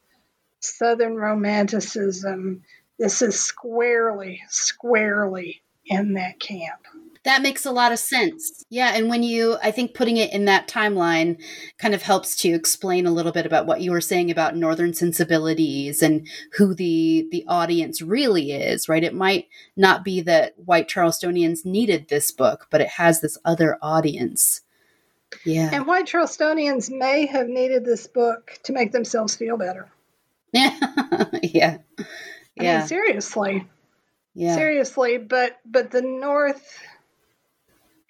Southern 0.58 1.14
romanticism, 1.14 2.62
this 2.98 3.22
is 3.22 3.40
squarely, 3.40 4.42
squarely 4.50 5.62
in 5.86 6.14
that 6.14 6.38
camp. 6.38 6.86
That 7.24 7.42
makes 7.42 7.66
a 7.66 7.70
lot 7.70 7.92
of 7.92 7.98
sense. 7.98 8.64
Yeah. 8.70 8.92
And 8.94 9.10
when 9.10 9.22
you, 9.22 9.58
I 9.62 9.72
think 9.72 9.94
putting 9.94 10.16
it 10.16 10.32
in 10.32 10.46
that 10.46 10.68
timeline 10.68 11.42
kind 11.76 11.94
of 11.94 12.02
helps 12.02 12.34
to 12.36 12.48
explain 12.48 13.06
a 13.06 13.10
little 13.10 13.32
bit 13.32 13.44
about 13.44 13.66
what 13.66 13.82
you 13.82 13.90
were 13.90 14.00
saying 14.00 14.30
about 14.30 14.56
Northern 14.56 14.94
sensibilities 14.94 16.02
and 16.02 16.26
who 16.54 16.74
the, 16.74 17.28
the 17.30 17.44
audience 17.46 18.00
really 18.00 18.52
is, 18.52 18.88
right? 18.88 19.04
It 19.04 19.14
might 19.14 19.48
not 19.76 20.02
be 20.02 20.22
that 20.22 20.54
white 20.56 20.88
Charlestonians 20.88 21.66
needed 21.66 22.08
this 22.08 22.30
book, 22.30 22.68
but 22.70 22.80
it 22.80 22.88
has 22.88 23.20
this 23.20 23.36
other 23.44 23.76
audience. 23.82 24.62
Yeah. 25.44 25.68
And 25.72 25.86
white 25.86 26.06
Charlestonians 26.06 26.90
may 26.90 27.26
have 27.26 27.48
needed 27.48 27.84
this 27.84 28.06
book 28.06 28.58
to 28.64 28.72
make 28.72 28.92
themselves 28.92 29.36
feel 29.36 29.58
better. 29.58 29.90
yeah. 30.52 30.78
yeah. 31.42 31.78
I 32.58 32.78
mean, 32.78 32.86
seriously. 32.86 33.68
Yeah. 34.34 34.54
Seriously, 34.54 35.18
but 35.18 35.58
but 35.64 35.90
the 35.90 36.02
North 36.02 36.78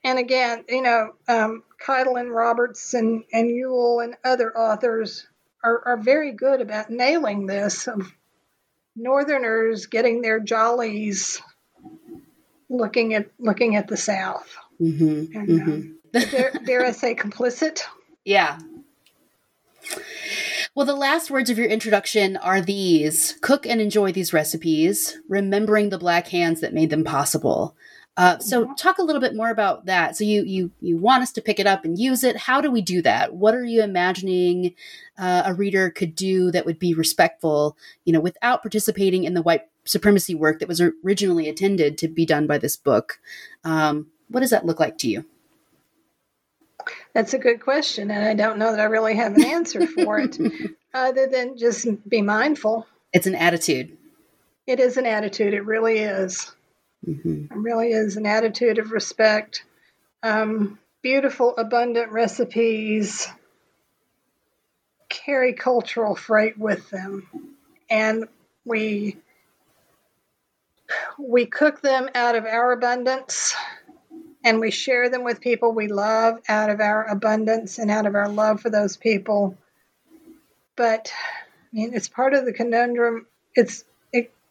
and 0.02 0.18
again, 0.18 0.64
you 0.68 0.82
know, 0.82 1.14
um, 1.28 1.62
Kytle 1.84 2.18
and 2.18 2.30
Roberts 2.30 2.94
and, 2.94 3.24
and 3.32 3.50
Yuhl 3.50 4.02
and 4.02 4.16
other 4.24 4.56
authors 4.56 5.26
are, 5.62 5.82
are 5.86 5.96
very 5.96 6.32
good 6.32 6.60
about 6.60 6.90
nailing 6.90 7.46
this 7.46 7.86
of 7.86 8.12
Northerners 8.96 9.86
getting 9.86 10.22
their 10.22 10.40
jollies 10.40 11.40
looking 12.68 13.14
at 13.14 13.30
looking 13.38 13.76
at 13.76 13.88
the 13.88 13.96
South. 13.96 14.56
Mm-hmm. 14.80 15.36
And, 15.36 15.48
mm-hmm. 15.48 15.70
Um, 15.70 15.98
dare, 16.12 16.52
dare 16.64 16.86
I 16.86 16.92
say 16.92 17.14
complicit? 17.14 17.82
Yeah. 18.22 18.58
Well, 20.74 20.84
the 20.84 20.94
last 20.94 21.30
words 21.30 21.48
of 21.48 21.56
your 21.56 21.68
introduction 21.68 22.36
are 22.36 22.60
these 22.60 23.38
cook 23.40 23.66
and 23.66 23.80
enjoy 23.80 24.12
these 24.12 24.34
recipes, 24.34 25.16
remembering 25.26 25.88
the 25.88 25.98
black 25.98 26.28
hands 26.28 26.60
that 26.60 26.74
made 26.74 26.90
them 26.90 27.02
possible. 27.02 27.74
Uh, 28.20 28.38
so 28.38 28.64
mm-hmm. 28.64 28.74
talk 28.74 28.98
a 28.98 29.02
little 29.02 29.20
bit 29.20 29.34
more 29.34 29.48
about 29.48 29.86
that. 29.86 30.14
So 30.14 30.24
you 30.24 30.42
you 30.42 30.70
you 30.82 30.98
want 30.98 31.22
us 31.22 31.32
to 31.32 31.40
pick 31.40 31.58
it 31.58 31.66
up 31.66 31.86
and 31.86 31.98
use 31.98 32.22
it. 32.22 32.36
How 32.36 32.60
do 32.60 32.70
we 32.70 32.82
do 32.82 33.00
that? 33.00 33.32
What 33.32 33.54
are 33.54 33.64
you 33.64 33.82
imagining 33.82 34.74
uh, 35.16 35.44
a 35.46 35.54
reader 35.54 35.88
could 35.88 36.14
do 36.14 36.50
that 36.50 36.66
would 36.66 36.78
be 36.78 36.92
respectful, 36.92 37.78
you 38.04 38.12
know, 38.12 38.20
without 38.20 38.60
participating 38.60 39.24
in 39.24 39.32
the 39.32 39.40
white 39.40 39.62
supremacy 39.86 40.34
work 40.34 40.58
that 40.58 40.68
was 40.68 40.82
originally 41.02 41.48
intended 41.48 41.96
to 41.96 42.08
be 42.08 42.26
done 42.26 42.46
by 42.46 42.58
this 42.58 42.76
book? 42.76 43.20
Um, 43.64 44.08
what 44.28 44.40
does 44.40 44.50
that 44.50 44.66
look 44.66 44.78
like 44.78 44.98
to 44.98 45.08
you? 45.08 45.24
That's 47.14 47.32
a 47.32 47.38
good 47.38 47.62
question, 47.62 48.10
and 48.10 48.22
I 48.22 48.34
don't 48.34 48.58
know 48.58 48.72
that 48.72 48.80
I 48.80 48.84
really 48.84 49.16
have 49.16 49.34
an 49.34 49.46
answer 49.46 49.86
for 49.86 50.18
it, 50.18 50.38
other 50.92 51.26
than 51.26 51.56
just 51.56 51.86
be 52.06 52.20
mindful. 52.20 52.86
It's 53.14 53.26
an 53.26 53.34
attitude. 53.34 53.96
It 54.66 54.78
is 54.78 54.98
an 54.98 55.06
attitude. 55.06 55.54
It 55.54 55.64
really 55.64 56.00
is. 56.00 56.54
Mm-hmm. 57.06 57.44
It 57.50 57.56
really 57.56 57.90
is 57.90 58.16
an 58.16 58.26
attitude 58.26 58.78
of 58.78 58.92
respect. 58.92 59.64
Um, 60.22 60.78
beautiful, 61.02 61.56
abundant 61.56 62.12
recipes 62.12 63.26
carry 65.08 65.54
cultural 65.54 66.14
freight 66.14 66.58
with 66.58 66.88
them, 66.90 67.28
and 67.88 68.28
we 68.64 69.16
we 71.18 71.46
cook 71.46 71.80
them 71.80 72.08
out 72.14 72.34
of 72.34 72.44
our 72.44 72.72
abundance 72.72 73.54
and 74.44 74.60
we 74.60 74.70
share 74.70 75.10
them 75.10 75.24
with 75.24 75.40
people 75.40 75.72
we 75.72 75.88
love 75.88 76.40
out 76.48 76.70
of 76.70 76.80
our 76.80 77.04
abundance 77.04 77.78
and 77.78 77.90
out 77.90 78.06
of 78.06 78.14
our 78.14 78.28
love 78.28 78.60
for 78.60 78.70
those 78.70 78.96
people. 78.96 79.56
But 80.76 81.12
I 81.12 81.76
mean, 81.76 81.92
it's 81.94 82.08
part 82.08 82.34
of 82.34 82.44
the 82.44 82.52
conundrum. 82.52 83.26
It's 83.54 83.84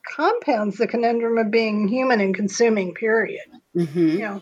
compounds 0.04 0.78
the 0.78 0.88
conundrum 0.88 1.38
of 1.38 1.52
being 1.52 1.88
human 1.88 2.22
and 2.22 2.36
consuming, 2.36 2.94
period. 2.94 3.46
Mm-hmm. 3.76 4.10
You 4.10 4.20
know, 4.20 4.42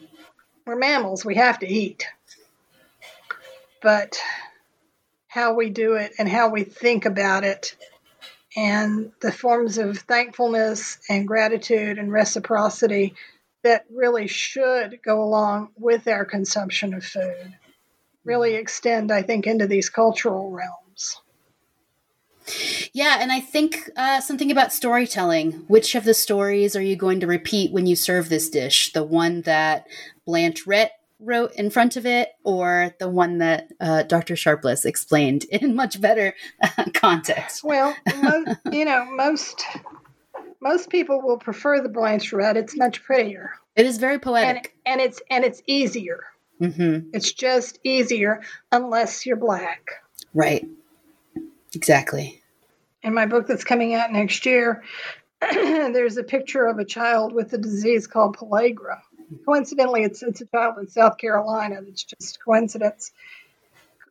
we're 0.66 0.76
mammals, 0.76 1.26
we 1.26 1.36
have 1.36 1.60
to 1.60 1.68
eat. 1.68 2.08
But 3.82 4.20
how 5.28 5.53
we 5.53 5.70
do 5.70 5.93
it 5.95 6.14
and 6.18 6.28
how 6.28 6.49
we 6.49 6.64
think 6.64 7.05
about 7.05 7.43
it 7.43 7.76
and 8.55 9.12
the 9.22 9.32
forms 9.32 9.78
of 9.78 9.99
thankfulness 9.99 10.97
and 11.10 11.28
gratitude 11.28 11.99
and 11.99 12.12
reciprocity 12.12 13.14
that 13.64 13.86
really 13.93 14.28
should 14.28 14.99
go 15.03 15.24
along 15.24 15.70
with 15.78 16.08
our 16.08 16.26
consumption 16.26 16.93
of 16.93 17.03
food 17.03 17.55
really 18.28 18.55
extend, 18.55 19.12
I 19.12 19.22
think, 19.22 19.47
into 19.47 19.68
these 19.68 19.89
cultural 19.89 20.51
realms. 20.51 21.22
Yeah, 22.93 23.18
and 23.20 23.32
I 23.32 23.39
think 23.39 23.89
uh, 23.95 24.22
something 24.22 24.52
about 24.52 24.74
storytelling. 24.74 25.52
Which 25.68 25.95
of 25.95 26.04
the 26.04 26.14
stories 26.14 26.76
are 26.76 26.82
you 26.82 26.95
going 26.95 27.20
to 27.20 27.28
repeat 27.28 27.72
when 27.72 27.86
you 27.86 27.95
serve 27.95 28.30
this 28.30 28.50
dish? 28.50 28.93
The 28.93 29.04
one 29.04 29.41
that 29.41 29.88
Blanche 30.26 30.66
Rhett 30.66 30.91
wrote 31.20 31.54
in 31.54 31.70
front 31.70 31.98
of 31.98 32.06
it, 32.06 32.30
or 32.43 32.93
the 33.00 33.10
one 33.10 33.39
that 33.39 33.72
uh, 33.80 34.04
Dr. 34.04 34.36
Sharpless 34.36 34.86
explained 34.86 35.45
in 35.52 35.76
much 35.76 36.00
better 36.00 36.34
uh, 36.62 36.86
context? 36.93 37.64
Well, 37.64 37.95
mo- 38.18 38.56
you 38.72 38.86
know, 38.86 39.06
most 39.12 39.66
most 40.62 40.89
people 40.89 41.22
will 41.22 41.38
prefer 41.38 41.82
the 41.82 41.89
Blanche 41.89 42.34
Rhett. 42.34 42.58
It's 42.58 42.76
much 42.76 43.04
prettier. 43.04 43.52
It 43.76 43.86
is 43.86 43.98
very 43.98 44.20
poetic, 44.20 44.76
and, 44.86 45.00
and 45.00 45.02
it's 45.02 45.22
and 45.30 45.43
it's 45.43 45.62
easier. 45.68 46.24
Mm-hmm. 46.62 47.10
It's 47.14 47.32
just 47.32 47.80
easier 47.84 48.41
unless 48.72 49.26
you're 49.26 49.38
black. 49.38 49.91
Right. 50.34 50.68
Exactly. 51.78 52.42
In 53.04 53.14
my 53.14 53.28
book 53.28 53.46
that's 53.46 53.64
coming 53.64 53.94
out 53.94 54.12
next 54.12 54.48
year, 54.48 54.84
there's 55.42 56.18
a 56.18 56.24
picture 56.24 56.66
of 56.66 56.80
a 56.80 56.86
child 56.86 57.34
with 57.34 57.54
a 57.54 57.60
disease 57.60 58.08
called 58.08 58.36
pellagra. 58.36 59.02
Coincidentally, 59.46 60.02
it's 60.02 60.24
it's 60.24 60.42
a 60.42 60.48
child 60.48 60.80
in 60.80 60.88
South 60.88 61.20
Carolina. 61.20 61.82
It's 61.88 62.04
just 62.04 62.44
coincidence. 62.44 63.12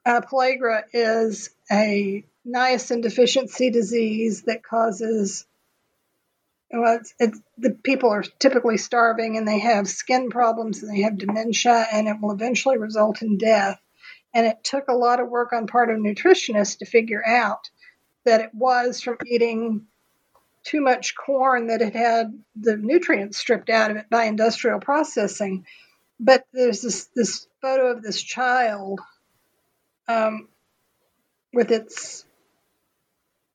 Uh, 0.04 0.20
pellagra 0.20 0.84
is 0.92 1.50
a 1.68 2.24
niacin 2.46 3.02
deficiency 3.02 3.70
disease 3.70 4.42
that 4.42 4.62
causes 4.62 5.44
well, 6.70 6.98
it's, 6.98 7.14
it's, 7.18 7.40
the 7.58 7.70
people 7.70 8.10
are 8.10 8.22
typically 8.38 8.76
starving 8.76 9.36
and 9.36 9.46
they 9.46 9.58
have 9.58 9.88
skin 9.88 10.30
problems 10.30 10.82
and 10.82 10.92
they 10.92 11.02
have 11.02 11.18
dementia 11.18 11.84
and 11.92 12.06
it 12.06 12.20
will 12.20 12.30
eventually 12.30 12.78
result 12.78 13.22
in 13.22 13.38
death. 13.38 13.80
And 14.36 14.46
it 14.46 14.62
took 14.62 14.88
a 14.88 14.94
lot 14.94 15.18
of 15.18 15.30
work 15.30 15.54
on 15.54 15.66
part 15.66 15.88
of 15.88 15.96
nutritionists 15.96 16.80
to 16.80 16.84
figure 16.84 17.26
out 17.26 17.70
that 18.26 18.42
it 18.42 18.50
was 18.52 19.00
from 19.00 19.16
eating 19.24 19.86
too 20.62 20.82
much 20.82 21.14
corn 21.16 21.68
that 21.68 21.80
it 21.80 21.96
had 21.96 22.38
the 22.54 22.76
nutrients 22.76 23.38
stripped 23.38 23.70
out 23.70 23.90
of 23.90 23.96
it 23.96 24.10
by 24.10 24.24
industrial 24.24 24.78
processing. 24.78 25.64
But 26.20 26.44
there's 26.52 26.82
this 26.82 27.06
this 27.16 27.46
photo 27.62 27.86
of 27.86 28.02
this 28.02 28.20
child 28.20 29.00
um, 30.06 30.48
with 31.54 31.70
its 31.70 32.26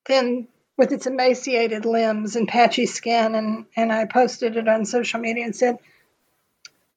thin 0.05 0.47
with 0.77 0.91
its 0.91 1.05
emaciated 1.05 1.85
limbs 1.85 2.35
and 2.35 2.47
patchy 2.47 2.87
skin 2.87 3.35
and, 3.35 3.67
and 3.75 3.93
I 3.93 4.05
posted 4.05 4.57
it 4.57 4.67
on 4.67 4.85
social 4.85 5.19
media 5.19 5.45
and 5.45 5.55
said, 5.55 5.77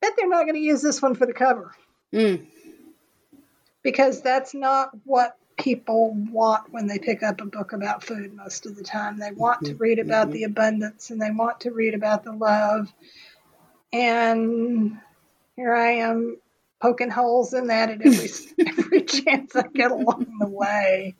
Bet 0.01 0.13
they're 0.17 0.27
not 0.27 0.45
going 0.45 0.55
to 0.55 0.61
use 0.61 0.81
this 0.81 1.03
one 1.03 1.17
for 1.17 1.27
the 1.27 1.35
cover. 1.35 1.75
Mm. 2.15 2.47
Because 3.85 4.21
that's 4.21 4.53
not 4.53 4.91
what 5.05 5.39
people 5.57 6.13
want 6.15 6.73
when 6.73 6.89
they 6.89 6.99
pick 6.99 7.23
up 7.23 7.41
a 7.41 7.45
book 7.45 7.73
about 7.73 8.03
food 8.03 8.35
most 8.35 8.67
of 8.67 8.75
the 8.75 8.83
time. 8.83 9.19
They 9.19 9.31
want 9.31 9.61
to 9.67 9.73
mm-hmm. 9.73 9.83
read 9.83 9.99
about 10.01 10.27
mm-hmm. 10.27 10.35
the 10.35 10.45
abundance 10.45 11.11
and 11.11 11.21
they 11.21 11.31
want 11.31 11.61
to 11.61 11.71
read 11.71 11.95
about 11.95 12.25
the 12.25 12.33
love. 12.33 12.93
And 13.93 14.99
here 15.55 15.75
I 15.75 15.93
am 15.93 16.39
poking 16.81 17.11
holes 17.11 17.55
in 17.55 17.69
that 17.69 17.91
at 17.91 18.05
every 18.05 18.31
every 18.67 19.03
chance 19.03 19.55
I 19.55 19.63
get 19.73 19.93
along 19.93 20.27
the 20.41 20.49
way. 20.49 21.15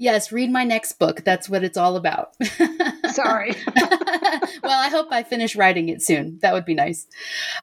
Yes, 0.00 0.32
read 0.32 0.50
my 0.50 0.64
next 0.64 0.92
book. 0.92 1.24
That's 1.26 1.46
what 1.46 1.62
it's 1.62 1.76
all 1.76 1.94
about. 1.94 2.34
Sorry. 3.12 3.54
well, 4.62 4.80
I 4.80 4.88
hope 4.90 5.08
I 5.10 5.22
finish 5.22 5.54
writing 5.54 5.90
it 5.90 6.00
soon. 6.00 6.38
That 6.40 6.54
would 6.54 6.64
be 6.64 6.72
nice. 6.72 7.06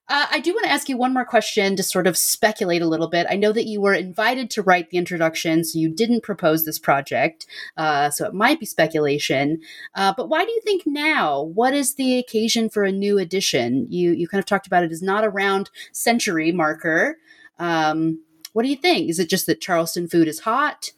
Uh, 0.08 0.28
I 0.30 0.40
do 0.40 0.54
want 0.54 0.66
to 0.66 0.72
ask 0.72 0.88
you 0.88 0.98
one 0.98 1.16
more 1.16 1.26
question 1.26 1.76
to 1.76 1.82
sort 1.82 2.06
of 2.06 2.16
speculate 2.16 2.84
a 2.84 2.88
little 2.88 3.08
bit. 3.08 3.26
I 3.28 3.38
know 3.38 3.52
that 3.54 3.66
you 3.66 3.82
were 3.82 3.96
invited 3.96 4.52
to 4.52 4.62
write 4.62 4.92
the 4.92 5.00
introduction, 5.00 5.64
so 5.64 5.80
you 5.80 5.90
didn't 5.90 6.22
propose 6.22 6.64
this 6.64 6.78
project. 6.78 7.48
Uh, 7.76 8.12
so 8.12 8.28
it 8.28 8.36
might 8.36 8.60
be 8.60 8.68
speculation. 8.68 9.60
Uh, 9.96 10.14
but 10.16 10.30
why 10.30 10.46
do 10.46 10.52
you 10.52 10.62
think 10.64 10.84
now? 10.86 11.42
What 11.42 11.74
is 11.74 11.96
the 11.96 12.20
occasion 12.20 12.70
for 12.70 12.84
a 12.84 12.92
new 12.92 13.18
edition? 13.18 13.88
You 13.90 14.12
you 14.12 14.28
kind 14.28 14.40
of 14.40 14.46
talked 14.46 14.68
about 14.68 14.84
it 14.84 14.92
as 14.92 15.02
not 15.02 15.24
a 15.24 15.30
round 15.32 15.72
century 15.92 16.52
marker. 16.52 17.18
Um, 17.58 18.22
what 18.54 18.62
do 18.62 18.70
you 18.70 18.76
think? 18.76 19.10
Is 19.10 19.18
it 19.18 19.28
just 19.28 19.48
that 19.48 19.60
Charleston 19.60 20.08
food 20.08 20.28
is 20.28 20.42
hot? 20.42 20.92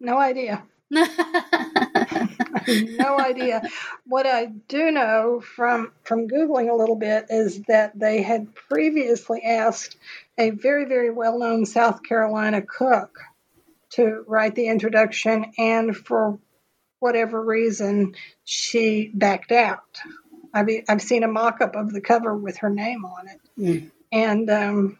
No 0.00 0.18
idea. 0.18 0.64
no 0.90 1.06
idea. 3.18 3.62
What 4.06 4.26
I 4.26 4.46
do 4.46 4.90
know 4.90 5.40
from 5.40 5.92
from 6.04 6.28
googling 6.28 6.70
a 6.70 6.74
little 6.74 6.96
bit 6.96 7.26
is 7.30 7.62
that 7.68 7.98
they 7.98 8.22
had 8.22 8.54
previously 8.54 9.42
asked 9.42 9.96
a 10.38 10.50
very 10.50 10.84
very 10.86 11.10
well 11.10 11.38
known 11.38 11.66
South 11.66 12.02
Carolina 12.02 12.62
cook 12.62 13.18
to 13.90 14.24
write 14.26 14.54
the 14.54 14.68
introduction, 14.68 15.52
and 15.58 15.94
for 15.96 16.38
whatever 17.00 17.42
reason, 17.42 18.14
she 18.44 19.10
backed 19.14 19.52
out. 19.52 20.00
I've 20.54 20.68
I've 20.88 21.02
seen 21.02 21.24
a 21.24 21.28
mock 21.28 21.60
up 21.60 21.76
of 21.76 21.92
the 21.92 22.00
cover 22.00 22.34
with 22.36 22.58
her 22.58 22.70
name 22.70 23.04
on 23.04 23.28
it, 23.28 23.40
Mm. 23.58 23.90
and 24.12 24.50
um, 24.50 24.98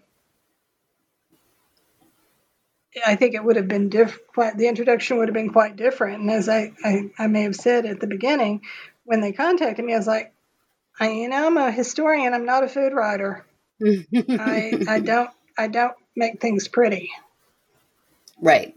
I 3.07 3.17
think 3.17 3.35
it 3.35 3.45
would 3.45 3.57
have 3.57 3.69
been 3.69 3.89
different. 3.89 4.59
The 4.59 4.69
introduction 4.69 5.19
would 5.19 5.29
have 5.29 5.35
been 5.35 5.53
quite 5.53 5.77
different. 5.77 6.23
And 6.23 6.31
as 6.31 6.49
I, 6.49 6.73
I, 6.85 7.11
I 7.19 7.27
may 7.29 7.43
have 7.43 7.55
said 7.55 7.87
at 7.87 8.01
the 8.01 8.07
beginning, 8.07 8.63
when 9.05 9.21
they 9.21 9.33
contacted 9.33 9.85
me, 9.85 9.95
I 9.95 9.99
was 9.99 10.07
like, 10.07 10.33
I, 10.99 11.11
you 11.11 11.29
know, 11.29 11.47
I'm 11.47 11.57
a 11.57 11.71
historian. 11.71 12.35
I'm 12.35 12.45
not 12.45 12.65
a 12.65 12.69
food 12.69 12.93
writer. 12.93 13.47
I, 13.85 14.85
I 14.89 15.01
don't, 15.01 15.31
I 15.57 15.69
don't 15.69 15.95
make 16.17 16.41
things 16.41 16.69
pretty. 16.69 17.11
Right. 18.41 18.75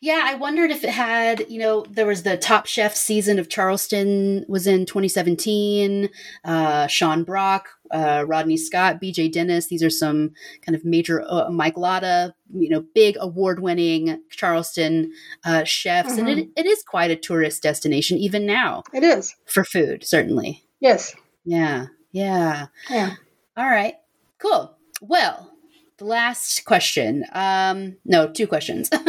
Yeah, 0.00 0.22
I 0.24 0.34
wondered 0.34 0.70
if 0.70 0.84
it 0.84 0.90
had, 0.90 1.46
you 1.48 1.58
know, 1.58 1.84
there 1.88 2.06
was 2.06 2.22
the 2.22 2.36
Top 2.36 2.66
Chef 2.66 2.94
season 2.94 3.38
of 3.38 3.48
Charleston 3.48 4.44
was 4.48 4.66
in 4.66 4.86
2017. 4.86 6.08
Uh, 6.44 6.86
Sean 6.86 7.24
Brock, 7.24 7.68
uh, 7.90 8.24
Rodney 8.26 8.56
Scott, 8.56 9.00
BJ 9.00 9.30
Dennis. 9.30 9.66
These 9.66 9.82
are 9.82 9.90
some 9.90 10.32
kind 10.62 10.76
of 10.76 10.84
major, 10.84 11.24
uh, 11.26 11.50
Mike 11.50 11.76
Lata, 11.76 12.34
you 12.54 12.68
know, 12.68 12.84
big 12.94 13.16
award 13.18 13.60
winning 13.60 14.22
Charleston 14.30 15.12
uh, 15.44 15.64
chefs. 15.64 16.14
Mm-hmm. 16.14 16.26
And 16.26 16.40
it, 16.40 16.48
it 16.56 16.66
is 16.66 16.82
quite 16.82 17.10
a 17.10 17.16
tourist 17.16 17.62
destination, 17.62 18.18
even 18.18 18.46
now. 18.46 18.82
It 18.92 19.02
is. 19.02 19.34
For 19.46 19.64
food, 19.64 20.04
certainly. 20.06 20.64
Yes. 20.80 21.14
Yeah. 21.44 21.86
Yeah. 22.12 22.66
Yeah. 22.90 23.14
All 23.56 23.66
right. 23.68 23.94
Cool. 24.38 24.76
Well, 25.00 25.55
the 25.98 26.04
last 26.04 26.64
question 26.64 27.24
um 27.32 27.96
no 28.04 28.30
two 28.30 28.46
questions. 28.46 28.90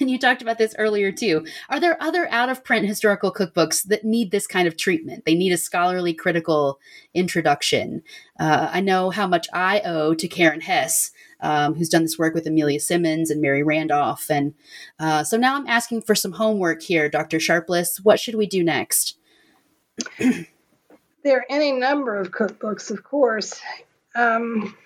And 0.00 0.10
you 0.10 0.18
talked 0.18 0.42
about 0.42 0.58
this 0.58 0.74
earlier 0.78 1.10
too. 1.10 1.44
Are 1.68 1.80
there 1.80 2.00
other 2.00 2.28
out 2.30 2.48
of 2.48 2.62
print 2.62 2.86
historical 2.86 3.32
cookbooks 3.32 3.84
that 3.84 4.04
need 4.04 4.30
this 4.30 4.46
kind 4.46 4.68
of 4.68 4.76
treatment? 4.76 5.24
They 5.24 5.34
need 5.34 5.52
a 5.52 5.56
scholarly 5.56 6.14
critical 6.14 6.78
introduction. 7.14 8.02
Uh, 8.38 8.68
i 8.72 8.80
know 8.80 9.10
how 9.10 9.26
much 9.26 9.48
i 9.52 9.80
owe 9.84 10.14
to 10.14 10.28
karen 10.28 10.60
hess 10.60 11.10
um, 11.40 11.74
who's 11.74 11.88
done 11.88 12.02
this 12.02 12.18
work 12.18 12.34
with 12.34 12.46
amelia 12.46 12.80
simmons 12.80 13.30
and 13.30 13.40
mary 13.40 13.62
randolph. 13.62 14.30
And 14.30 14.54
uh, 15.00 15.24
so 15.24 15.36
now 15.36 15.56
i'm 15.56 15.66
asking 15.66 16.02
for 16.02 16.14
some 16.14 16.32
homework 16.32 16.82
here 16.82 17.08
dr 17.08 17.40
sharpless. 17.40 17.98
What 18.00 18.20
should 18.20 18.36
we 18.36 18.46
do 18.46 18.62
next? 18.62 19.16
There 21.24 21.38
are 21.38 21.46
any 21.50 21.72
number 21.72 22.16
of 22.16 22.30
cookbooks 22.30 22.90
of 22.90 23.02
course. 23.02 23.60
Um, 24.14 24.76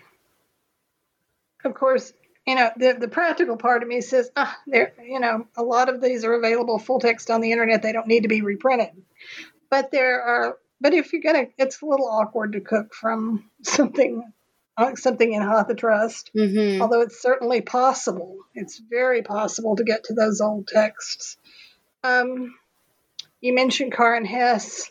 of 1.64 1.74
course, 1.74 2.12
you 2.46 2.56
know, 2.56 2.70
the, 2.76 2.96
the 2.98 3.08
practical 3.08 3.56
part 3.56 3.82
of 3.82 3.88
me 3.88 4.00
says, 4.00 4.30
ah, 4.36 4.56
there, 4.66 4.92
you 5.04 5.20
know, 5.20 5.46
a 5.56 5.62
lot 5.62 5.88
of 5.88 6.00
these 6.00 6.24
are 6.24 6.34
available 6.34 6.78
full 6.78 6.98
text 6.98 7.30
on 7.30 7.40
the 7.40 7.52
internet. 7.52 7.82
They 7.82 7.92
don't 7.92 8.08
need 8.08 8.22
to 8.22 8.28
be 8.28 8.42
reprinted. 8.42 9.02
But 9.70 9.90
there 9.90 10.20
are, 10.20 10.58
but 10.80 10.92
if 10.92 11.12
you're 11.12 11.22
gonna, 11.22 11.46
it's 11.56 11.80
a 11.80 11.86
little 11.86 12.08
awkward 12.08 12.52
to 12.52 12.60
cook 12.60 12.94
from 12.94 13.48
something, 13.62 14.32
uh, 14.76 14.96
something 14.96 15.32
in 15.32 15.42
HathiTrust. 15.42 16.30
Mm-hmm. 16.36 16.82
Although 16.82 17.02
it's 17.02 17.22
certainly 17.22 17.60
possible. 17.60 18.38
It's 18.54 18.80
very 18.90 19.22
possible 19.22 19.76
to 19.76 19.84
get 19.84 20.04
to 20.04 20.14
those 20.14 20.40
old 20.40 20.66
texts. 20.66 21.36
Um, 22.02 22.54
you 23.40 23.54
mentioned 23.54 23.92
Karen 23.92 24.24
Hess. 24.24 24.90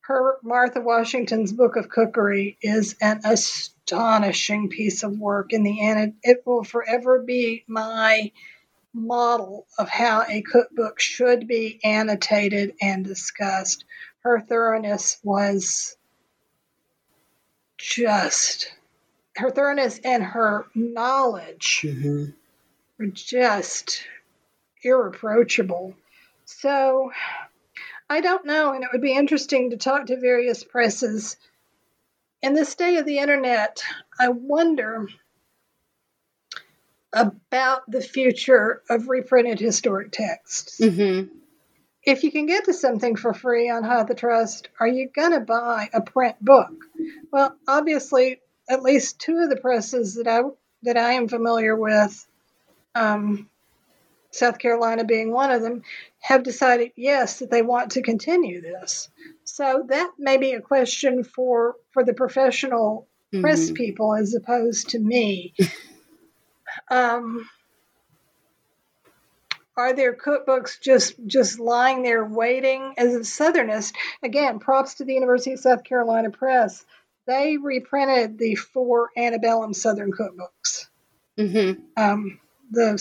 Her 0.00 0.38
Martha 0.42 0.80
Washington's 0.80 1.52
Book 1.52 1.76
of 1.76 1.88
Cookery 1.88 2.58
is 2.60 2.96
an 3.00 3.20
astonishing 3.86 4.68
piece 4.68 5.02
of 5.02 5.18
work. 5.18 5.52
In 5.52 5.62
the 5.62 5.86
end, 5.86 6.14
it, 6.22 6.30
it 6.30 6.42
will 6.46 6.64
forever 6.64 7.22
be 7.22 7.64
my 7.66 8.32
model 8.94 9.66
of 9.78 9.88
how 9.88 10.24
a 10.28 10.42
cookbook 10.42 11.00
should 11.00 11.48
be 11.48 11.80
annotated 11.82 12.74
and 12.80 13.04
discussed. 13.04 13.84
Her 14.20 14.40
thoroughness 14.40 15.18
was 15.22 15.96
just 17.78 18.72
her 19.36 19.50
thoroughness 19.50 19.98
and 20.04 20.22
her 20.22 20.66
knowledge 20.74 21.80
mm-hmm. 21.82 22.26
were 22.98 23.06
just 23.06 24.02
irreproachable. 24.82 25.94
So 26.44 27.10
I 28.10 28.20
don't 28.20 28.44
know, 28.44 28.72
and 28.74 28.84
it 28.84 28.90
would 28.92 29.00
be 29.00 29.14
interesting 29.14 29.70
to 29.70 29.76
talk 29.78 30.06
to 30.06 30.20
various 30.20 30.62
presses. 30.64 31.36
In 32.42 32.54
this 32.54 32.74
day 32.74 32.96
of 32.96 33.06
the 33.06 33.18
internet, 33.18 33.82
I 34.18 34.28
wonder 34.28 35.06
about 37.12 37.88
the 37.88 38.00
future 38.00 38.82
of 38.90 39.08
reprinted 39.08 39.60
historic 39.60 40.10
texts. 40.10 40.80
Mm-hmm. 40.80 41.28
If 42.04 42.24
you 42.24 42.32
can 42.32 42.46
get 42.46 42.64
to 42.64 42.72
something 42.72 43.14
for 43.14 43.32
free 43.32 43.70
on 43.70 43.84
HathiTrust, 43.84 44.66
are 44.80 44.88
you 44.88 45.08
going 45.08 45.30
to 45.32 45.40
buy 45.40 45.88
a 45.92 46.00
print 46.00 46.44
book? 46.44 46.72
Well, 47.30 47.56
obviously, 47.68 48.40
at 48.68 48.82
least 48.82 49.20
two 49.20 49.38
of 49.38 49.48
the 49.48 49.56
presses 49.56 50.16
that 50.16 50.26
I 50.26 50.42
that 50.82 50.96
I 50.96 51.12
am 51.12 51.28
familiar 51.28 51.76
with, 51.76 52.26
um, 52.96 53.48
South 54.32 54.58
Carolina 54.58 55.04
being 55.04 55.30
one 55.30 55.52
of 55.52 55.62
them, 55.62 55.82
have 56.18 56.42
decided 56.42 56.90
yes 56.96 57.38
that 57.38 57.52
they 57.52 57.62
want 57.62 57.92
to 57.92 58.02
continue 58.02 58.60
this. 58.60 59.08
So 59.52 59.84
that 59.88 60.12
may 60.18 60.38
be 60.38 60.52
a 60.54 60.62
question 60.62 61.24
for 61.24 61.76
for 61.90 62.02
the 62.04 62.14
professional 62.14 63.06
mm-hmm. 63.30 63.42
press 63.42 63.70
people 63.70 64.14
as 64.14 64.34
opposed 64.34 64.88
to 64.90 64.98
me. 64.98 65.52
um, 66.90 67.46
are 69.76 69.92
there 69.92 70.16
cookbooks 70.16 70.80
just 70.80 71.16
just 71.26 71.60
lying 71.60 72.02
there 72.02 72.24
waiting 72.24 72.94
as 72.96 73.14
a 73.14 73.24
southernist 73.24 73.92
again 74.22 74.58
props 74.58 74.94
to 74.94 75.04
the 75.04 75.12
university 75.12 75.52
of 75.52 75.60
south 75.60 75.84
carolina 75.84 76.30
press 76.30 76.84
they 77.26 77.58
reprinted 77.58 78.38
the 78.38 78.54
four 78.54 79.10
antebellum 79.16 79.74
southern 79.74 80.12
cookbooks 80.12 80.86
mm-hmm. 81.38 81.80
um, 81.96 82.38
the 82.70 82.98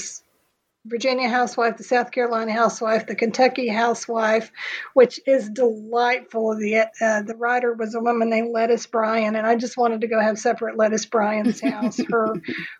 Virginia 0.86 1.30
housewife, 1.30 1.78
the 1.78 1.84
South 1.84 2.12
Carolina 2.12 2.52
housewife, 2.52 3.06
the 3.06 3.16
Kentucky 3.16 3.68
housewife, 3.68 4.52
which 4.96 5.20
is 5.28 5.48
delightful. 5.50 6.56
The 6.58 6.78
uh, 7.00 7.22
the 7.22 7.36
writer 7.38 7.74
was 7.74 7.94
a 7.94 8.00
woman 8.00 8.32
named 8.32 8.50
Lettice 8.52 8.88
Bryan, 8.88 9.36
and 9.36 9.46
I 9.46 9.56
just 9.56 9.78
wanted 9.78 10.02
to 10.02 10.08
go 10.08 10.20
have 10.20 10.40
supper 10.40 10.70
at 10.70 10.78
Lettice 10.78 11.06
Bryan's 11.06 11.62
house. 11.62 12.00
her 12.10 12.34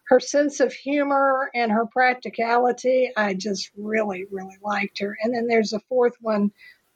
her 0.08 0.20
sense 0.20 0.60
of 0.60 0.74
humor 0.74 1.52
and 1.54 1.72
her 1.72 1.86
practicality, 1.86 3.12
I 3.16 3.36
just 3.36 3.70
really 3.78 4.26
really 4.32 4.58
liked 4.64 5.00
her. 5.00 5.16
And 5.22 5.34
then 5.34 5.48
there's 5.48 5.74
a 5.74 5.80
fourth 5.82 6.16
one 6.22 6.52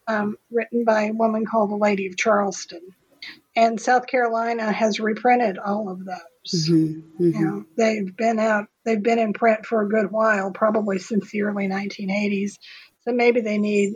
um, 0.07 0.37
written 0.49 0.85
by 0.85 1.03
a 1.03 1.13
woman 1.13 1.45
called 1.45 1.69
the 1.69 1.75
Lady 1.75 2.07
of 2.07 2.17
Charleston, 2.17 2.81
and 3.55 3.79
South 3.79 4.07
Carolina 4.07 4.71
has 4.71 4.99
reprinted 4.99 5.59
all 5.59 5.87
of 5.89 6.03
those. 6.03 6.34
Mm-hmm, 6.53 7.23
mm-hmm. 7.23 7.23
You 7.23 7.45
know, 7.45 7.65
they've 7.77 8.15
been 8.15 8.39
out, 8.39 8.67
they've 8.83 9.01
been 9.01 9.19
in 9.19 9.33
print 9.33 9.65
for 9.65 9.81
a 9.81 9.89
good 9.89 10.11
while, 10.11 10.51
probably 10.51 10.99
since 10.99 11.31
the 11.31 11.43
early 11.43 11.67
1980s. 11.67 12.57
So 13.01 13.11
maybe 13.13 13.41
they 13.41 13.57
need 13.57 13.95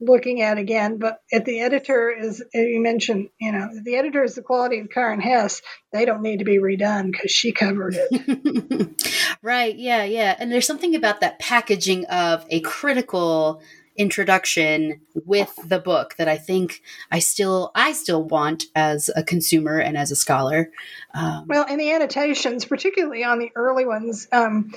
looking 0.00 0.42
at 0.42 0.58
again. 0.58 0.98
But 0.98 1.20
if 1.30 1.44
the 1.44 1.60
editor 1.60 2.10
is, 2.10 2.42
you 2.54 2.80
mentioned, 2.80 3.28
you 3.40 3.52
know, 3.52 3.68
if 3.72 3.84
the 3.84 3.96
editor 3.96 4.22
is 4.22 4.34
the 4.34 4.42
quality 4.42 4.80
of 4.80 4.90
Karen 4.90 5.20
Hess, 5.20 5.62
they 5.92 6.04
don't 6.04 6.22
need 6.22 6.38
to 6.38 6.44
be 6.44 6.58
redone 6.58 7.10
because 7.10 7.30
she 7.30 7.52
covered 7.52 7.96
it. 7.96 9.36
right. 9.42 9.76
Yeah. 9.76 10.04
Yeah. 10.04 10.36
And 10.38 10.52
there's 10.52 10.66
something 10.66 10.94
about 10.94 11.20
that 11.20 11.38
packaging 11.38 12.06
of 12.06 12.46
a 12.50 12.60
critical 12.60 13.62
introduction 13.98 15.00
with 15.26 15.54
the 15.66 15.80
book 15.80 16.14
that 16.16 16.28
I 16.28 16.38
think 16.38 16.82
I 17.10 17.18
still 17.18 17.72
I 17.74 17.92
still 17.92 18.22
want 18.22 18.64
as 18.74 19.10
a 19.14 19.22
consumer 19.22 19.78
and 19.78 19.98
as 19.98 20.10
a 20.10 20.16
scholar. 20.16 20.70
Um, 21.12 21.46
well, 21.48 21.66
and 21.68 21.80
the 21.80 21.92
annotations, 21.92 22.64
particularly 22.64 23.24
on 23.24 23.40
the 23.40 23.50
early 23.54 23.84
ones, 23.84 24.28
um, 24.32 24.72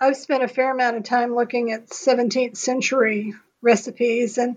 I've 0.00 0.16
spent 0.16 0.42
a 0.42 0.48
fair 0.48 0.72
amount 0.72 0.96
of 0.96 1.04
time 1.04 1.34
looking 1.34 1.72
at 1.72 1.88
17th 1.88 2.56
century 2.56 3.34
recipes 3.62 4.38
and 4.38 4.56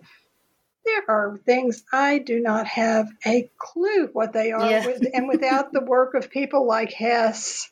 there 0.84 1.04
are 1.08 1.40
things 1.46 1.84
I 1.94 2.18
do 2.18 2.40
not 2.40 2.66
have 2.68 3.08
a 3.26 3.50
clue 3.58 4.10
what 4.14 4.34
they 4.34 4.52
are. 4.52 4.70
Yeah. 4.70 4.94
and 5.14 5.28
without 5.28 5.72
the 5.72 5.84
work 5.84 6.16
of 6.16 6.32
people 6.32 6.66
like 6.66 6.92
Hess 6.92 7.70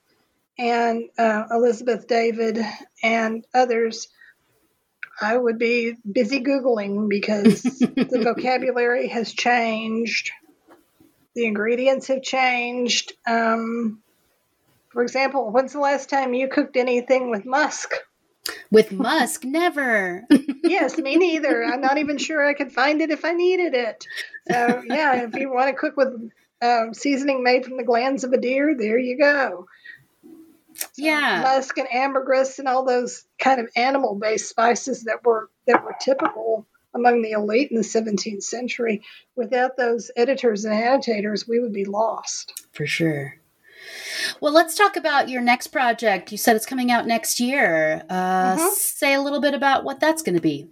and 0.59 1.05
uh, 1.17 1.45
Elizabeth 1.51 2.07
David 2.07 2.59
and 3.01 3.45
others, 3.53 4.09
I 5.21 5.37
would 5.37 5.57
be 5.59 5.95
busy 6.09 6.41
Googling 6.41 7.09
because 7.09 7.61
the 7.61 8.21
vocabulary 8.23 9.07
has 9.07 9.31
changed. 9.33 10.31
The 11.35 11.45
ingredients 11.45 12.07
have 12.07 12.21
changed. 12.21 13.13
Um, 13.27 14.01
for 14.89 15.03
example, 15.03 15.51
when's 15.51 15.73
the 15.73 15.79
last 15.79 16.09
time 16.09 16.33
you 16.33 16.47
cooked 16.47 16.75
anything 16.75 17.29
with 17.29 17.45
musk? 17.45 17.93
With 18.71 18.91
musk, 18.91 19.43
never. 19.43 20.25
yes, 20.63 20.97
me 20.97 21.17
neither. 21.17 21.63
I'm 21.63 21.81
not 21.81 21.97
even 21.97 22.17
sure 22.17 22.45
I 22.45 22.53
could 22.53 22.71
find 22.71 23.01
it 23.01 23.11
if 23.11 23.25
I 23.25 23.33
needed 23.33 23.73
it. 23.73 24.05
So, 24.49 24.83
yeah, 24.85 25.23
if 25.23 25.35
you 25.35 25.51
want 25.51 25.69
to 25.69 25.75
cook 25.79 25.95
with 25.97 26.31
um, 26.61 26.93
seasoning 26.93 27.43
made 27.43 27.65
from 27.65 27.77
the 27.77 27.83
glands 27.83 28.23
of 28.23 28.33
a 28.33 28.37
deer, 28.37 28.75
there 28.77 28.97
you 28.97 29.17
go. 29.17 29.65
So 30.79 30.87
yeah, 30.97 31.41
musk 31.41 31.77
and 31.77 31.93
ambergris 31.93 32.59
and 32.59 32.67
all 32.67 32.85
those 32.85 33.25
kind 33.37 33.59
of 33.59 33.69
animal-based 33.75 34.47
spices 34.47 35.03
that 35.03 35.25
were 35.25 35.49
that 35.67 35.83
were 35.83 35.95
typical 35.99 36.67
among 36.93 37.21
the 37.21 37.31
elite 37.31 37.71
in 37.71 37.77
the 37.77 37.83
17th 37.83 38.43
century. 38.43 39.03
Without 39.35 39.77
those 39.77 40.09
editors 40.15 40.65
and 40.65 40.73
annotators, 40.73 41.47
we 41.47 41.59
would 41.59 41.73
be 41.73 41.85
lost. 41.85 42.65
For 42.71 42.87
sure. 42.87 43.35
Well, 44.41 44.53
let's 44.53 44.75
talk 44.75 44.95
about 44.95 45.29
your 45.29 45.41
next 45.41 45.67
project. 45.67 46.31
You 46.31 46.37
said 46.37 46.55
it's 46.55 46.65
coming 46.65 46.91
out 46.91 47.07
next 47.07 47.39
year. 47.39 48.03
Uh, 48.09 48.55
mm-hmm. 48.55 48.69
Say 48.73 49.13
a 49.13 49.21
little 49.21 49.41
bit 49.41 49.53
about 49.53 49.83
what 49.83 49.99
that's 49.99 50.21
going 50.21 50.35
to 50.35 50.41
be. 50.41 50.67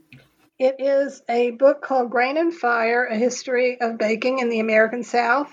It 0.60 0.78
is 0.80 1.22
a 1.30 1.52
book 1.52 1.82
called 1.82 2.10
Grain 2.10 2.38
and 2.38 2.54
Fire 2.54 3.06
A 3.06 3.16
History 3.16 3.80
of 3.80 3.98
Baking 3.98 4.40
in 4.40 4.50
the 4.50 4.60
American 4.60 5.04
South 5.04 5.52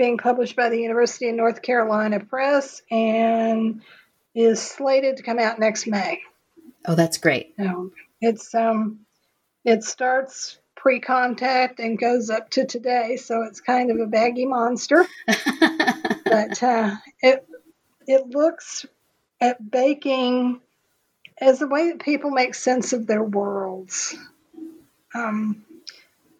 being 0.00 0.16
published 0.16 0.56
by 0.56 0.70
the 0.70 0.80
University 0.80 1.28
of 1.28 1.34
North 1.34 1.60
Carolina 1.60 2.20
Press 2.20 2.80
and 2.90 3.82
is 4.34 4.58
slated 4.58 5.18
to 5.18 5.22
come 5.22 5.38
out 5.38 5.58
next 5.58 5.86
May. 5.86 6.22
Oh, 6.86 6.94
that's 6.94 7.18
great. 7.18 7.52
So 7.58 7.92
it's 8.18 8.54
um, 8.54 9.00
it 9.62 9.84
starts 9.84 10.58
pre-contact 10.74 11.80
and 11.80 11.98
goes 11.98 12.30
up 12.30 12.48
to 12.52 12.64
today, 12.64 13.16
so 13.16 13.42
it's 13.42 13.60
kind 13.60 13.90
of 13.90 14.00
a 14.00 14.06
baggy 14.06 14.46
monster. 14.46 15.06
but 15.26 16.62
uh, 16.62 16.96
it 17.20 17.46
it 18.06 18.26
looks 18.26 18.86
at 19.38 19.70
baking 19.70 20.62
as 21.38 21.60
a 21.60 21.66
way 21.66 21.90
that 21.90 22.00
people 22.00 22.30
make 22.30 22.54
sense 22.54 22.94
of 22.94 23.06
their 23.06 23.22
worlds. 23.22 24.16
Um, 25.14 25.62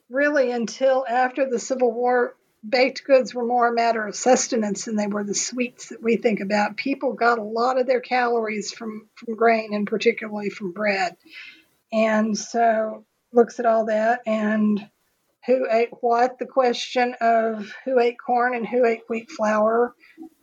really, 0.09 0.51
until 0.51 1.05
after 1.07 1.51
the 1.51 1.59
Civil 1.59 1.93
War, 1.93 2.35
baked 2.67 3.05
goods 3.05 3.35
were 3.35 3.47
more 3.47 3.69
a 3.69 3.75
matter 3.75 4.07
of 4.07 4.15
sustenance 4.15 4.85
than 4.85 4.97
they 4.97 5.07
were 5.07 5.25
the 5.25 5.35
sweets 5.35 5.89
that 5.89 6.03
we 6.03 6.17
think 6.17 6.41
about. 6.41 6.77
People 6.77 7.15
got 7.15 7.39
a 7.39 7.43
lot 7.43 7.79
of 7.79 7.87
their 7.87 8.01
calories 8.01 8.73
from, 8.73 9.09
from 9.15 9.35
grain 9.35 9.73
and 9.73 9.87
particularly 9.87 10.51
from 10.51 10.73
bread. 10.73 11.17
And 11.93 12.37
so 12.37 13.05
looks 13.33 13.59
at 13.59 13.67
all 13.67 13.87
that 13.87 14.21
and 14.27 14.89
who 15.47 15.67
ate 15.71 15.91
what. 16.01 16.39
The 16.39 16.47
question 16.47 17.15
of 17.21 17.73
who 17.85 17.99
ate 17.99 18.17
corn 18.19 18.55
and 18.55 18.67
who 18.67 18.85
ate 18.85 19.03
wheat 19.09 19.31
flour 19.31 19.95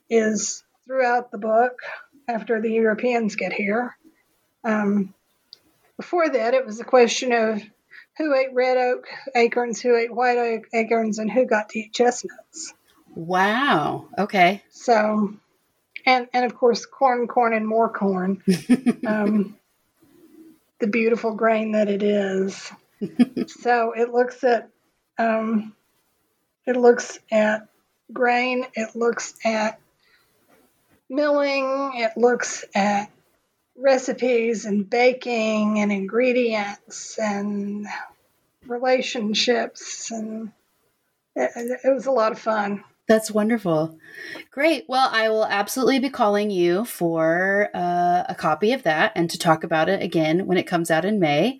is 0.10 0.64
throughout 0.86 1.32
the 1.32 1.38
book 1.38 1.80
after 2.28 2.62
the 2.62 2.72
Europeans 2.72 3.36
get 3.36 3.54
here. 3.54 3.96
Um, 4.64 5.14
before 5.98 6.30
that, 6.30 6.54
it 6.54 6.66
was 6.66 6.80
a 6.80 6.86
question 6.86 7.32
of 7.32 7.62
who 8.18 8.34
ate 8.34 8.54
red 8.54 8.78
oak 8.78 9.08
acorns, 9.36 9.82
who 9.82 9.96
ate 9.96 10.14
white 10.14 10.38
oak 10.38 10.68
acorns, 10.74 11.20
and 11.20 11.32
who 11.32 11.46
got 11.46 11.70
to 11.70 11.80
eat 11.80 11.94
chestnuts. 11.94 12.74
Wow. 13.16 14.08
Okay. 14.18 14.64
So, 14.70 15.34
and 16.06 16.28
and 16.34 16.46
of 16.46 16.56
course, 16.56 16.86
corn, 16.86 17.28
corn, 17.28 17.54
and 17.54 17.68
more 17.68 17.90
corn. 17.90 18.44
um, 19.08 19.58
the 20.80 20.88
beautiful 20.88 21.34
grain 21.34 21.74
that 21.74 21.90
it 21.90 22.04
is. 22.04 22.72
so 23.48 23.94
it 23.94 24.12
looks 24.12 24.44
at 24.44 24.70
um, 25.18 25.76
it 26.66 26.76
looks 26.76 27.20
at 27.32 27.68
grain. 28.12 28.66
It 28.74 28.96
looks 28.96 29.36
at 29.46 29.80
milling. 31.10 31.92
It 31.96 32.18
looks 32.18 32.66
at 32.76 33.12
recipes 33.78 34.66
and 34.66 34.90
baking 34.90 35.80
and 35.80 35.92
ingredients 35.92 37.18
and 37.20 37.88
relationships 38.66 40.12
and 40.12 40.52
it, 41.36 41.80
it, 41.84 41.94
was 41.94 42.08
a 42.08 42.12
lot 42.12 42.32
of 42.32 42.40
fun. 42.40 42.84
That's 43.08 43.30
wonderful. 43.30 43.98
Great. 44.52 44.86
Well 44.88 45.10
i 45.12 45.30
will 45.30 45.46
absolutely 45.46 46.00
be 46.00 46.10
calling 46.10 46.50
you 46.50 46.86
for 46.86 47.70
uh, 47.74 48.24
a 48.28 48.36
copy 48.36 48.74
of 48.74 48.84
that 48.84 49.12
and 49.16 49.30
to 49.30 49.38
talk 49.38 49.64
about 49.64 49.90
it 49.90 50.02
again 50.02 50.48
when 50.48 50.58
it 50.58 50.68
comes 50.68 50.90
out 50.90 51.06
in 51.06 51.20
may 51.20 51.60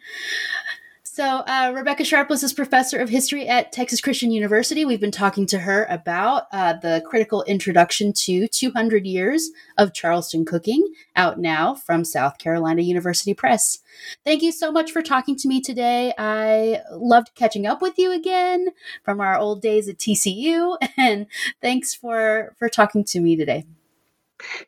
so, 1.18 1.24
uh, 1.24 1.72
Rebecca 1.76 2.04
Sharpless 2.04 2.44
is 2.44 2.54
professor 2.54 3.00
of 3.00 3.10
history 3.10 3.48
at 3.48 3.72
Texas 3.72 4.00
Christian 4.00 4.30
University. 4.30 4.86
We've 4.86 5.02
been 5.02 5.10
talking 5.10 5.48
to 5.48 5.58
her 5.58 5.88
about 5.90 6.44
uh, 6.52 6.74
the 6.74 7.02
critical 7.08 7.42
introduction 7.46 8.14
to 8.14 8.48
200 8.48 9.08
years 9.08 9.50
of 9.80 9.96
Charleston 9.96 10.46
cooking, 10.46 10.94
out 11.16 11.40
now 11.40 11.74
from 11.74 12.06
South 12.06 12.38
Carolina 12.38 12.84
University 12.84 13.34
Press. 13.34 13.80
Thank 14.24 14.44
you 14.44 14.52
so 14.52 14.72
much 14.72 14.92
for 14.92 15.02
talking 15.02 15.36
to 15.38 15.48
me 15.48 15.60
today. 15.60 16.14
I 16.20 16.82
loved 16.92 17.34
catching 17.34 17.66
up 17.66 17.82
with 17.82 17.98
you 17.98 18.12
again 18.12 18.68
from 19.02 19.20
our 19.20 19.40
old 19.40 19.60
days 19.60 19.90
at 19.90 19.98
TCU, 19.98 20.78
and 21.00 21.26
thanks 21.64 21.96
for 21.96 22.54
for 22.60 22.70
talking 22.70 23.04
to 23.06 23.20
me 23.20 23.36
today. 23.36 23.66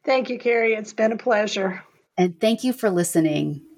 Thank 0.03 0.31
you, 0.31 0.39
Carrie. 0.39 0.73
It's 0.73 0.93
been 0.93 1.11
a 1.11 1.17
pleasure. 1.17 1.83
And 2.17 2.41
thank 2.41 2.63
you 2.63 2.73
for 2.73 2.89
listening. 2.89 3.68